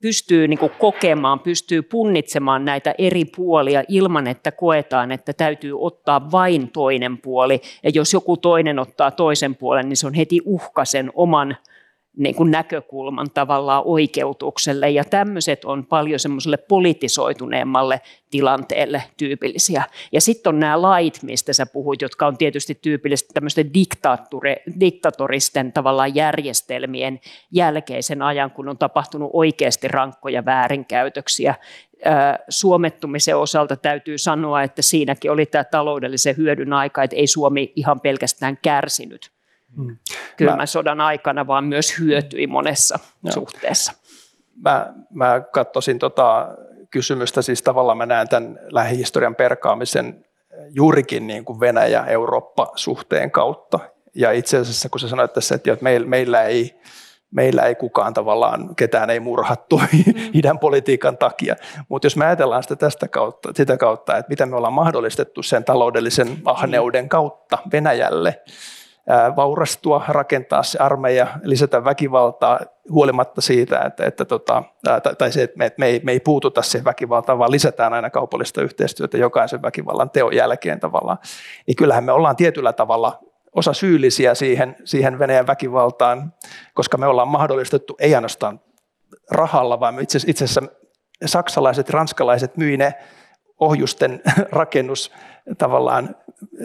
pystyy 0.00 0.48
niin 0.48 0.58
kuin 0.58 0.72
kokemaan, 0.78 1.40
pystyy 1.40 1.82
punnitsemaan 1.82 2.64
näitä 2.64 2.94
eri 2.98 3.24
puolia 3.24 3.82
ilman, 3.88 4.26
että 4.26 4.52
koetaan, 4.52 5.12
että 5.12 5.32
täytyy 5.32 5.80
ottaa 5.80 6.30
vain 6.30 6.70
toinen 6.70 7.18
puoli. 7.18 7.60
Ja 7.82 7.90
jos 7.94 8.12
joku 8.12 8.36
toinen 8.36 8.78
ottaa 8.78 9.10
toisen 9.10 9.56
puolen, 9.56 9.88
niin 9.88 9.96
se 9.96 10.06
on 10.06 10.14
heti 10.14 10.40
uhka 10.44 10.84
sen 10.84 11.10
oman 11.14 11.56
niin 12.18 12.34
kuin 12.34 12.50
näkökulman 12.50 13.30
tavallaan 13.34 13.82
oikeutukselle 13.86 14.90
ja 14.90 15.04
tämmöiset 15.04 15.64
on 15.64 15.86
paljon 15.86 16.18
semmoiselle 16.18 16.56
politisoituneemmalle 16.56 18.00
tilanteelle 18.30 19.02
tyypillisiä. 19.16 19.82
Ja 20.12 20.20
sitten 20.20 20.54
on 20.54 20.60
nämä 20.60 20.82
lait, 20.82 21.22
mistä 21.22 21.52
sä 21.52 21.66
puhuit, 21.66 22.02
jotka 22.02 22.26
on 22.26 22.38
tietysti 22.38 22.78
tyypillisesti 22.82 23.34
tämmöisten 23.34 23.70
diktatoristen 24.80 25.72
tavallaan 25.72 26.14
järjestelmien 26.14 27.20
jälkeisen 27.52 28.22
ajan, 28.22 28.50
kun 28.50 28.68
on 28.68 28.78
tapahtunut 28.78 29.30
oikeasti 29.32 29.88
rankkoja 29.88 30.44
väärinkäytöksiä. 30.44 31.54
Suomettumisen 32.48 33.36
osalta 33.36 33.76
täytyy 33.76 34.18
sanoa, 34.18 34.62
että 34.62 34.82
siinäkin 34.82 35.30
oli 35.30 35.46
tämä 35.46 35.64
taloudellisen 35.64 36.36
hyödyn 36.36 36.72
aika, 36.72 37.02
että 37.02 37.16
ei 37.16 37.26
Suomi 37.26 37.72
ihan 37.76 38.00
pelkästään 38.00 38.58
kärsinyt 38.62 39.37
mm. 39.76 39.96
kylmän 40.36 40.56
mä, 40.56 40.66
sodan 40.66 41.00
aikana, 41.00 41.46
vaan 41.46 41.64
myös 41.64 41.98
hyötyi 41.98 42.46
monessa 42.46 42.98
joo. 43.22 43.32
suhteessa. 43.32 43.92
Mä, 44.64 44.94
mä 45.10 45.40
katsoisin 45.40 45.98
tota 45.98 46.48
kysymystä. 46.90 47.42
Siis 47.42 47.62
tavallaan 47.62 47.98
mä 47.98 48.06
näen 48.06 48.28
tämän 48.28 48.58
lähihistorian 48.70 49.34
perkaamisen 49.34 50.24
juurikin 50.70 51.26
niin 51.26 51.44
kuin 51.44 51.60
Venäjä-Eurooppa-suhteen 51.60 53.30
kautta. 53.30 53.78
Ja 54.14 54.32
itse 54.32 54.56
asiassa, 54.58 54.88
kun 54.88 55.00
sä 55.00 55.08
sanoit 55.08 55.32
tässä, 55.32 55.54
että 55.54 55.76
meillä, 55.80 56.06
meillä 56.06 56.42
ei 56.42 56.80
meillä 57.30 57.62
ei 57.62 57.74
kukaan 57.74 58.14
tavallaan, 58.14 58.76
ketään 58.76 59.10
ei 59.10 59.20
murhattu 59.20 59.78
mm. 59.92 60.14
idän 60.32 60.58
politiikan 60.58 61.18
takia. 61.18 61.56
Mutta 61.88 62.06
jos 62.06 62.16
me 62.16 62.26
ajatellaan 62.26 62.62
sitä 62.62 62.76
tästä 62.76 63.08
kautta, 63.08 63.52
sitä 63.56 63.76
kautta, 63.76 64.16
että 64.16 64.28
mitä 64.30 64.46
me 64.46 64.56
ollaan 64.56 64.72
mahdollistettu 64.72 65.42
sen 65.42 65.64
taloudellisen 65.64 66.38
ahneuden 66.44 67.08
kautta 67.08 67.58
Venäjälle, 67.72 68.42
vaurastua, 69.36 70.04
rakentaa 70.08 70.62
se 70.62 70.78
armeija, 70.78 71.26
lisätä 71.42 71.84
väkivaltaa 71.84 72.60
huolimatta 72.90 73.40
siitä, 73.40 73.80
että, 73.80 74.06
että 74.06 74.24
tota, 74.24 74.62
tai 75.18 75.32
se, 75.32 75.42
että 75.42 75.58
me, 75.58 75.72
me, 75.78 75.86
ei, 75.86 76.00
me 76.04 76.12
ei 76.12 76.20
puututa 76.20 76.62
siihen 76.62 76.84
väkivaltaan, 76.84 77.38
vaan 77.38 77.50
lisätään 77.50 77.92
aina 77.92 78.10
kaupallista 78.10 78.62
yhteistyötä 78.62 79.16
jokaisen 79.16 79.62
väkivallan 79.62 80.10
teon 80.10 80.34
jälkeen 80.34 80.80
tavallaan. 80.80 81.18
Niin 81.66 81.76
kyllähän 81.76 82.04
me 82.04 82.12
ollaan 82.12 82.36
tietyllä 82.36 82.72
tavalla 82.72 83.18
osa 83.54 83.72
syyllisiä 83.72 84.34
siihen, 84.34 84.76
siihen 84.84 85.18
Venäjän 85.18 85.46
väkivaltaan, 85.46 86.32
koska 86.74 86.98
me 86.98 87.06
ollaan 87.06 87.28
mahdollistettu 87.28 87.96
ei 87.98 88.14
ainoastaan 88.14 88.60
rahalla, 89.30 89.80
vaan 89.80 90.00
itse, 90.00 90.18
itse 90.26 90.44
asiassa 90.44 90.62
saksalaiset, 91.24 91.90
ranskalaiset 91.90 92.56
myi 92.56 92.76
ne 92.76 92.94
ohjusten 93.60 94.22
rakennus 94.52 95.12
tavallaan 95.58 96.16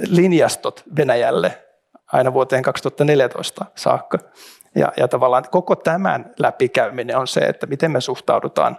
linjastot 0.09 0.83
Venäjälle 0.97 1.57
aina 2.14 2.34
vuoteen 2.34 2.64
2014 2.64 3.66
saakka. 3.76 4.18
Ja, 4.76 4.93
ja 4.97 5.07
tavallaan 5.07 5.43
koko 5.51 5.76
tämän 5.76 6.34
läpikäyminen 6.39 7.18
on 7.18 7.28
se, 7.28 7.39
että 7.39 7.68
miten 7.68 7.91
me 7.91 8.01
suhtaudutaan 8.01 8.78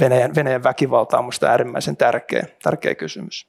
Venäjän, 0.00 0.34
Venäjän 0.34 0.62
väkivaltaan, 0.62 1.18
on 1.18 1.24
minusta 1.24 1.46
äärimmäisen 1.46 1.96
tärkeä, 1.96 2.46
tärkeä 2.62 2.94
kysymys. 2.94 3.46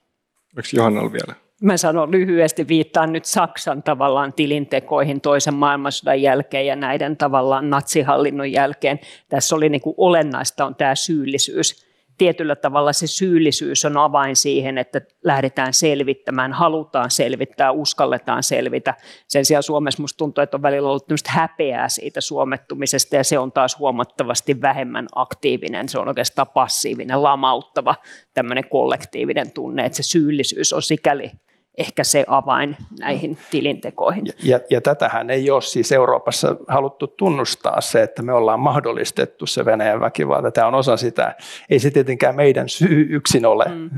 Oliko 0.55 0.69
Johannalla 0.73 1.11
vielä? 1.11 1.35
Mä 1.61 1.77
sanon 1.77 2.11
lyhyesti, 2.11 2.67
viittaan 2.67 3.13
nyt 3.13 3.25
Saksan 3.25 3.83
tavallaan 3.83 4.33
tilintekoihin 4.33 5.21
toisen 5.21 5.53
maailmansodan 5.53 6.21
jälkeen 6.21 6.65
ja 6.65 6.75
näiden 6.75 7.17
tavallaan 7.17 7.69
natsihallinnon 7.69 8.51
jälkeen. 8.51 8.99
Tässä 9.29 9.55
oli 9.55 9.69
niin 9.69 9.81
kuin 9.81 9.95
olennaista 9.97 10.65
on 10.65 10.75
tämä 10.75 10.95
syyllisyys 10.95 11.90
tietyllä 12.21 12.55
tavalla 12.55 12.93
se 12.93 13.07
syyllisyys 13.07 13.85
on 13.85 13.97
avain 13.97 14.35
siihen, 14.35 14.77
että 14.77 15.01
lähdetään 15.23 15.73
selvittämään, 15.73 16.53
halutaan 16.53 17.11
selvittää, 17.11 17.71
uskalletaan 17.71 18.43
selvitä. 18.43 18.93
Sen 19.27 19.45
sijaan 19.45 19.63
Suomessa 19.63 19.99
minusta 19.99 20.17
tuntuu, 20.17 20.41
että 20.41 20.57
on 20.57 20.61
välillä 20.61 20.89
ollut 20.89 21.27
häpeää 21.27 21.89
siitä 21.89 22.21
suomettumisesta 22.21 23.15
ja 23.15 23.23
se 23.23 23.39
on 23.39 23.51
taas 23.51 23.79
huomattavasti 23.79 24.61
vähemmän 24.61 25.07
aktiivinen. 25.15 25.89
Se 25.89 25.99
on 25.99 26.07
oikeastaan 26.07 26.47
passiivinen, 26.47 27.23
lamauttava 27.23 27.95
tämmöinen 28.33 28.69
kollektiivinen 28.69 29.51
tunne, 29.51 29.85
että 29.85 29.95
se 29.95 30.03
syyllisyys 30.03 30.73
on 30.73 30.81
sikäli 30.81 31.31
ehkä 31.77 32.03
se 32.03 32.25
avain 32.27 32.77
näihin 32.99 33.37
tilintekoihin. 33.51 34.25
Ja, 34.25 34.33
ja, 34.43 34.59
ja 34.69 34.81
tätähän 34.81 35.29
ei 35.29 35.51
ole 35.51 35.61
siis 35.61 35.91
Euroopassa 35.91 36.55
haluttu 36.67 37.07
tunnustaa 37.07 37.81
se, 37.81 38.03
että 38.03 38.21
me 38.21 38.33
ollaan 38.33 38.59
mahdollistettu 38.59 39.45
se 39.45 39.65
Venäjän 39.65 39.99
väkivalta. 39.99 40.51
Tämä 40.51 40.67
on 40.67 40.75
osa 40.75 40.97
sitä. 40.97 41.35
Ei 41.69 41.79
se 41.79 41.91
tietenkään 41.91 42.35
meidän 42.35 42.69
syy 42.69 43.07
yksin 43.09 43.45
ole. 43.45 43.65
Mm. 43.65 43.89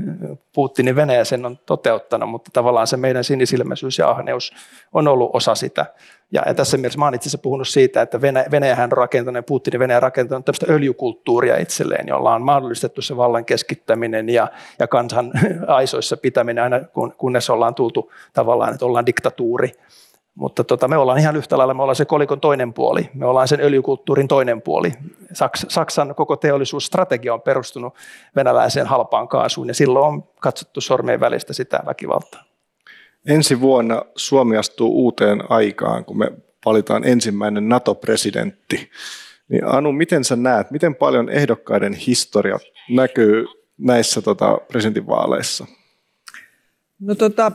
Putinin 0.54 0.96
Venäjä 0.96 1.24
sen 1.24 1.46
on 1.46 1.58
toteuttanut, 1.66 2.30
mutta 2.30 2.50
tavallaan 2.52 2.86
se 2.86 2.96
meidän 2.96 3.24
sinisilmäisyys 3.24 3.98
ja 3.98 4.10
ahneus 4.10 4.52
on 4.92 5.08
ollut 5.08 5.30
osa 5.32 5.54
sitä. 5.54 5.86
Ja, 6.34 6.42
ja 6.46 6.54
tässä 6.54 6.76
mielessä 6.76 6.98
mä 6.98 7.04
olen 7.04 7.14
itse 7.14 7.28
asiassa 7.28 7.42
puhunut 7.42 7.68
siitä, 7.68 8.02
että 8.02 8.20
Venäjä, 8.20 8.46
Venäjähän 8.50 8.84
on 8.84 8.92
rakentanut 8.92 9.46
Putinin 9.46 9.80
Venäjä 9.80 10.00
rakentanut 10.00 10.44
tämmöistä 10.44 10.66
öljykulttuuria 10.68 11.56
itselleen, 11.56 12.08
jolla 12.08 12.34
on 12.34 12.42
mahdollistettu 12.42 13.02
se 13.02 13.16
vallan 13.16 13.44
keskittäminen 13.44 14.28
ja, 14.28 14.48
ja 14.78 14.86
kansan 14.86 15.32
aisoissa 15.66 16.16
pitäminen 16.16 16.64
aina 16.64 16.80
kun, 16.80 17.14
kunnes 17.18 17.50
ollaan 17.50 17.74
tultu 17.74 18.12
tavallaan, 18.32 18.72
että 18.72 18.86
ollaan 18.86 19.06
diktatuuri. 19.06 19.72
Mutta 20.34 20.64
tota, 20.64 20.88
me 20.88 20.96
ollaan 20.96 21.18
ihan 21.18 21.36
yhtä 21.36 21.58
lailla, 21.58 21.74
me 21.74 21.82
ollaan 21.82 21.96
se 21.96 22.04
kolikon 22.04 22.40
toinen 22.40 22.72
puoli, 22.72 23.10
me 23.14 23.26
ollaan 23.26 23.48
sen 23.48 23.60
öljykulttuurin 23.60 24.28
toinen 24.28 24.62
puoli. 24.62 24.92
Saks, 25.32 25.66
Saksan 25.68 26.14
koko 26.14 26.36
teollisuusstrategia 26.36 27.34
on 27.34 27.40
perustunut 27.40 27.94
venäläiseen 28.36 28.86
halpaan 28.86 29.28
kaasuun 29.28 29.68
ja 29.68 29.74
silloin 29.74 30.06
on 30.06 30.22
katsottu 30.40 30.80
sormien 30.80 31.20
välistä 31.20 31.52
sitä 31.52 31.80
väkivaltaa. 31.86 32.53
Ensi 33.28 33.60
vuonna 33.60 34.02
Suomi 34.16 34.56
astuu 34.56 34.92
uuteen 35.04 35.50
aikaan, 35.50 36.04
kun 36.04 36.18
me 36.18 36.32
valitaan 36.64 37.04
ensimmäinen 37.04 37.68
NATO-presidentti. 37.68 38.90
Niin 39.48 39.64
Anu, 39.66 39.92
miten 39.92 40.24
sä 40.24 40.36
näet, 40.36 40.70
miten 40.70 40.94
paljon 40.94 41.28
ehdokkaiden 41.28 41.92
historia 41.92 42.58
näkyy 42.90 43.46
näissä 43.78 44.22
tota, 44.22 44.58
presidentinvaaleissa? 44.68 45.66
No 47.00 47.14
tota, 47.14 47.52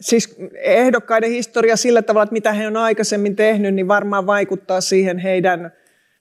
siis 0.00 0.36
ehdokkaiden 0.54 1.30
historia 1.30 1.76
sillä 1.76 2.02
tavalla, 2.02 2.22
että 2.22 2.32
mitä 2.32 2.52
he 2.52 2.66
on 2.66 2.76
aikaisemmin 2.76 3.36
tehnyt, 3.36 3.74
niin 3.74 3.88
varmaan 3.88 4.26
vaikuttaa 4.26 4.80
siihen 4.80 5.18
heidän, 5.18 5.72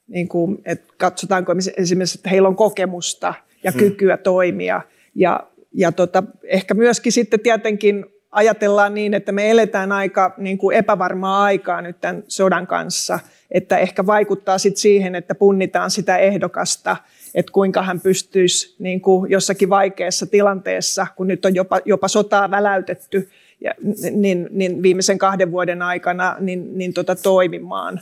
niin 0.07 0.27
kuin, 0.27 0.61
että 0.65 0.93
katsotaanko 0.97 1.53
esimerkiksi, 1.77 2.17
että 2.17 2.29
heillä 2.29 2.47
on 2.47 2.55
kokemusta 2.55 3.33
ja 3.63 3.71
hmm. 3.71 3.79
kykyä 3.79 4.17
toimia. 4.17 4.81
Ja 5.15 5.47
ja 5.77 5.91
tota, 5.91 6.23
ehkä 6.43 6.73
myöskin 6.73 7.11
sitten 7.11 7.39
tietenkin 7.39 8.05
ajatellaan 8.31 8.93
niin, 8.93 9.13
että 9.13 9.31
me 9.31 9.51
eletään 9.51 9.91
aika 9.91 10.33
niin 10.37 10.57
kuin 10.57 10.77
epävarmaa 10.77 11.43
aikaa 11.43 11.81
nyt 11.81 12.01
tämän 12.01 12.23
sodan 12.27 12.67
kanssa, 12.67 13.19
että 13.51 13.77
ehkä 13.77 14.05
vaikuttaa 14.05 14.57
sitten 14.57 14.81
siihen, 14.81 15.15
että 15.15 15.35
punnitaan 15.35 15.91
sitä 15.91 16.17
ehdokasta, 16.17 16.97
että 17.35 17.51
kuinka 17.51 17.81
hän 17.81 18.01
pystyisi 18.01 18.75
niin 18.79 19.01
kuin 19.01 19.31
jossakin 19.31 19.69
vaikeassa 19.69 20.25
tilanteessa, 20.25 21.07
kun 21.15 21.27
nyt 21.27 21.45
on 21.45 21.55
jopa, 21.55 21.79
jopa 21.85 22.07
sotaa 22.07 22.51
väläytetty, 22.51 23.29
ja, 23.61 23.73
niin, 24.11 24.47
niin 24.51 24.83
viimeisen 24.83 25.17
kahden 25.17 25.51
vuoden 25.51 25.81
aikana 25.81 26.35
niin, 26.39 26.77
niin 26.77 26.93
tota, 26.93 27.15
toimimaan. 27.15 27.99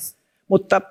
Mutta 0.48 0.82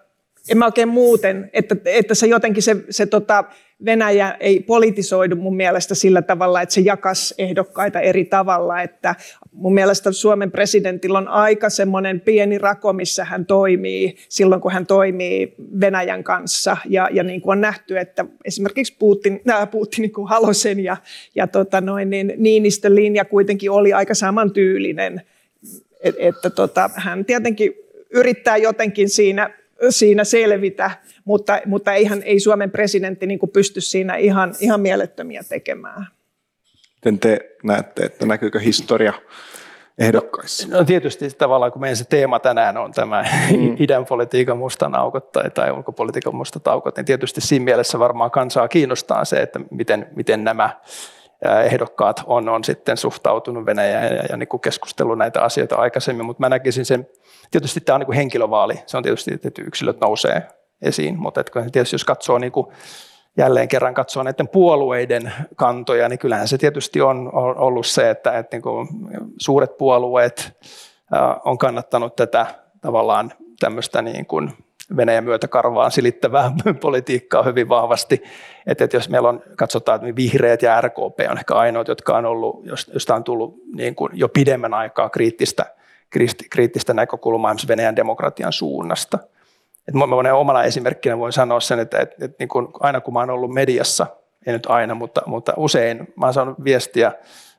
en 0.49 0.59
mä 0.59 0.65
oikein 0.65 0.89
muuten, 0.89 1.51
että, 1.53 1.77
että 1.85 2.15
se 2.15 2.27
jotenkin 2.27 2.63
se, 2.63 2.77
se 2.91 3.07
tota, 3.07 3.45
Venäjä 3.85 4.37
ei 4.41 4.61
politisoidu 4.61 5.37
mun 5.37 5.57
mielestä 5.57 5.95
sillä 5.95 6.23
tavalla, 6.23 6.63
että 6.63 6.75
se 6.75 6.81
jakas 6.81 7.35
ehdokkaita 7.39 8.01
eri 8.01 8.25
tavalla. 8.25 8.83
Että 8.83 9.15
mun 9.53 9.75
mielestä 9.75 10.13
Suomen 10.13 10.51
presidentillä 10.51 11.19
on 11.19 11.29
aika 11.29 11.71
semmoinen 11.71 12.21
pieni 12.21 12.59
rako, 12.59 12.93
missä 12.93 13.25
hän 13.25 13.47
toimii 13.47 14.17
silloin, 14.29 14.61
kun 14.61 14.73
hän 14.73 14.87
toimii 14.87 15.55
Venäjän 15.81 16.25
kanssa. 16.25 16.77
Ja, 16.89 17.09
ja 17.13 17.23
niin 17.23 17.41
kuin 17.41 17.53
on 17.53 17.61
nähty, 17.61 17.99
että 17.99 18.25
esimerkiksi 18.45 18.97
Putin, 18.99 19.41
äh, 19.51 19.71
Putin 19.71 20.03
niin 20.03 20.13
kuin 20.13 20.29
Halosen 20.29 20.81
ja, 20.81 20.97
ja 21.35 21.47
tota 21.47 21.81
noin, 21.81 22.11
niin 22.11 22.33
Niinistön 22.37 22.95
linja 22.95 23.25
kuitenkin 23.25 23.71
oli 23.71 23.93
aika 23.93 24.15
samantyylinen. 24.15 25.23
Et, 26.01 26.15
että 26.19 26.51
tota, 26.51 26.91
hän 26.95 27.25
tietenkin 27.25 27.73
yrittää 28.11 28.57
jotenkin 28.57 29.09
siinä 29.09 29.51
siinä 29.93 30.25
selvitä, 30.25 30.91
mutta, 31.25 31.61
mutta 31.67 31.93
eihän, 31.93 32.23
ei 32.23 32.41
Suomen 32.41 32.71
presidentti 32.71 33.27
niin 33.27 33.39
pysty 33.53 33.81
siinä 33.81 34.17
ihan, 34.17 34.55
ihan 34.61 34.81
mielettömiä 34.81 35.43
tekemään. 35.49 36.07
Miten 36.95 37.19
te 37.19 37.57
näette, 37.63 38.03
että 38.05 38.27
näkyykö 38.27 38.61
historia 38.61 39.13
ehdokkaissa? 39.99 40.69
No, 40.69 40.79
no 40.79 40.85
tietysti 40.85 41.31
tavallaan, 41.31 41.73
kun 41.73 41.81
meidän 41.81 41.97
se 41.97 42.05
teema 42.05 42.39
tänään 42.39 42.77
on 42.77 42.93
tämä 42.93 43.25
mm. 43.51 43.77
idän 43.85 44.07
politiikan 44.07 44.59
mustan 44.59 44.95
aukot 44.95 45.33
tai, 45.33 45.51
tai 45.51 45.73
ulkopolitiikan 45.73 46.35
mustat 46.35 46.69
aukot, 46.69 46.97
niin 46.97 47.05
tietysti 47.05 47.41
siinä 47.41 47.65
mielessä 47.65 47.99
varmaan 47.99 48.31
kansaa 48.31 48.69
kiinnostaa 48.69 49.25
se, 49.25 49.43
että 49.43 49.61
miten, 49.71 50.07
miten 50.17 50.45
nämä 50.45 50.81
ehdokkaat 51.65 52.23
on, 52.27 52.49
on 52.49 52.65
sitten 52.65 52.97
suhtautunut 52.97 53.67
Venäjään 53.67 54.17
ja, 54.17 54.23
ja 54.31 54.37
niin 54.37 54.49
kuin 54.49 54.61
keskustellut 54.61 55.19
näitä 55.19 55.43
asioita 55.43 55.77
aikaisemmin, 55.77 56.27
mutta 56.27 56.41
mä 56.41 56.49
näkisin 56.49 56.85
sen, 56.85 57.07
tietysti 57.51 57.81
tämä 57.81 57.95
on 57.95 58.01
niin 58.01 58.07
kuin 58.07 58.17
henkilövaali, 58.17 58.75
se 58.87 58.97
on 58.97 59.03
tietysti, 59.03 59.35
että 59.45 59.63
yksilöt 59.63 60.01
nousee 60.01 60.43
esiin, 60.83 61.19
mutta 61.19 61.41
että 61.41 61.65
tietysti 61.73 61.95
jos 61.95 62.05
katsoo 62.05 62.39
niin 62.39 62.53
kuin 62.53 62.67
jälleen 63.37 63.69
kerran 63.69 63.95
katsoo 63.95 64.23
näiden 64.23 64.49
puolueiden 64.49 65.33
kantoja, 65.57 66.09
niin 66.09 66.19
kyllähän 66.19 66.49
se 66.49 66.59
tietysti 66.59 67.01
on 67.01 67.31
ollut 67.35 67.87
se, 67.87 68.11
että, 68.11 68.39
että 68.39 68.57
niin 68.57 68.63
kuin 68.63 68.89
suuret 69.39 69.77
puolueet 69.79 70.53
on 71.45 71.59
kannattanut 71.59 72.17
tätä 72.17 72.47
tavallaan 72.81 73.33
tämmöistä 73.61 74.03
niin 74.03 74.27
kuin 74.27 74.53
Venäjän 74.97 75.25
myötä 75.25 75.49
karvaan 75.49 75.91
silittävää 75.91 76.51
politiikkaa 76.81 77.43
hyvin 77.43 77.69
vahvasti. 77.69 78.23
Että, 78.67 78.85
että 78.85 78.97
jos 78.97 79.09
meillä 79.09 79.29
on, 79.29 79.43
katsotaan, 79.57 79.97
että 79.97 80.17
vihreät 80.17 80.63
ja 80.63 80.81
RKP 80.81 81.21
on 81.31 81.39
ehkä 81.39 81.55
ainoat, 81.55 81.89
jotka 81.89 82.17
on 82.17 82.27
ollut, 82.27 82.67
josta 82.95 83.15
on 83.15 83.25
tullut 83.25 83.57
niin 83.75 83.95
kuin 83.95 84.11
jo 84.15 84.29
pidemmän 84.29 84.75
aikaa 84.75 85.09
kriittistä, 85.09 85.67
kriittistä 86.51 86.95
näkökulmaa 86.95 87.55
Venäjän 87.69 87.97
demokratian 87.97 88.53
suunnasta. 88.53 89.19
Että 89.89 89.99
mä 89.99 90.35
omana 90.35 90.63
esimerkkinä 90.63 91.19
voin 91.19 91.33
sanoa 91.33 91.61
sen, 91.61 91.79
että, 91.79 91.99
että, 91.99 92.25
että 92.25 92.37
niin 92.39 92.49
kuin 92.49 92.69
aina 92.81 93.01
kun 93.01 93.15
mä 93.15 93.21
ollut 93.21 93.55
mediassa, 93.55 94.07
ei 94.47 94.53
nyt 94.53 94.67
aina, 94.67 94.95
mutta, 94.95 95.23
mutta 95.27 95.53
usein 95.57 96.13
mä 96.17 96.27
oon 96.27 96.35
saanut 96.35 96.65
viestiä 96.65 97.13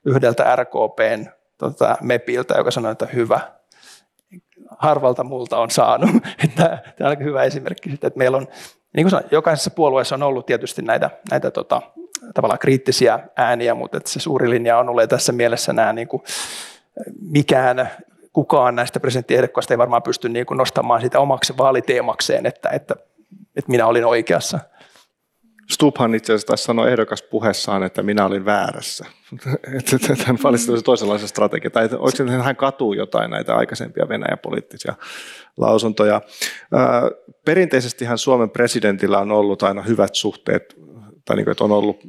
yhdeltä 0.06 0.56
RKPn 0.56 1.26
tota, 1.58 1.98
MEPiltä, 2.02 2.58
joka 2.58 2.72
sanoi, 2.72 2.92
että 2.92 3.06
hyvä, 3.06 3.40
harvalta 4.80 5.24
multa 5.24 5.58
on 5.58 5.72
saanut. 5.72 6.10
Tämä 6.56 6.80
on 7.00 7.08
aika 7.08 7.24
hyvä 7.24 7.44
esimerkki 7.44 7.90
siitä, 7.90 8.08
että 8.08 8.18
meillä 8.18 8.38
on 8.38 8.48
niin 8.96 9.04
kuin 9.04 9.10
sanoin, 9.10 9.28
jokaisessa 9.32 9.72
puolueessa 9.72 10.16
on 10.16 10.24
ollut 10.24 10.46
tietysti 10.46 10.82
näitä, 10.82 11.10
näitä 11.32 11.52
tota, 11.52 11.82
tavallaan 12.34 12.60
kriittisiä 12.60 13.20
ääniä, 13.36 13.76
mutta 13.76 13.98
että 13.98 14.10
se 14.10 14.20
suuri 14.20 14.50
linja 14.50 14.78
on 14.78 14.90
ollut 14.90 15.10
tässä 15.10 15.32
mielessä 15.32 15.74
nämä 15.74 15.94
niin 15.94 16.08
kuin, 16.08 16.24
mikään 17.22 17.90
kukaan 18.34 18.76
näistä 18.76 19.00
presidenttiehdokkaista 19.00 19.74
ei 19.74 19.78
varmaan 19.78 20.04
pysty 20.04 20.30
niin 20.30 20.46
kuin 20.46 20.58
nostamaan 20.58 21.02
sitä 21.02 21.20
omaksi 21.20 21.58
vaaliteemakseen, 21.58 22.46
että, 22.46 22.70
että, 22.70 22.96
että 23.56 23.72
minä 23.72 23.88
olin 23.88 24.06
oikeassa. 24.06 24.60
Stubhan 25.72 26.16
itse 26.16 26.34
asiassa 26.34 26.48
taisi 26.48 26.64
sanoa 26.64 26.90
ehdokas 26.90 27.24
puheessaan, 27.24 27.84
että 27.84 28.04
minä 28.04 28.26
olin 28.26 28.46
väärässä. 28.46 29.06
että 29.78 30.24
hän 30.26 30.38
valitsi 30.44 30.72
toisenlaisen 30.84 31.28
strategian. 31.28 31.72
Tai 31.72 31.86
että 31.86 31.98
hän 32.44 32.56
katuu 32.56 32.94
jotain 32.94 33.32
näitä 33.32 33.56
aikaisempia 33.56 34.10
Venäjän 34.10 34.40
poliittisia 34.40 34.94
lausuntoja. 35.58 36.22
Perinteisestihän 37.46 38.18
Suomen 38.18 38.50
presidentillä 38.50 39.20
on 39.20 39.32
ollut 39.32 39.64
aina 39.64 39.82
hyvät 39.82 40.16
suhteet, 40.16 40.76
tai 41.26 41.36
niin 41.36 41.46
kuin, 41.46 41.52
että 41.52 41.64
on 41.64 41.72
ollut 41.72 42.00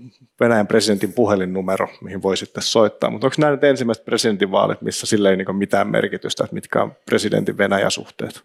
Venäjän 0.41 0.67
presidentin 0.67 1.13
puhelinnumero, 1.13 1.89
mihin 2.01 2.23
voi 2.23 2.37
sitten 2.37 2.63
soittaa. 2.63 3.11
Mutta 3.11 3.27
onko 3.27 3.35
nämä 3.39 3.53
nyt 3.53 3.65
ensimmäiset 3.65 4.05
presidentinvaalit, 4.05 4.83
missä 4.83 5.07
sille 5.07 5.31
ei 5.31 5.37
niin 5.37 5.57
mitään 5.57 5.89
merkitystä, 5.89 6.45
että 6.45 6.55
mitkä 6.55 6.83
on 6.83 6.93
presidentin 7.07 7.59
Venäjä-suhteet? 7.59 8.43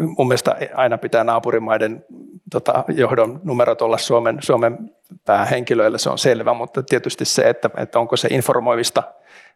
Mun 0.00 0.28
mielestä 0.28 0.56
aina 0.74 0.98
pitää 0.98 1.24
naapurimaiden 1.24 2.04
tota, 2.50 2.84
johdon 2.88 3.40
numerot 3.44 3.82
olla 3.82 3.98
Suomen, 3.98 4.38
Suomen 4.40 4.78
päähenkilöille, 5.24 5.98
se 5.98 6.10
on 6.10 6.18
selvä, 6.18 6.54
mutta 6.54 6.82
tietysti 6.82 7.24
se, 7.24 7.48
että, 7.48 7.70
että 7.76 7.98
onko 7.98 8.16
se 8.16 8.28
informoivista 8.30 9.02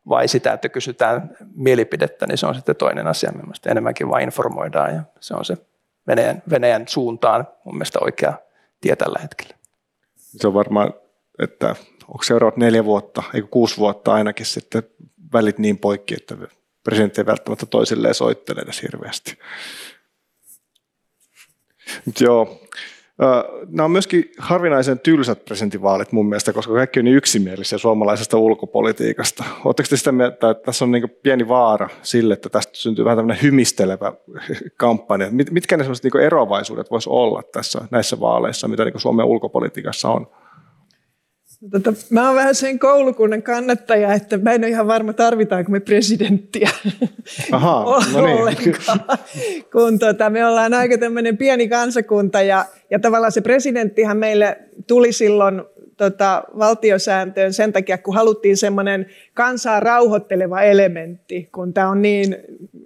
vai 0.09 0.29
sitä, 0.29 0.53
että 0.53 0.69
kysytään 0.69 1.37
mielipidettä, 1.55 2.27
niin 2.27 2.39
se 2.39 2.47
on 2.47 2.55
sitten 2.55 2.77
toinen 2.77 3.07
asia. 3.07 3.33
Mielestäni 3.33 3.71
enemmänkin 3.71 4.09
vain 4.09 4.25
informoidaan 4.25 4.95
ja 4.95 5.03
se 5.21 5.35
on 5.35 5.45
se 5.45 5.57
Venäjän, 6.07 6.43
Venäjän 6.51 6.89
suuntaan 6.89 7.49
mun 7.65 7.75
mielestä 7.75 7.99
oikea 8.03 8.33
tie 8.81 8.97
tällä 8.97 9.19
hetkellä. 9.23 9.55
Se 10.17 10.47
on 10.49 10.55
varmaan, 10.55 10.95
että 11.39 11.77
onko 12.09 12.23
seuraavat 12.23 12.57
neljä 12.57 12.85
vuotta, 12.85 13.23
eikö 13.35 13.49
kuusi 13.51 13.77
vuotta 13.77 14.15
ainakin 14.15 14.47
sitten 14.47 14.83
välit 15.33 15.59
niin 15.59 15.79
poikki, 15.79 16.15
että 16.15 16.37
presidentti 16.85 17.21
ei 17.21 17.27
välttämättä 17.27 17.67
toisilleen 17.67 18.15
soittele 18.15 18.61
edes 18.61 18.83
hirveästi. 18.83 19.39
Joo. 22.21 22.61
Nämä 23.69 23.85
on 23.85 23.91
myöskin 23.91 24.33
harvinaisen 24.39 24.99
tylsät 24.99 25.45
presidentinvaalit 25.45 26.13
mun 26.13 26.29
mielestä, 26.29 26.53
koska 26.53 26.73
kaikki 26.73 27.01
on 27.01 27.05
niin 27.05 27.17
yksimielisiä 27.17 27.79
suomalaisesta 27.79 28.39
ulkopolitiikasta. 28.39 29.45
Oletteko 29.65 29.87
te 29.91 29.97
sitä 29.97 30.13
mieltä, 30.13 30.51
että 30.51 30.65
tässä 30.65 30.85
on 30.85 30.91
niin 30.91 31.17
pieni 31.23 31.49
vaara 31.49 31.89
sille, 32.03 32.35
että 32.35 32.49
tästä 32.49 32.73
syntyy 32.77 33.05
vähän 33.05 33.19
tämmöinen 33.19 33.43
hymistelevä 33.43 34.13
kampanja? 34.77 35.29
Mitkä 35.51 35.77
ne 35.77 35.85
sellaiset 35.85 36.05
niin 36.05 36.25
eroavaisuudet 36.25 36.91
voisi 36.91 37.11
olla 37.11 37.43
tässä 37.53 37.81
näissä 37.91 38.21
vaaleissa, 38.21 38.69
mitä 38.69 38.85
niin 38.85 39.01
Suomen 39.01 39.27
ulkopolitiikassa 39.27 40.09
on? 40.09 40.27
Tota, 41.71 41.93
mä 42.11 42.27
oon 42.27 42.37
vähän 42.37 42.55
sen 42.55 42.79
koulukunnan 42.79 43.43
kannattaja, 43.43 44.13
että 44.13 44.37
mä 44.39 44.53
en 44.53 44.61
ole 44.61 44.69
ihan 44.69 44.87
varma, 44.87 45.13
tarvitaanko 45.13 45.73
me 45.73 45.81
presidenttiä 45.81 46.71
Aha, 47.53 47.85
no 48.13 48.47
niin. 48.47 48.77
kun 49.73 49.99
tota, 49.99 50.31
me 50.31 50.47
ollaan 50.47 50.75
aika 50.75 50.99
tämmöinen 50.99 51.37
pieni 51.37 51.69
kansakunta 51.69 52.43
ja, 52.43 52.65
ja 52.91 52.99
tavallaan 52.99 53.33
se 53.33 53.41
presidenttihän 53.41 54.17
meille 54.17 54.59
tuli 54.87 55.13
silloin 55.13 55.63
tota, 55.97 56.45
valtiosääntöön 56.59 57.53
sen 57.53 57.73
takia, 57.73 57.99
kun 57.99 58.15
haluttiin 58.15 58.57
semmoinen 58.57 59.07
kansaa 59.35 59.81
rauhoitteleva 59.81 60.63
elementti, 60.63 61.49
kun 61.55 61.73
tämä 61.73 61.89
on 61.89 62.03
niin, 62.03 62.37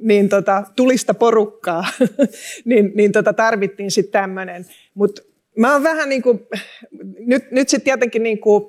niin 0.03 0.29
tota, 0.29 0.65
tulista 0.77 1.15
porukkaa, 1.15 1.85
niin, 2.65 2.93
niin 2.95 3.13
tota, 3.13 3.33
tarvittiin 3.33 3.91
sitten 3.91 4.23
tämmöinen. 4.23 4.67
Mutta 4.95 5.23
Mä 5.61 5.73
oon 5.73 5.83
vähän 5.83 6.09
niin 6.09 6.23
kuin, 6.23 6.41
nyt, 7.19 7.51
nyt 7.51 7.69
sitten 7.69 7.85
tietenkin 7.85 8.23
niin 8.23 8.39
kuin 8.39 8.65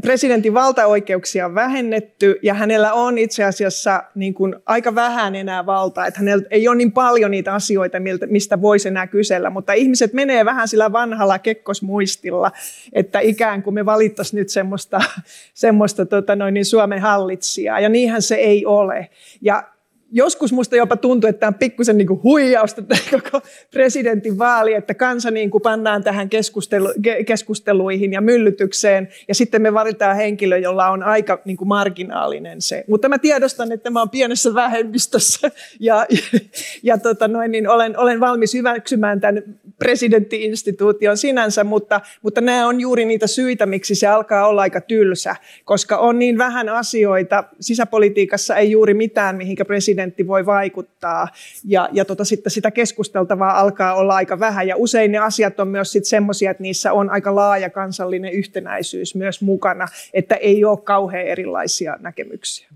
presidentin 0.00 0.54
valtaoikeuksia 0.54 1.46
on 1.46 1.54
vähennetty 1.54 2.38
ja 2.42 2.54
hänellä 2.54 2.92
on 2.92 3.18
itse 3.18 3.44
asiassa 3.44 4.02
niin 4.14 4.34
kuin 4.34 4.56
aika 4.66 4.94
vähän 4.94 5.34
enää 5.34 5.66
valtaa, 5.66 6.06
että 6.06 6.20
hänellä 6.20 6.44
ei 6.50 6.68
ole 6.68 6.76
niin 6.76 6.92
paljon 6.92 7.30
niitä 7.30 7.54
asioita, 7.54 7.98
mistä 8.26 8.62
voisi 8.62 8.88
enää 8.88 9.06
kysellä, 9.06 9.50
mutta 9.50 9.72
ihmiset 9.72 10.12
menee 10.12 10.44
vähän 10.44 10.68
sillä 10.68 10.92
vanhalla 10.92 11.38
kekkosmuistilla, 11.38 12.52
että 12.92 13.20
ikään 13.20 13.62
kuin 13.62 13.74
me 13.74 13.86
valittaisiin 13.86 14.38
nyt 14.38 14.48
semmoista, 14.48 15.00
semmoista 15.54 16.06
tota 16.06 16.36
noin, 16.36 16.54
niin 16.54 16.64
Suomen 16.64 17.00
hallitsijaa 17.00 17.80
ja 17.80 17.88
niinhän 17.88 18.22
se 18.22 18.34
ei 18.34 18.66
ole. 18.66 19.08
Ja 19.40 19.68
joskus 20.12 20.52
musta 20.52 20.76
jopa 20.76 20.96
tuntuu, 20.96 21.28
että 21.28 21.40
tämä 21.40 21.48
on 21.48 21.54
pikkusen 21.54 21.98
niin 21.98 22.06
kuin 22.06 22.22
huijausta 22.22 22.82
koko 23.10 23.46
presidentin 23.70 24.38
vaali, 24.38 24.74
että 24.74 24.94
kansa 24.94 25.30
niin 25.30 25.50
kuin 25.50 25.62
pannaan 25.62 26.04
tähän 26.04 26.28
keskustelu, 26.28 26.88
keskusteluihin 27.26 28.12
ja 28.12 28.20
myllytykseen, 28.20 29.08
ja 29.28 29.34
sitten 29.34 29.62
me 29.62 29.74
valitaan 29.74 30.16
henkilö, 30.16 30.58
jolla 30.58 30.88
on 30.88 31.02
aika 31.02 31.42
niin 31.44 31.56
kuin 31.56 31.68
marginaalinen 31.68 32.60
se. 32.60 32.84
Mutta 32.88 33.08
mä 33.08 33.18
tiedostan, 33.18 33.72
että 33.72 33.90
mä 33.90 33.98
oon 33.98 34.10
pienessä 34.10 34.54
vähemmistössä, 34.54 35.50
ja, 35.80 36.06
ja, 36.10 36.40
ja 36.82 36.98
tota 36.98 37.28
noin, 37.28 37.50
niin 37.50 37.68
olen, 37.68 37.98
olen 37.98 38.20
valmis 38.20 38.54
hyväksymään 38.54 39.20
tämän 39.20 39.42
presidenttiinstituution 39.78 41.16
sinänsä, 41.16 41.64
mutta, 41.64 42.00
mutta 42.22 42.40
nämä 42.40 42.66
on 42.66 42.80
juuri 42.80 43.04
niitä 43.04 43.26
syitä, 43.26 43.66
miksi 43.66 43.94
se 43.94 44.06
alkaa 44.06 44.48
olla 44.48 44.62
aika 44.62 44.80
tylsä, 44.80 45.36
koska 45.64 45.96
on 45.96 46.18
niin 46.18 46.38
vähän 46.38 46.68
asioita, 46.68 47.44
sisäpolitiikassa 47.60 48.56
ei 48.56 48.70
juuri 48.70 48.94
mitään, 48.94 49.36
mihinkä 49.36 49.64
presidentti 49.64 49.97
presidentti 49.98 50.26
voi 50.26 50.46
vaikuttaa. 50.46 51.28
Ja, 51.64 51.88
ja 51.92 52.04
tota, 52.04 52.24
sitten 52.24 52.50
sitä 52.50 52.70
keskusteltavaa 52.70 53.60
alkaa 53.60 53.94
olla 53.94 54.14
aika 54.14 54.40
vähän. 54.40 54.68
Ja 54.68 54.76
usein 54.76 55.12
ne 55.12 55.18
asiat 55.18 55.60
on 55.60 55.68
myös 55.68 55.98
semmoisia, 56.02 56.50
että 56.50 56.62
niissä 56.62 56.92
on 56.92 57.10
aika 57.10 57.34
laaja 57.34 57.70
kansallinen 57.70 58.32
yhtenäisyys 58.32 59.14
myös 59.14 59.42
mukana, 59.42 59.86
että 60.12 60.34
ei 60.34 60.64
ole 60.64 60.78
kauhean 60.84 61.26
erilaisia 61.26 61.96
näkemyksiä. 62.00 62.68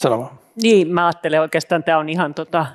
Sano 0.00 0.32
Niin, 0.62 0.88
mä 0.88 1.06
ajattelen 1.06 1.40
oikeastaan, 1.40 1.84
tämä 1.84 1.98
on 1.98 2.08
ihan 2.08 2.34
tota, 2.34 2.66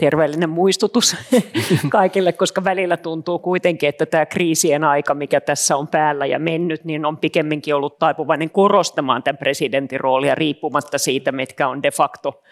terveellinen 0.00 0.50
muistutus 0.50 1.16
kaikille, 1.88 2.32
koska 2.32 2.64
välillä 2.64 2.96
tuntuu 2.96 3.38
kuitenkin, 3.38 3.88
että 3.88 4.06
tämä 4.06 4.26
kriisien 4.26 4.84
aika, 4.84 5.14
mikä 5.14 5.40
tässä 5.40 5.76
on 5.76 5.88
päällä 5.88 6.26
ja 6.26 6.38
mennyt, 6.38 6.84
niin 6.84 7.06
on 7.06 7.18
pikemminkin 7.18 7.74
ollut 7.74 7.98
taipuvainen 7.98 8.50
korostamaan 8.50 9.22
tämän 9.22 9.38
presidentin 9.38 10.00
roolia 10.00 10.34
riippumatta 10.34 10.98
siitä, 10.98 11.32
mitkä 11.32 11.68
on 11.68 11.82
de 11.82 11.90
facto 11.90 12.42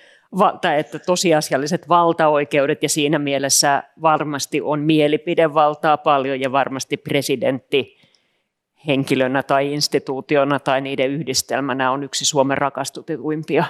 tai 0.60 0.78
että 0.78 0.98
tosiasialliset 0.98 1.88
valtaoikeudet. 1.88 2.82
Ja 2.82 2.88
siinä 2.88 3.18
mielessä 3.18 3.82
varmasti 4.02 4.60
on 4.60 4.80
mielipidevaltaa 4.80 5.96
paljon 5.96 6.40
ja 6.40 6.52
varmasti 6.52 6.96
presidentti 6.96 7.98
henkilönä 8.86 9.42
tai 9.42 9.72
instituutiona 9.72 10.60
tai 10.60 10.80
niiden 10.80 11.10
yhdistelmänä 11.10 11.90
on 11.90 12.02
yksi 12.02 12.24
Suomen 12.24 12.58
rakastutetuimpia 12.58 13.64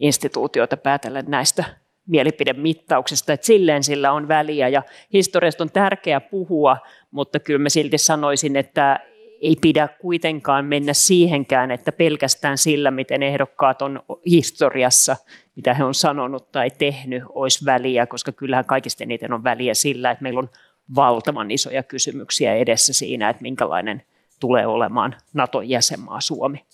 instituutioita 0.00 0.76
päätellen 0.76 1.24
näistä 1.28 1.64
mielipidemittauksesta, 2.06 3.32
että 3.32 3.46
silleen 3.46 3.82
sillä 3.82 4.12
on 4.12 4.28
väliä 4.28 4.68
ja 4.68 4.82
historiasta 5.12 5.64
on 5.64 5.70
tärkeää 5.70 6.20
puhua, 6.20 6.76
mutta 7.10 7.40
kyllä 7.40 7.58
mä 7.58 7.68
silti 7.68 7.98
sanoisin, 7.98 8.56
että 8.56 9.00
ei 9.42 9.56
pidä 9.60 9.88
kuitenkaan 9.88 10.64
mennä 10.64 10.92
siihenkään, 10.92 11.70
että 11.70 11.92
pelkästään 11.92 12.58
sillä, 12.58 12.90
miten 12.90 13.22
ehdokkaat 13.22 13.82
on 13.82 14.02
historiassa, 14.26 15.16
mitä 15.56 15.74
he 15.74 15.84
on 15.84 15.94
sanonut 15.94 16.52
tai 16.52 16.70
tehnyt, 16.70 17.22
olisi 17.28 17.64
väliä, 17.64 18.06
koska 18.06 18.32
kyllähän 18.32 18.64
kaikista 18.64 19.04
eniten 19.04 19.32
on 19.32 19.44
väliä 19.44 19.74
sillä, 19.74 20.10
että 20.10 20.22
meillä 20.22 20.38
on 20.38 20.50
valtavan 20.94 21.50
isoja 21.50 21.82
kysymyksiä 21.82 22.54
edessä 22.54 22.92
siinä, 22.92 23.28
että 23.28 23.42
minkälainen 23.42 24.02
tulee 24.40 24.66
olemaan 24.66 25.16
Naton 25.34 25.68
jäsenmaa 25.68 26.20
Suomi. 26.20 26.64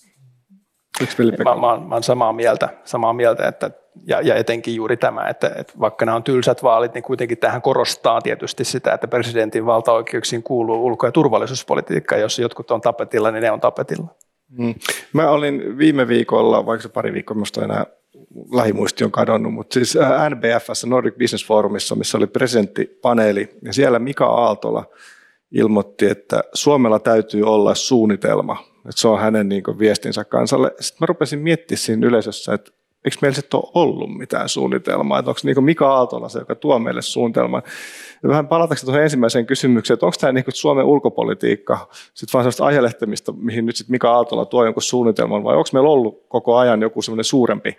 Mä, 1.45 1.55
mä, 1.55 1.61
mä 1.61 1.95
olen 1.95 2.03
samaa 2.03 2.33
mieltä, 2.33 2.69
samaa 2.85 3.13
mieltä 3.13 3.49
että, 3.49 3.71
ja, 4.07 4.21
ja 4.21 4.35
etenkin 4.35 4.75
juuri 4.75 4.97
tämä, 4.97 5.29
että, 5.29 5.53
että 5.57 5.73
vaikka 5.81 6.05
nämä 6.05 6.17
on 6.17 6.23
tylsät 6.23 6.63
vaalit, 6.63 6.95
niin 6.95 7.03
kuitenkin 7.05 7.39
tähän 7.39 7.63
korostaa 7.63 8.21
tietysti 8.21 8.65
sitä, 8.65 8.93
että 8.93 9.09
presidentin 9.09 9.67
valtaoikeuksiin 9.67 10.43
kuuluu 10.43 10.87
ulko- 10.87 11.07
ja 11.07 11.13
turvallisuuspolitiikka, 11.13 12.17
jos 12.17 12.39
jotkut 12.39 12.71
on 12.71 12.81
tapetilla, 12.81 13.31
niin 13.31 13.43
ne 13.43 13.51
on 13.51 13.61
tapetilla. 13.61 14.07
Hmm. 14.57 14.75
Mä 15.13 15.31
olin 15.31 15.79
viime 15.79 16.09
viikolla, 16.09 16.67
vaikka 16.67 16.83
se 16.83 16.89
pari 16.89 17.13
viikkoa, 17.13 17.35
minusta 17.35 17.65
enää 17.65 17.87
lähimuisti 18.53 19.05
on 19.05 19.11
kadonnut, 19.11 19.55
mutta 19.55 19.75
siis 19.75 19.97
äh, 19.97 20.31
NBFssä, 20.31 20.87
Nordic 20.87 21.19
Business 21.19 21.47
Forumissa, 21.47 21.95
missä 21.95 22.19
oli 22.19 22.27
presidenttipaneeli, 22.27 23.49
ja 23.63 23.73
siellä 23.73 23.99
Mika 23.99 24.27
Aaltola 24.27 24.85
ilmoitti, 25.53 26.07
että 26.07 26.41
Suomella 26.55 26.99
täytyy 26.99 27.43
olla 27.43 27.75
suunnitelma 27.75 28.65
että 28.79 29.01
se 29.01 29.09
on 29.09 29.21
hänen 29.21 29.49
niin 29.49 29.63
kuin, 29.63 29.79
viestinsä 29.79 30.25
kansalle. 30.25 30.75
Sitten 30.81 30.99
mä 31.01 31.07
rupesin 31.07 31.39
miettimään 31.39 31.79
siinä 31.79 32.07
yleisössä, 32.07 32.55
että 32.55 32.73
eikö 33.05 33.17
meillä 33.23 33.37
sitten 33.37 33.61
ole 33.61 33.71
ollut 33.75 34.19
mitään 34.19 34.49
suunnitelmaa, 34.49 35.19
että 35.19 35.31
onko 35.31 35.41
niin 35.45 35.65
Mika 35.65 35.95
Aaltola 35.95 36.29
se, 36.29 36.39
joka 36.39 36.55
tuo 36.55 36.79
meille 36.79 37.03
suunnitelman. 37.03 37.63
Ja 38.23 38.29
vähän 38.29 38.49
palataanko 38.49 38.85
tuohon 38.85 39.03
ensimmäiseen 39.03 39.47
kysymykseen, 39.47 39.95
että 39.95 40.07
onko 40.07 40.17
tämä 40.21 40.33
niin 40.33 40.45
Suomen 40.49 40.85
ulkopolitiikka 40.85 41.89
sitten 42.15 42.33
vaan 42.33 42.43
sellaista 42.43 42.67
ajelehtimista, 42.67 43.33
mihin 43.33 43.67
nyt 43.67 43.77
sitten 43.77 43.95
Mika 43.95 44.13
Aaltola 44.13 44.45
tuo 44.45 44.65
jonkun 44.65 44.83
suunnitelman, 44.83 45.45
vai 45.45 45.57
onko 45.57 45.69
meillä 45.73 45.89
ollut 45.89 46.25
koko 46.29 46.57
ajan 46.57 46.83
joku 46.83 47.03
semmoinen 47.03 47.25
suurempi 47.25 47.77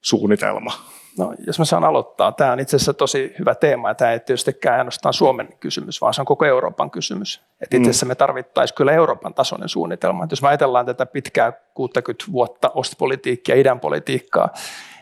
suunnitelma? 0.00 0.72
No, 1.18 1.34
jos 1.46 1.58
mä 1.58 1.64
saan 1.64 1.84
aloittaa, 1.84 2.32
tämä 2.32 2.52
on 2.52 2.60
itse 2.60 2.76
asiassa 2.76 2.94
tosi 2.94 3.34
hyvä 3.38 3.54
teema 3.54 3.88
ja 3.88 3.94
tämä 3.94 4.12
ei 4.12 4.20
tietystikään 4.20 4.78
ainoastaan 4.78 5.14
Suomen 5.14 5.48
kysymys, 5.60 6.00
vaan 6.00 6.14
se 6.14 6.22
on 6.22 6.26
koko 6.26 6.44
Euroopan 6.44 6.90
kysymys. 6.90 7.40
Et 7.60 7.74
itse 7.74 7.90
asiassa 7.90 8.06
me 8.06 8.14
tarvittaisiin 8.14 8.76
kyllä 8.76 8.92
Euroopan 8.92 9.34
tasoinen 9.34 9.68
suunnitelma. 9.68 10.24
Et 10.24 10.30
jos 10.30 10.42
me 10.42 10.48
ajatellaan 10.48 10.86
tätä 10.86 11.06
pitkää 11.06 11.52
60 11.74 12.24
vuotta 12.32 12.70
ostpolitiikkaa 12.74 13.54
ja 13.54 13.60
idän 13.60 13.80
politiikkaa, 13.80 14.48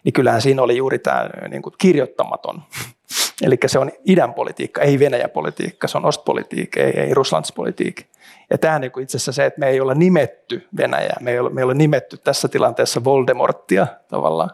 niin 0.04 0.12
kyllähän 0.12 0.42
siinä 0.42 0.62
oli 0.62 0.76
juuri 0.76 0.98
tämä 0.98 1.28
niin 1.48 1.62
kuin 1.62 1.74
kirjoittamaton. 1.78 2.62
Eli 3.42 3.56
se 3.66 3.78
on 3.78 3.90
idän 4.04 4.34
politiikka, 4.34 4.80
ei 4.80 4.98
Venäjä-politiikka, 4.98 5.88
se 5.88 5.98
on 5.98 6.06
ostpolitiikka, 6.06 6.80
ei, 6.80 7.00
ei 7.00 7.14
Russlandspolitiikka. 7.14 8.02
Ja 8.50 8.58
tämä 8.58 8.74
on 8.74 8.80
niin 8.80 9.00
itse 9.00 9.16
asiassa 9.16 9.32
se, 9.32 9.46
että 9.46 9.60
me 9.60 9.68
ei 9.68 9.80
olla 9.80 9.94
nimetty 9.94 10.68
Venäjää, 10.76 11.16
me 11.20 11.30
ei 11.30 11.38
ole, 11.38 11.50
me 11.50 11.60
ei 11.60 11.64
ole 11.64 11.74
nimetty 11.74 12.16
tässä 12.16 12.48
tilanteessa 12.48 13.04
Voldemorttia 13.04 13.86
tavallaan, 14.08 14.50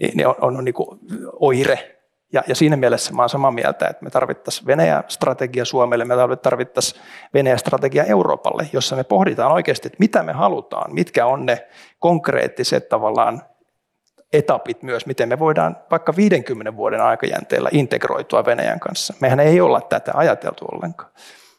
niin, 0.00 0.16
niin 0.16 0.26
on, 0.26 0.34
on, 0.40 0.56
on 0.56 0.64
niin 0.64 0.74
kuin 0.74 0.98
oire. 1.40 1.92
Ja, 2.32 2.42
ja 2.46 2.54
siinä 2.54 2.76
mielessä 2.76 3.12
mä 3.12 3.22
olen 3.22 3.28
samaa 3.28 3.50
mieltä, 3.50 3.86
että 3.86 4.04
me 4.04 4.10
tarvittaisiin 4.10 4.66
Venäjä-strategia 4.66 5.64
Suomelle, 5.64 6.04
me 6.04 6.14
tarvittaisiin 6.42 7.02
Venäjä-strategia 7.34 8.04
Euroopalle, 8.04 8.68
jossa 8.72 8.96
me 8.96 9.04
pohditaan 9.04 9.52
oikeasti, 9.52 9.88
että 9.88 9.96
mitä 10.00 10.22
me 10.22 10.32
halutaan, 10.32 10.94
mitkä 10.94 11.26
on 11.26 11.46
ne 11.46 11.66
konkreettiset 11.98 12.88
tavallaan 12.88 13.42
etapit 14.32 14.82
myös, 14.82 15.06
miten 15.06 15.28
me 15.28 15.38
voidaan 15.38 15.76
vaikka 15.90 16.16
50 16.16 16.76
vuoden 16.76 17.00
aikajänteellä 17.00 17.68
integroitua 17.72 18.44
Venäjän 18.44 18.80
kanssa. 18.80 19.14
Mehän 19.20 19.40
ei 19.40 19.60
olla 19.60 19.80
tätä 19.80 20.12
ajateltu 20.14 20.64
ollenkaan. 20.72 21.10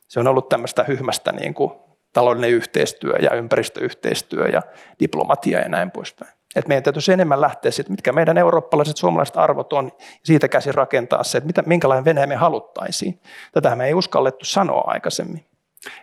Se 0.08 0.20
on 0.20 0.28
ollut 0.28 0.50
tämmöistä 0.50 0.84
hyhmästä 0.84 1.32
niin 1.32 1.54
kuin 1.54 1.72
taloudellinen 2.14 2.56
yhteistyö 2.56 3.14
ja 3.22 3.36
ympäristöyhteistyö 3.36 4.48
ja 4.48 4.62
diplomatia 5.00 5.60
ja 5.60 5.70
näin 5.70 5.92
poispäin. 5.92 6.37
Et 6.58 6.68
meidän 6.68 6.84
täytyisi 6.84 7.12
enemmän 7.14 7.42
lähteä 7.42 7.72
siitä, 7.72 7.92
mitkä 7.92 8.12
meidän 8.12 8.38
eurooppalaiset 8.38 8.98
suomalaiset 8.98 9.38
arvot 9.38 9.74
on, 9.74 9.92
ja 10.00 10.06
siitä 10.24 10.48
käsin 10.48 10.74
rakentaa 10.74 11.24
se, 11.24 11.38
että 11.38 11.48
mitä, 11.48 11.64
minkälainen 11.66 12.06
Venäjä 12.06 12.28
me 12.28 12.36
haluttaisiin. 12.36 13.20
Tätä 13.52 13.76
me 13.76 13.86
ei 13.86 13.94
uskallettu 13.94 14.46
sanoa 14.46 14.84
aikaisemmin. 14.88 15.46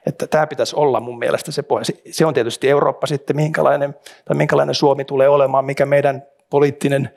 Että 0.07 0.27
tämä 0.27 0.47
pitäisi 0.47 0.77
olla 0.77 1.01
mun 1.01 1.19
mielestä 1.19 1.53
se 1.53 1.63
pohja. 1.63 1.85
Se 2.11 2.27
on 2.27 2.35
tietysti 2.35 2.71
Eurooppa 2.71 3.07
sitten, 3.07 3.37
minkälainen, 3.37 3.95
tai 4.25 4.37
minkälainen 4.37 4.75
Suomi 4.75 5.05
tulee 5.05 5.29
olemaan, 5.29 5.65
mikä 5.65 5.87
meidän 5.87 6.23
poliittinen 6.51 7.11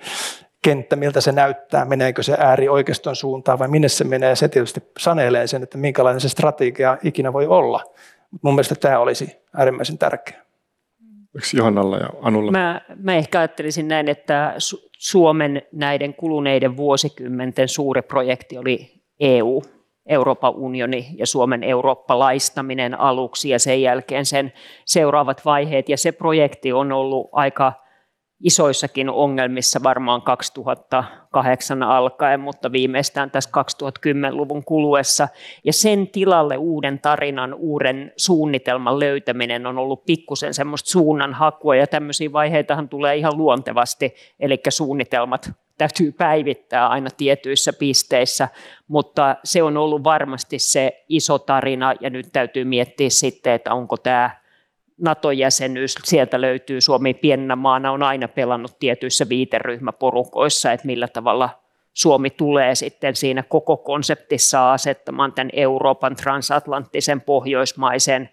kenttä, 0.62 0.96
miltä 0.96 1.22
se 1.22 1.32
näyttää, 1.32 1.86
meneekö 1.86 2.24
se 2.24 2.36
äärioikeiston 2.40 3.16
suuntaan 3.16 3.60
vai 3.60 3.68
minne 3.68 3.90
se 3.90 4.04
menee, 4.04 4.36
se 4.36 4.48
tietysti 4.48 4.84
sanelee 5.00 5.48
sen, 5.48 5.64
että 5.64 5.78
minkälainen 5.78 6.22
se 6.22 6.30
strategia 6.30 6.98
ikinä 7.04 7.34
voi 7.34 7.48
olla. 7.48 7.84
Mun 8.42 8.54
mielestä 8.56 8.76
tämä 8.76 9.00
olisi 9.00 9.38
äärimmäisen 9.58 9.98
tärkeää. 9.98 10.47
Johannalla 11.54 11.98
ja 11.98 12.10
Anulla? 12.22 12.52
Mä, 12.52 12.82
mä 13.04 13.16
ehkä 13.16 13.40
ajattelisin 13.40 13.88
näin, 13.88 14.10
että 14.10 14.56
Suomen 14.98 15.62
näiden 15.72 16.14
kuluneiden 16.14 16.78
vuosikymmenten 16.78 17.68
suuri 17.68 18.02
projekti 18.02 18.58
oli 18.58 18.92
EU, 19.20 19.62
Euroopan 20.06 20.56
unioni 20.56 21.08
ja 21.18 21.26
Suomen 21.26 21.64
eurooppalaistaminen 21.64 23.00
aluksi 23.00 23.50
ja 23.50 23.60
sen 23.60 23.82
jälkeen 23.82 24.26
sen 24.26 24.54
seuraavat 24.86 25.46
vaiheet. 25.46 25.90
Ja 25.90 25.98
se 25.98 26.12
projekti 26.12 26.74
on 26.74 26.92
ollut 26.92 27.30
aika 27.32 27.74
isoissakin 28.44 29.10
ongelmissa 29.10 29.80
varmaan 29.84 30.22
2008 30.22 31.84
alkaen, 31.84 32.40
mutta 32.40 32.72
viimeistään 32.72 33.32
tässä 33.32 33.50
2010-luvun 33.50 34.64
kuluessa. 34.64 35.28
Ja 35.64 35.74
sen 35.74 36.08
tilalle 36.08 36.58
uuden 36.58 37.00
tarinan, 37.00 37.54
uuden 37.54 38.14
suunnitelman 38.18 39.00
löytäminen 39.00 39.66
on 39.66 39.78
ollut 39.78 40.06
pikkusen 40.06 40.54
semmoista 40.54 40.90
suunnan 40.90 41.34
hakua, 41.34 41.76
ja 41.76 41.88
tämmöisiä 41.88 42.32
vaiheitahan 42.32 42.90
tulee 42.90 43.16
ihan 43.16 43.38
luontevasti, 43.38 44.16
eli 44.40 44.60
suunnitelmat 44.70 45.52
täytyy 45.78 46.12
päivittää 46.12 46.88
aina 46.88 47.10
tietyissä 47.18 47.74
pisteissä, 47.74 48.48
mutta 48.88 49.36
se 49.44 49.64
on 49.64 49.78
ollut 49.78 50.04
varmasti 50.04 50.60
se 50.60 51.06
iso 51.10 51.40
tarina, 51.40 51.94
ja 52.02 52.10
nyt 52.10 52.26
täytyy 52.34 52.66
miettiä 52.66 53.10
sitten, 53.10 53.54
että 53.54 53.74
onko 53.74 53.98
tämä 53.98 54.47
NATO-jäsenyys, 55.02 55.96
sieltä 56.04 56.42
löytyy 56.42 56.82
Suomi 56.82 57.14
pienenä 57.14 57.56
maana, 57.56 57.92
on 57.92 58.04
aina 58.04 58.28
pelannut 58.28 58.80
tietyissä 58.80 59.30
viiteryhmäporukoissa, 59.30 60.72
että 60.72 60.86
millä 60.88 61.08
tavalla 61.08 61.50
Suomi 61.94 62.30
tulee 62.30 62.76
sitten 62.76 63.16
siinä 63.16 63.44
koko 63.44 63.78
konseptissa 63.78 64.74
asettamaan 64.74 65.34
tämän 65.34 65.50
Euroopan 65.54 66.16
transatlanttisen 66.16 67.22
pohjoismaisen 67.22 68.30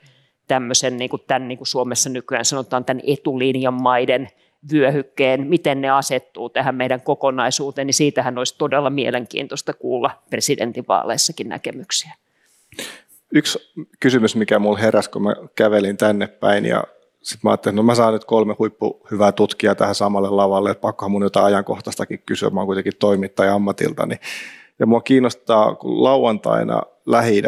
tämmöisen, 0.49 0.97
niin 0.97 1.11
kuin 1.11 1.23
tämän 1.27 1.49
niin 1.49 1.59
kuin 1.59 1.69
Suomessa 1.69 2.11
nykyään 2.11 2.45
sanotaan, 2.45 2.85
tämän 2.85 3.03
etulinjan 3.07 3.83
maiden 3.83 4.29
vyöhykkeen, 4.73 5.47
miten 5.47 5.81
ne 5.81 5.91
asettuu 5.91 6.49
tähän 6.49 6.75
meidän 6.75 7.01
kokonaisuuteen, 7.01 7.87
niin 7.87 7.95
siitähän 7.95 8.39
olisi 8.39 8.55
todella 8.59 8.91
mielenkiintoista 8.91 9.73
kuulla 9.73 10.11
presidentinvaaleissakin 10.31 11.49
näkemyksiä 11.49 12.15
yksi 13.35 13.59
kysymys, 14.01 14.37
mikä 14.37 14.59
mulla 14.59 14.79
heräsi, 14.79 15.11
kun 15.11 15.23
mä 15.23 15.35
kävelin 15.55 15.97
tänne 15.97 16.27
päin 16.27 16.65
ja 16.65 16.85
sitten 17.23 17.41
mä 17.43 17.51
ajattelin, 17.51 17.73
että 17.73 17.83
no 17.83 17.87
mä 17.87 17.95
saan 17.95 18.13
nyt 18.13 18.25
kolme 18.25 18.55
huippu 18.59 19.07
hyvää 19.11 19.33
tutkijaa 19.33 19.75
tähän 19.75 19.95
samalle 19.95 20.31
lavalle, 20.31 20.71
että 20.71 20.81
pakkohan 20.81 21.11
mun 21.11 21.23
jotain 21.23 21.47
ajankohtaistakin 21.47 22.23
kysyä, 22.27 22.51
mä 22.51 22.61
oon 22.61 22.67
kuitenkin 22.67 22.93
toimittaja 22.99 23.55
ammatiltani. 23.55 24.17
Ja 24.79 24.87
mua 24.87 25.01
kiinnostaa, 25.01 25.75
kun 25.75 26.05
lauantaina 26.05 26.83
lähi 27.07 27.43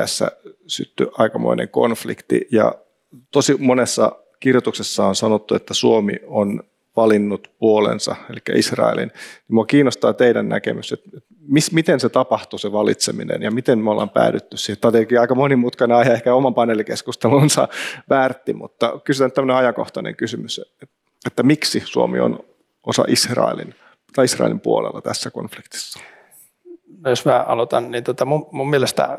syttyi 0.67 1.07
aikamoinen 1.19 1.69
konflikti 1.69 2.49
ja 2.53 2.75
tosi 3.33 3.57
monessa 3.59 4.13
kirjoituksessa 4.41 5.07
on 5.07 5.15
sanottu, 5.15 5.55
että 5.55 5.75
Suomi 5.75 6.13
on 6.27 6.63
valinnut 6.97 7.51
puolensa, 7.59 8.17
eli 8.31 8.59
Israelin. 8.59 9.13
Mua 9.49 9.65
kiinnostaa 9.65 10.13
teidän 10.13 10.49
näkemys, 10.49 10.93
että 10.93 11.11
mis, 11.49 11.73
miten 11.73 12.01
se 12.01 12.09
tapahtui 12.09 12.59
se 12.59 12.73
valitseminen 12.73 13.43
ja 13.43 13.51
miten 13.51 13.79
me 13.79 13.91
ollaan 13.91 14.11
päädytty 14.11 14.57
siihen. 14.57 14.81
Tämä 14.81 14.93
tietenkin 14.93 15.21
aika 15.21 15.35
monimutkainen 15.35 15.97
aihe, 15.97 16.13
ehkä 16.13 16.35
oman 16.35 16.55
paneelikeskustelunsa 16.55 17.69
väärti, 18.11 18.55
mutta 18.55 19.01
kysytään 19.05 19.33
tämmöinen 19.33 19.57
ajankohtainen 19.57 20.17
kysymys, 20.17 20.61
että, 21.27 21.43
miksi 21.43 21.83
Suomi 21.85 22.21
on 22.21 22.39
osa 22.87 23.05
Israelin 23.09 23.75
tai 24.15 24.25
Israelin 24.25 24.61
puolella 24.61 25.01
tässä 25.01 25.31
konfliktissa? 25.31 26.01
No 27.05 27.11
jos 27.11 27.25
mä 27.25 27.39
aloitan, 27.39 27.91
niin 27.91 28.05
tota 28.05 28.25
mun, 28.25 28.49
mun 28.53 28.71
mielestä 28.71 29.19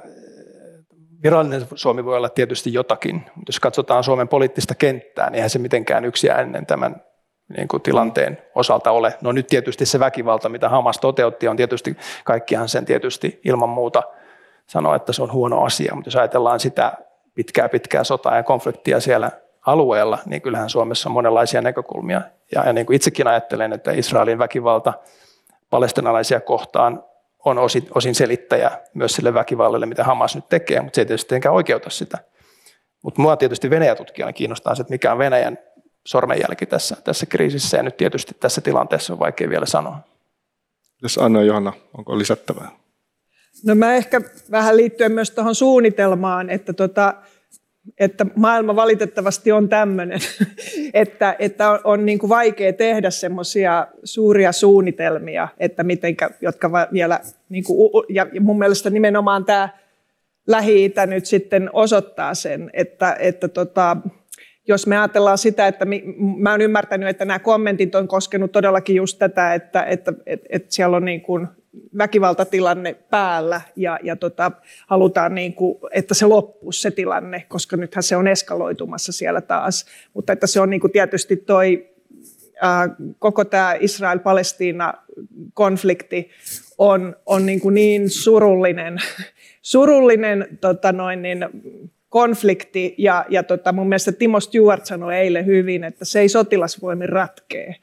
virallinen 1.24 1.68
Suomi 1.76 2.06
voi 2.06 2.18
olla 2.18 2.30
tietysti 2.30 2.74
jotakin, 2.74 3.16
mutta 3.16 3.50
jos 3.50 3.60
katsotaan 3.60 4.04
Suomen 4.04 4.28
poliittista 4.28 4.76
kenttää, 4.76 5.30
niin 5.30 5.36
eihän 5.36 5.50
se 5.50 5.60
mitenkään 5.60 6.06
yksi 6.06 6.30
ennen 6.30 6.66
tämän 6.66 7.02
niin 7.58 7.68
kuin 7.68 7.82
tilanteen 7.82 8.38
osalta 8.56 8.92
ole. 8.92 9.14
No 9.22 9.32
nyt 9.32 9.48
tietysti 9.48 9.86
se 9.86 10.00
väkivalta, 10.00 10.50
mitä 10.50 10.70
Hamas 10.70 11.00
toteutti, 11.00 11.48
on 11.48 11.58
tietysti, 11.58 11.98
kaikkihan 12.24 12.70
sen 12.70 12.86
tietysti 12.86 13.42
ilman 13.46 13.70
muuta 13.70 14.04
sanoo, 14.68 14.96
että 14.96 15.14
se 15.14 15.24
on 15.24 15.32
huono 15.32 15.64
asia, 15.64 15.96
mutta 15.96 16.08
jos 16.08 16.16
ajatellaan 16.16 16.60
sitä 16.60 16.94
pitkää 17.34 17.70
pitkää 17.70 18.04
sotaa 18.04 18.36
ja 18.36 18.44
konfliktia 18.44 19.00
siellä 19.00 19.32
alueella, 19.66 20.18
niin 20.26 20.42
kyllähän 20.42 20.70
Suomessa 20.70 21.10
on 21.10 21.14
monenlaisia 21.14 21.62
näkökulmia. 21.62 22.22
Ja, 22.56 22.64
ja 22.66 22.74
niin 22.74 22.86
kuin 22.86 22.96
itsekin 22.96 23.28
ajattelen, 23.28 23.74
että 23.74 23.92
Israelin 23.92 24.40
väkivalta 24.40 24.94
palestinalaisia 25.70 26.40
kohtaan 26.40 27.04
on 27.46 27.58
osin, 27.58 27.88
osin 27.96 28.16
selittäjä 28.16 28.72
myös 28.94 29.16
sille 29.16 29.34
väkivallalle, 29.34 29.86
mitä 29.86 30.04
Hamas 30.04 30.36
nyt 30.36 30.50
tekee, 30.50 30.82
mutta 30.82 30.96
se 30.96 31.02
ei 31.02 31.06
tietysti 31.06 31.36
oikeuta 31.50 31.90
sitä. 31.90 32.18
Mutta 33.02 33.22
mua 33.22 33.38
tietysti 33.38 33.70
Venäjä-tutkijana 33.70 34.34
kiinnostaa 34.34 34.76
se, 34.76 34.82
että 34.82 34.94
mikä 34.94 35.12
on 35.12 35.18
Venäjän 35.18 35.60
sormenjälki 36.08 36.66
tässä, 36.66 36.98
tässä 37.04 37.26
kriisissä 37.26 37.78
ja 37.78 37.84
nyt 37.84 37.98
tietysti 37.98 38.36
tässä 38.40 38.62
tilanteessa 38.62 39.14
on 39.14 39.20
vaikea 39.20 39.50
vielä 39.50 39.66
sanoa. 39.66 40.00
Jos 41.02 41.18
Anna 41.18 41.40
ja 41.40 41.46
Johanna, 41.46 41.74
onko 41.98 42.18
lisättävää? 42.18 42.72
No 43.66 43.76
mä 43.76 43.96
ehkä 43.96 44.22
vähän 44.52 44.78
liittyen 44.78 45.12
myös 45.12 45.32
tuohon 45.32 45.56
suunnitelmaan, 45.56 46.50
että, 46.50 46.74
tota, 46.74 47.14
että 48.00 48.26
maailma 48.36 48.76
valitettavasti 48.76 49.52
on 49.52 49.70
tämmöinen, 49.70 50.20
että, 50.94 51.36
että 51.40 51.72
on, 51.72 51.80
on 51.84 52.06
niin 52.06 52.20
kuin 52.20 52.30
vaikea 52.30 52.74
tehdä 52.74 53.10
semmoisia 53.10 53.88
suuria 54.04 54.52
suunnitelmia, 54.52 55.48
että 55.58 55.84
mitenkä, 55.84 56.30
jotka 56.42 56.72
vielä, 56.94 57.20
niin 57.50 57.64
kuin, 57.64 58.06
ja 58.10 58.28
mun 58.40 58.60
mielestä 58.60 58.90
nimenomaan 58.90 59.46
tämä 59.46 59.70
Lähi-Itä 60.48 61.06
nyt 61.06 61.26
sitten 61.26 61.70
osoittaa 61.74 62.34
sen, 62.34 62.70
että, 62.74 63.16
että 63.20 63.48
tota, 63.48 63.98
jos 64.68 64.88
me 64.88 64.98
ajatellaan 64.98 65.38
sitä, 65.38 65.68
että 65.68 65.86
mä 66.38 66.50
olen 66.50 66.62
ymmärtänyt, 66.62 67.10
että 67.10 67.26
nämä 67.26 67.40
kommentit 67.40 67.96
on 67.96 68.08
koskenut 68.08 68.52
todellakin 68.52 68.96
just 68.96 69.20
tätä, 69.20 69.54
että, 69.54 69.84
että, 69.84 70.14
että, 70.26 70.48
että 70.50 70.76
siellä 70.76 70.98
on 70.98 71.06
niin 71.06 71.22
kuin 71.22 71.48
väkivaltatilanne 71.98 72.94
päällä 72.94 73.62
ja, 73.76 74.00
ja 74.04 74.16
tota, 74.16 74.52
halutaan, 74.88 75.36
niin 75.36 75.54
kuin, 75.54 75.78
että 75.92 76.14
se 76.14 76.26
loppuu 76.26 76.72
se 76.72 76.92
tilanne, 76.92 77.46
koska 77.48 77.78
nythän 77.78 78.04
se 78.04 78.16
on 78.16 78.28
eskaloitumassa 78.28 79.12
siellä 79.12 79.42
taas. 79.42 79.86
Mutta 80.14 80.34
että 80.34 80.48
se 80.48 80.60
on 80.60 80.70
niin 80.70 80.82
kuin 80.82 80.92
tietysti 80.92 81.38
toi 81.38 81.90
ää, 82.62 82.90
koko 83.20 83.46
tämä 83.46 83.76
Israel-Palestiina-konflikti 83.80 86.30
on, 86.78 87.16
on 87.26 87.46
niin, 87.46 87.60
kuin 87.60 87.76
niin 87.76 88.10
surullinen, 88.10 88.98
surullinen 89.62 90.48
tota 90.62 90.92
noin, 90.92 91.22
niin, 91.22 91.46
konflikti, 92.18 92.96
ja, 92.98 93.26
ja 93.30 93.44
tota, 93.44 93.72
mun 93.72 93.90
mielestä 93.90 94.12
Timo 94.12 94.40
Stewart 94.40 94.86
sanoi 94.86 95.16
eilen 95.16 95.46
hyvin, 95.46 95.84
että 95.84 96.06
se 96.06 96.20
ei 96.20 96.30
sotilasvoimin 96.30 97.10
ratkee. 97.10 97.76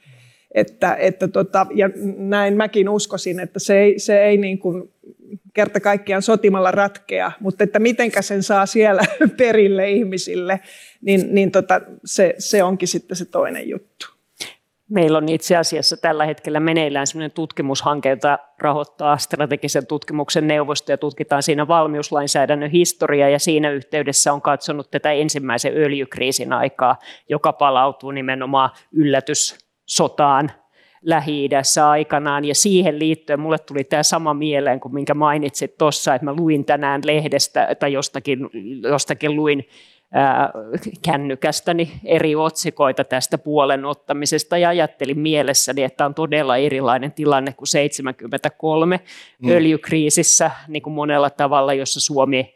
Että, 0.51 0.95
että 0.95 1.27
tota, 1.27 1.67
ja 1.73 1.89
näin 2.17 2.57
mäkin 2.57 2.89
uskoisin, 2.89 3.39
että 3.39 3.59
se 3.59 3.79
ei, 3.79 3.99
se 3.99 4.23
ei 4.23 4.37
niin 4.37 4.59
kuin 4.59 4.91
kerta 5.53 5.79
kaikkiaan 5.79 6.21
sotimalla 6.21 6.71
ratkea, 6.71 7.31
mutta 7.39 7.63
että 7.63 7.79
mitenkä 7.79 8.21
sen 8.21 8.43
saa 8.43 8.65
siellä 8.65 9.01
perille 9.37 9.89
ihmisille, 9.89 10.59
niin, 11.01 11.35
niin 11.35 11.51
tota, 11.51 11.81
se, 12.05 12.35
se 12.37 12.63
onkin 12.63 12.87
sitten 12.87 13.17
se 13.17 13.25
toinen 13.25 13.69
juttu. 13.69 14.14
Meillä 14.89 15.17
on 15.17 15.29
itse 15.29 15.57
asiassa 15.57 15.97
tällä 15.97 16.25
hetkellä 16.25 16.59
meneillään 16.59 17.07
sellainen 17.07 17.31
tutkimushanke, 17.31 18.09
jota 18.09 18.39
rahoittaa 18.59 19.17
strategisen 19.17 19.87
tutkimuksen 19.87 20.47
neuvosto 20.47 20.91
ja 20.91 20.97
tutkitaan 20.97 21.43
siinä 21.43 21.67
valmiuslainsäädännön 21.67 22.69
historiaa. 22.69 23.29
Ja 23.29 23.39
siinä 23.39 23.71
yhteydessä 23.71 24.33
on 24.33 24.41
katsonut 24.41 24.91
tätä 24.91 25.11
ensimmäisen 25.11 25.73
öljykriisin 25.77 26.53
aikaa, 26.53 26.95
joka 27.29 27.53
palautuu 27.53 28.11
nimenomaan 28.11 28.69
yllätyssotaan 28.91 30.51
Lähi-idässä 31.01 31.89
aikanaan. 31.89 32.45
Ja 32.45 32.55
siihen 32.55 32.99
liittyen 32.99 33.39
mulle 33.39 33.57
tuli 33.59 33.83
tämä 33.83 34.03
sama 34.03 34.33
mieleen 34.33 34.79
kuin 34.79 34.93
minkä 34.93 35.13
mainitsit 35.13 35.77
tuossa, 35.77 36.15
että 36.15 36.25
mä 36.25 36.33
luin 36.33 36.65
tänään 36.65 37.01
lehdestä 37.05 37.75
tai 37.79 37.93
jostakin, 37.93 38.49
jostakin 38.83 39.35
luin 39.35 39.67
kännykästäni 41.05 41.91
eri 42.05 42.35
otsikoita 42.35 43.03
tästä 43.03 43.37
puolen 43.37 43.85
ottamisesta 43.85 44.57
ja 44.57 44.69
ajattelin 44.69 45.19
mielessäni, 45.19 45.83
että 45.83 46.05
on 46.05 46.13
todella 46.13 46.57
erilainen 46.57 47.11
tilanne 47.11 47.53
kuin 47.53 47.67
73 47.67 48.99
mm. 49.39 49.49
öljykriisissä 49.49 50.51
niin 50.67 50.81
kuin 50.83 50.93
monella 50.93 51.29
tavalla, 51.29 51.73
jossa 51.73 51.99
Suomi 51.99 52.53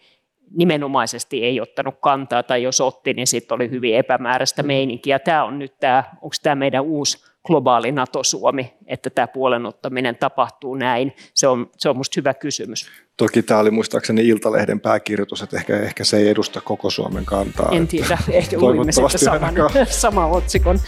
nimenomaisesti 0.57 1.43
ei 1.43 1.61
ottanut 1.61 1.95
kantaa, 1.99 2.43
tai 2.43 2.63
jos 2.63 2.81
otti, 2.81 3.13
niin 3.13 3.27
sitten 3.27 3.55
oli 3.55 3.69
hyvin 3.69 3.95
epämääräistä 3.95 4.63
meininkiä. 4.63 5.19
Tämä 5.19 5.43
on 5.43 5.59
nyt 5.59 5.79
tämä, 5.79 6.03
onko 6.21 6.35
tämä 6.43 6.55
meidän 6.55 6.83
uusi 6.83 7.17
globaali 7.45 7.91
NATO-Suomi, 7.91 8.73
että 8.87 9.09
tämä 9.09 9.27
puolenottaminen 9.27 10.15
tapahtuu 10.15 10.75
näin? 10.75 11.15
Se 11.33 11.47
on, 11.47 11.69
se 11.77 11.89
on 11.89 11.95
minusta 11.95 12.13
hyvä 12.19 12.33
kysymys. 12.33 12.91
Toki 13.19 13.43
tämä 13.43 13.59
oli 13.59 13.71
muistaakseni 13.71 14.27
Iltalehden 14.27 14.79
pääkirjoitus, 14.79 15.41
että 15.41 15.57
ehkä, 15.57 15.79
ehkä 15.79 16.03
se 16.03 16.17
ei 16.17 16.29
edusta 16.29 16.61
koko 16.61 16.89
Suomen 16.89 17.25
kantaa. 17.25 17.69
En 17.71 17.87
tiedä, 17.87 18.17
ehkä 18.31 18.57
luimme 18.57 18.91
sitten 18.91 19.19
saman, 19.19 19.55
saman 19.89 20.31
otsikon. 20.31 20.79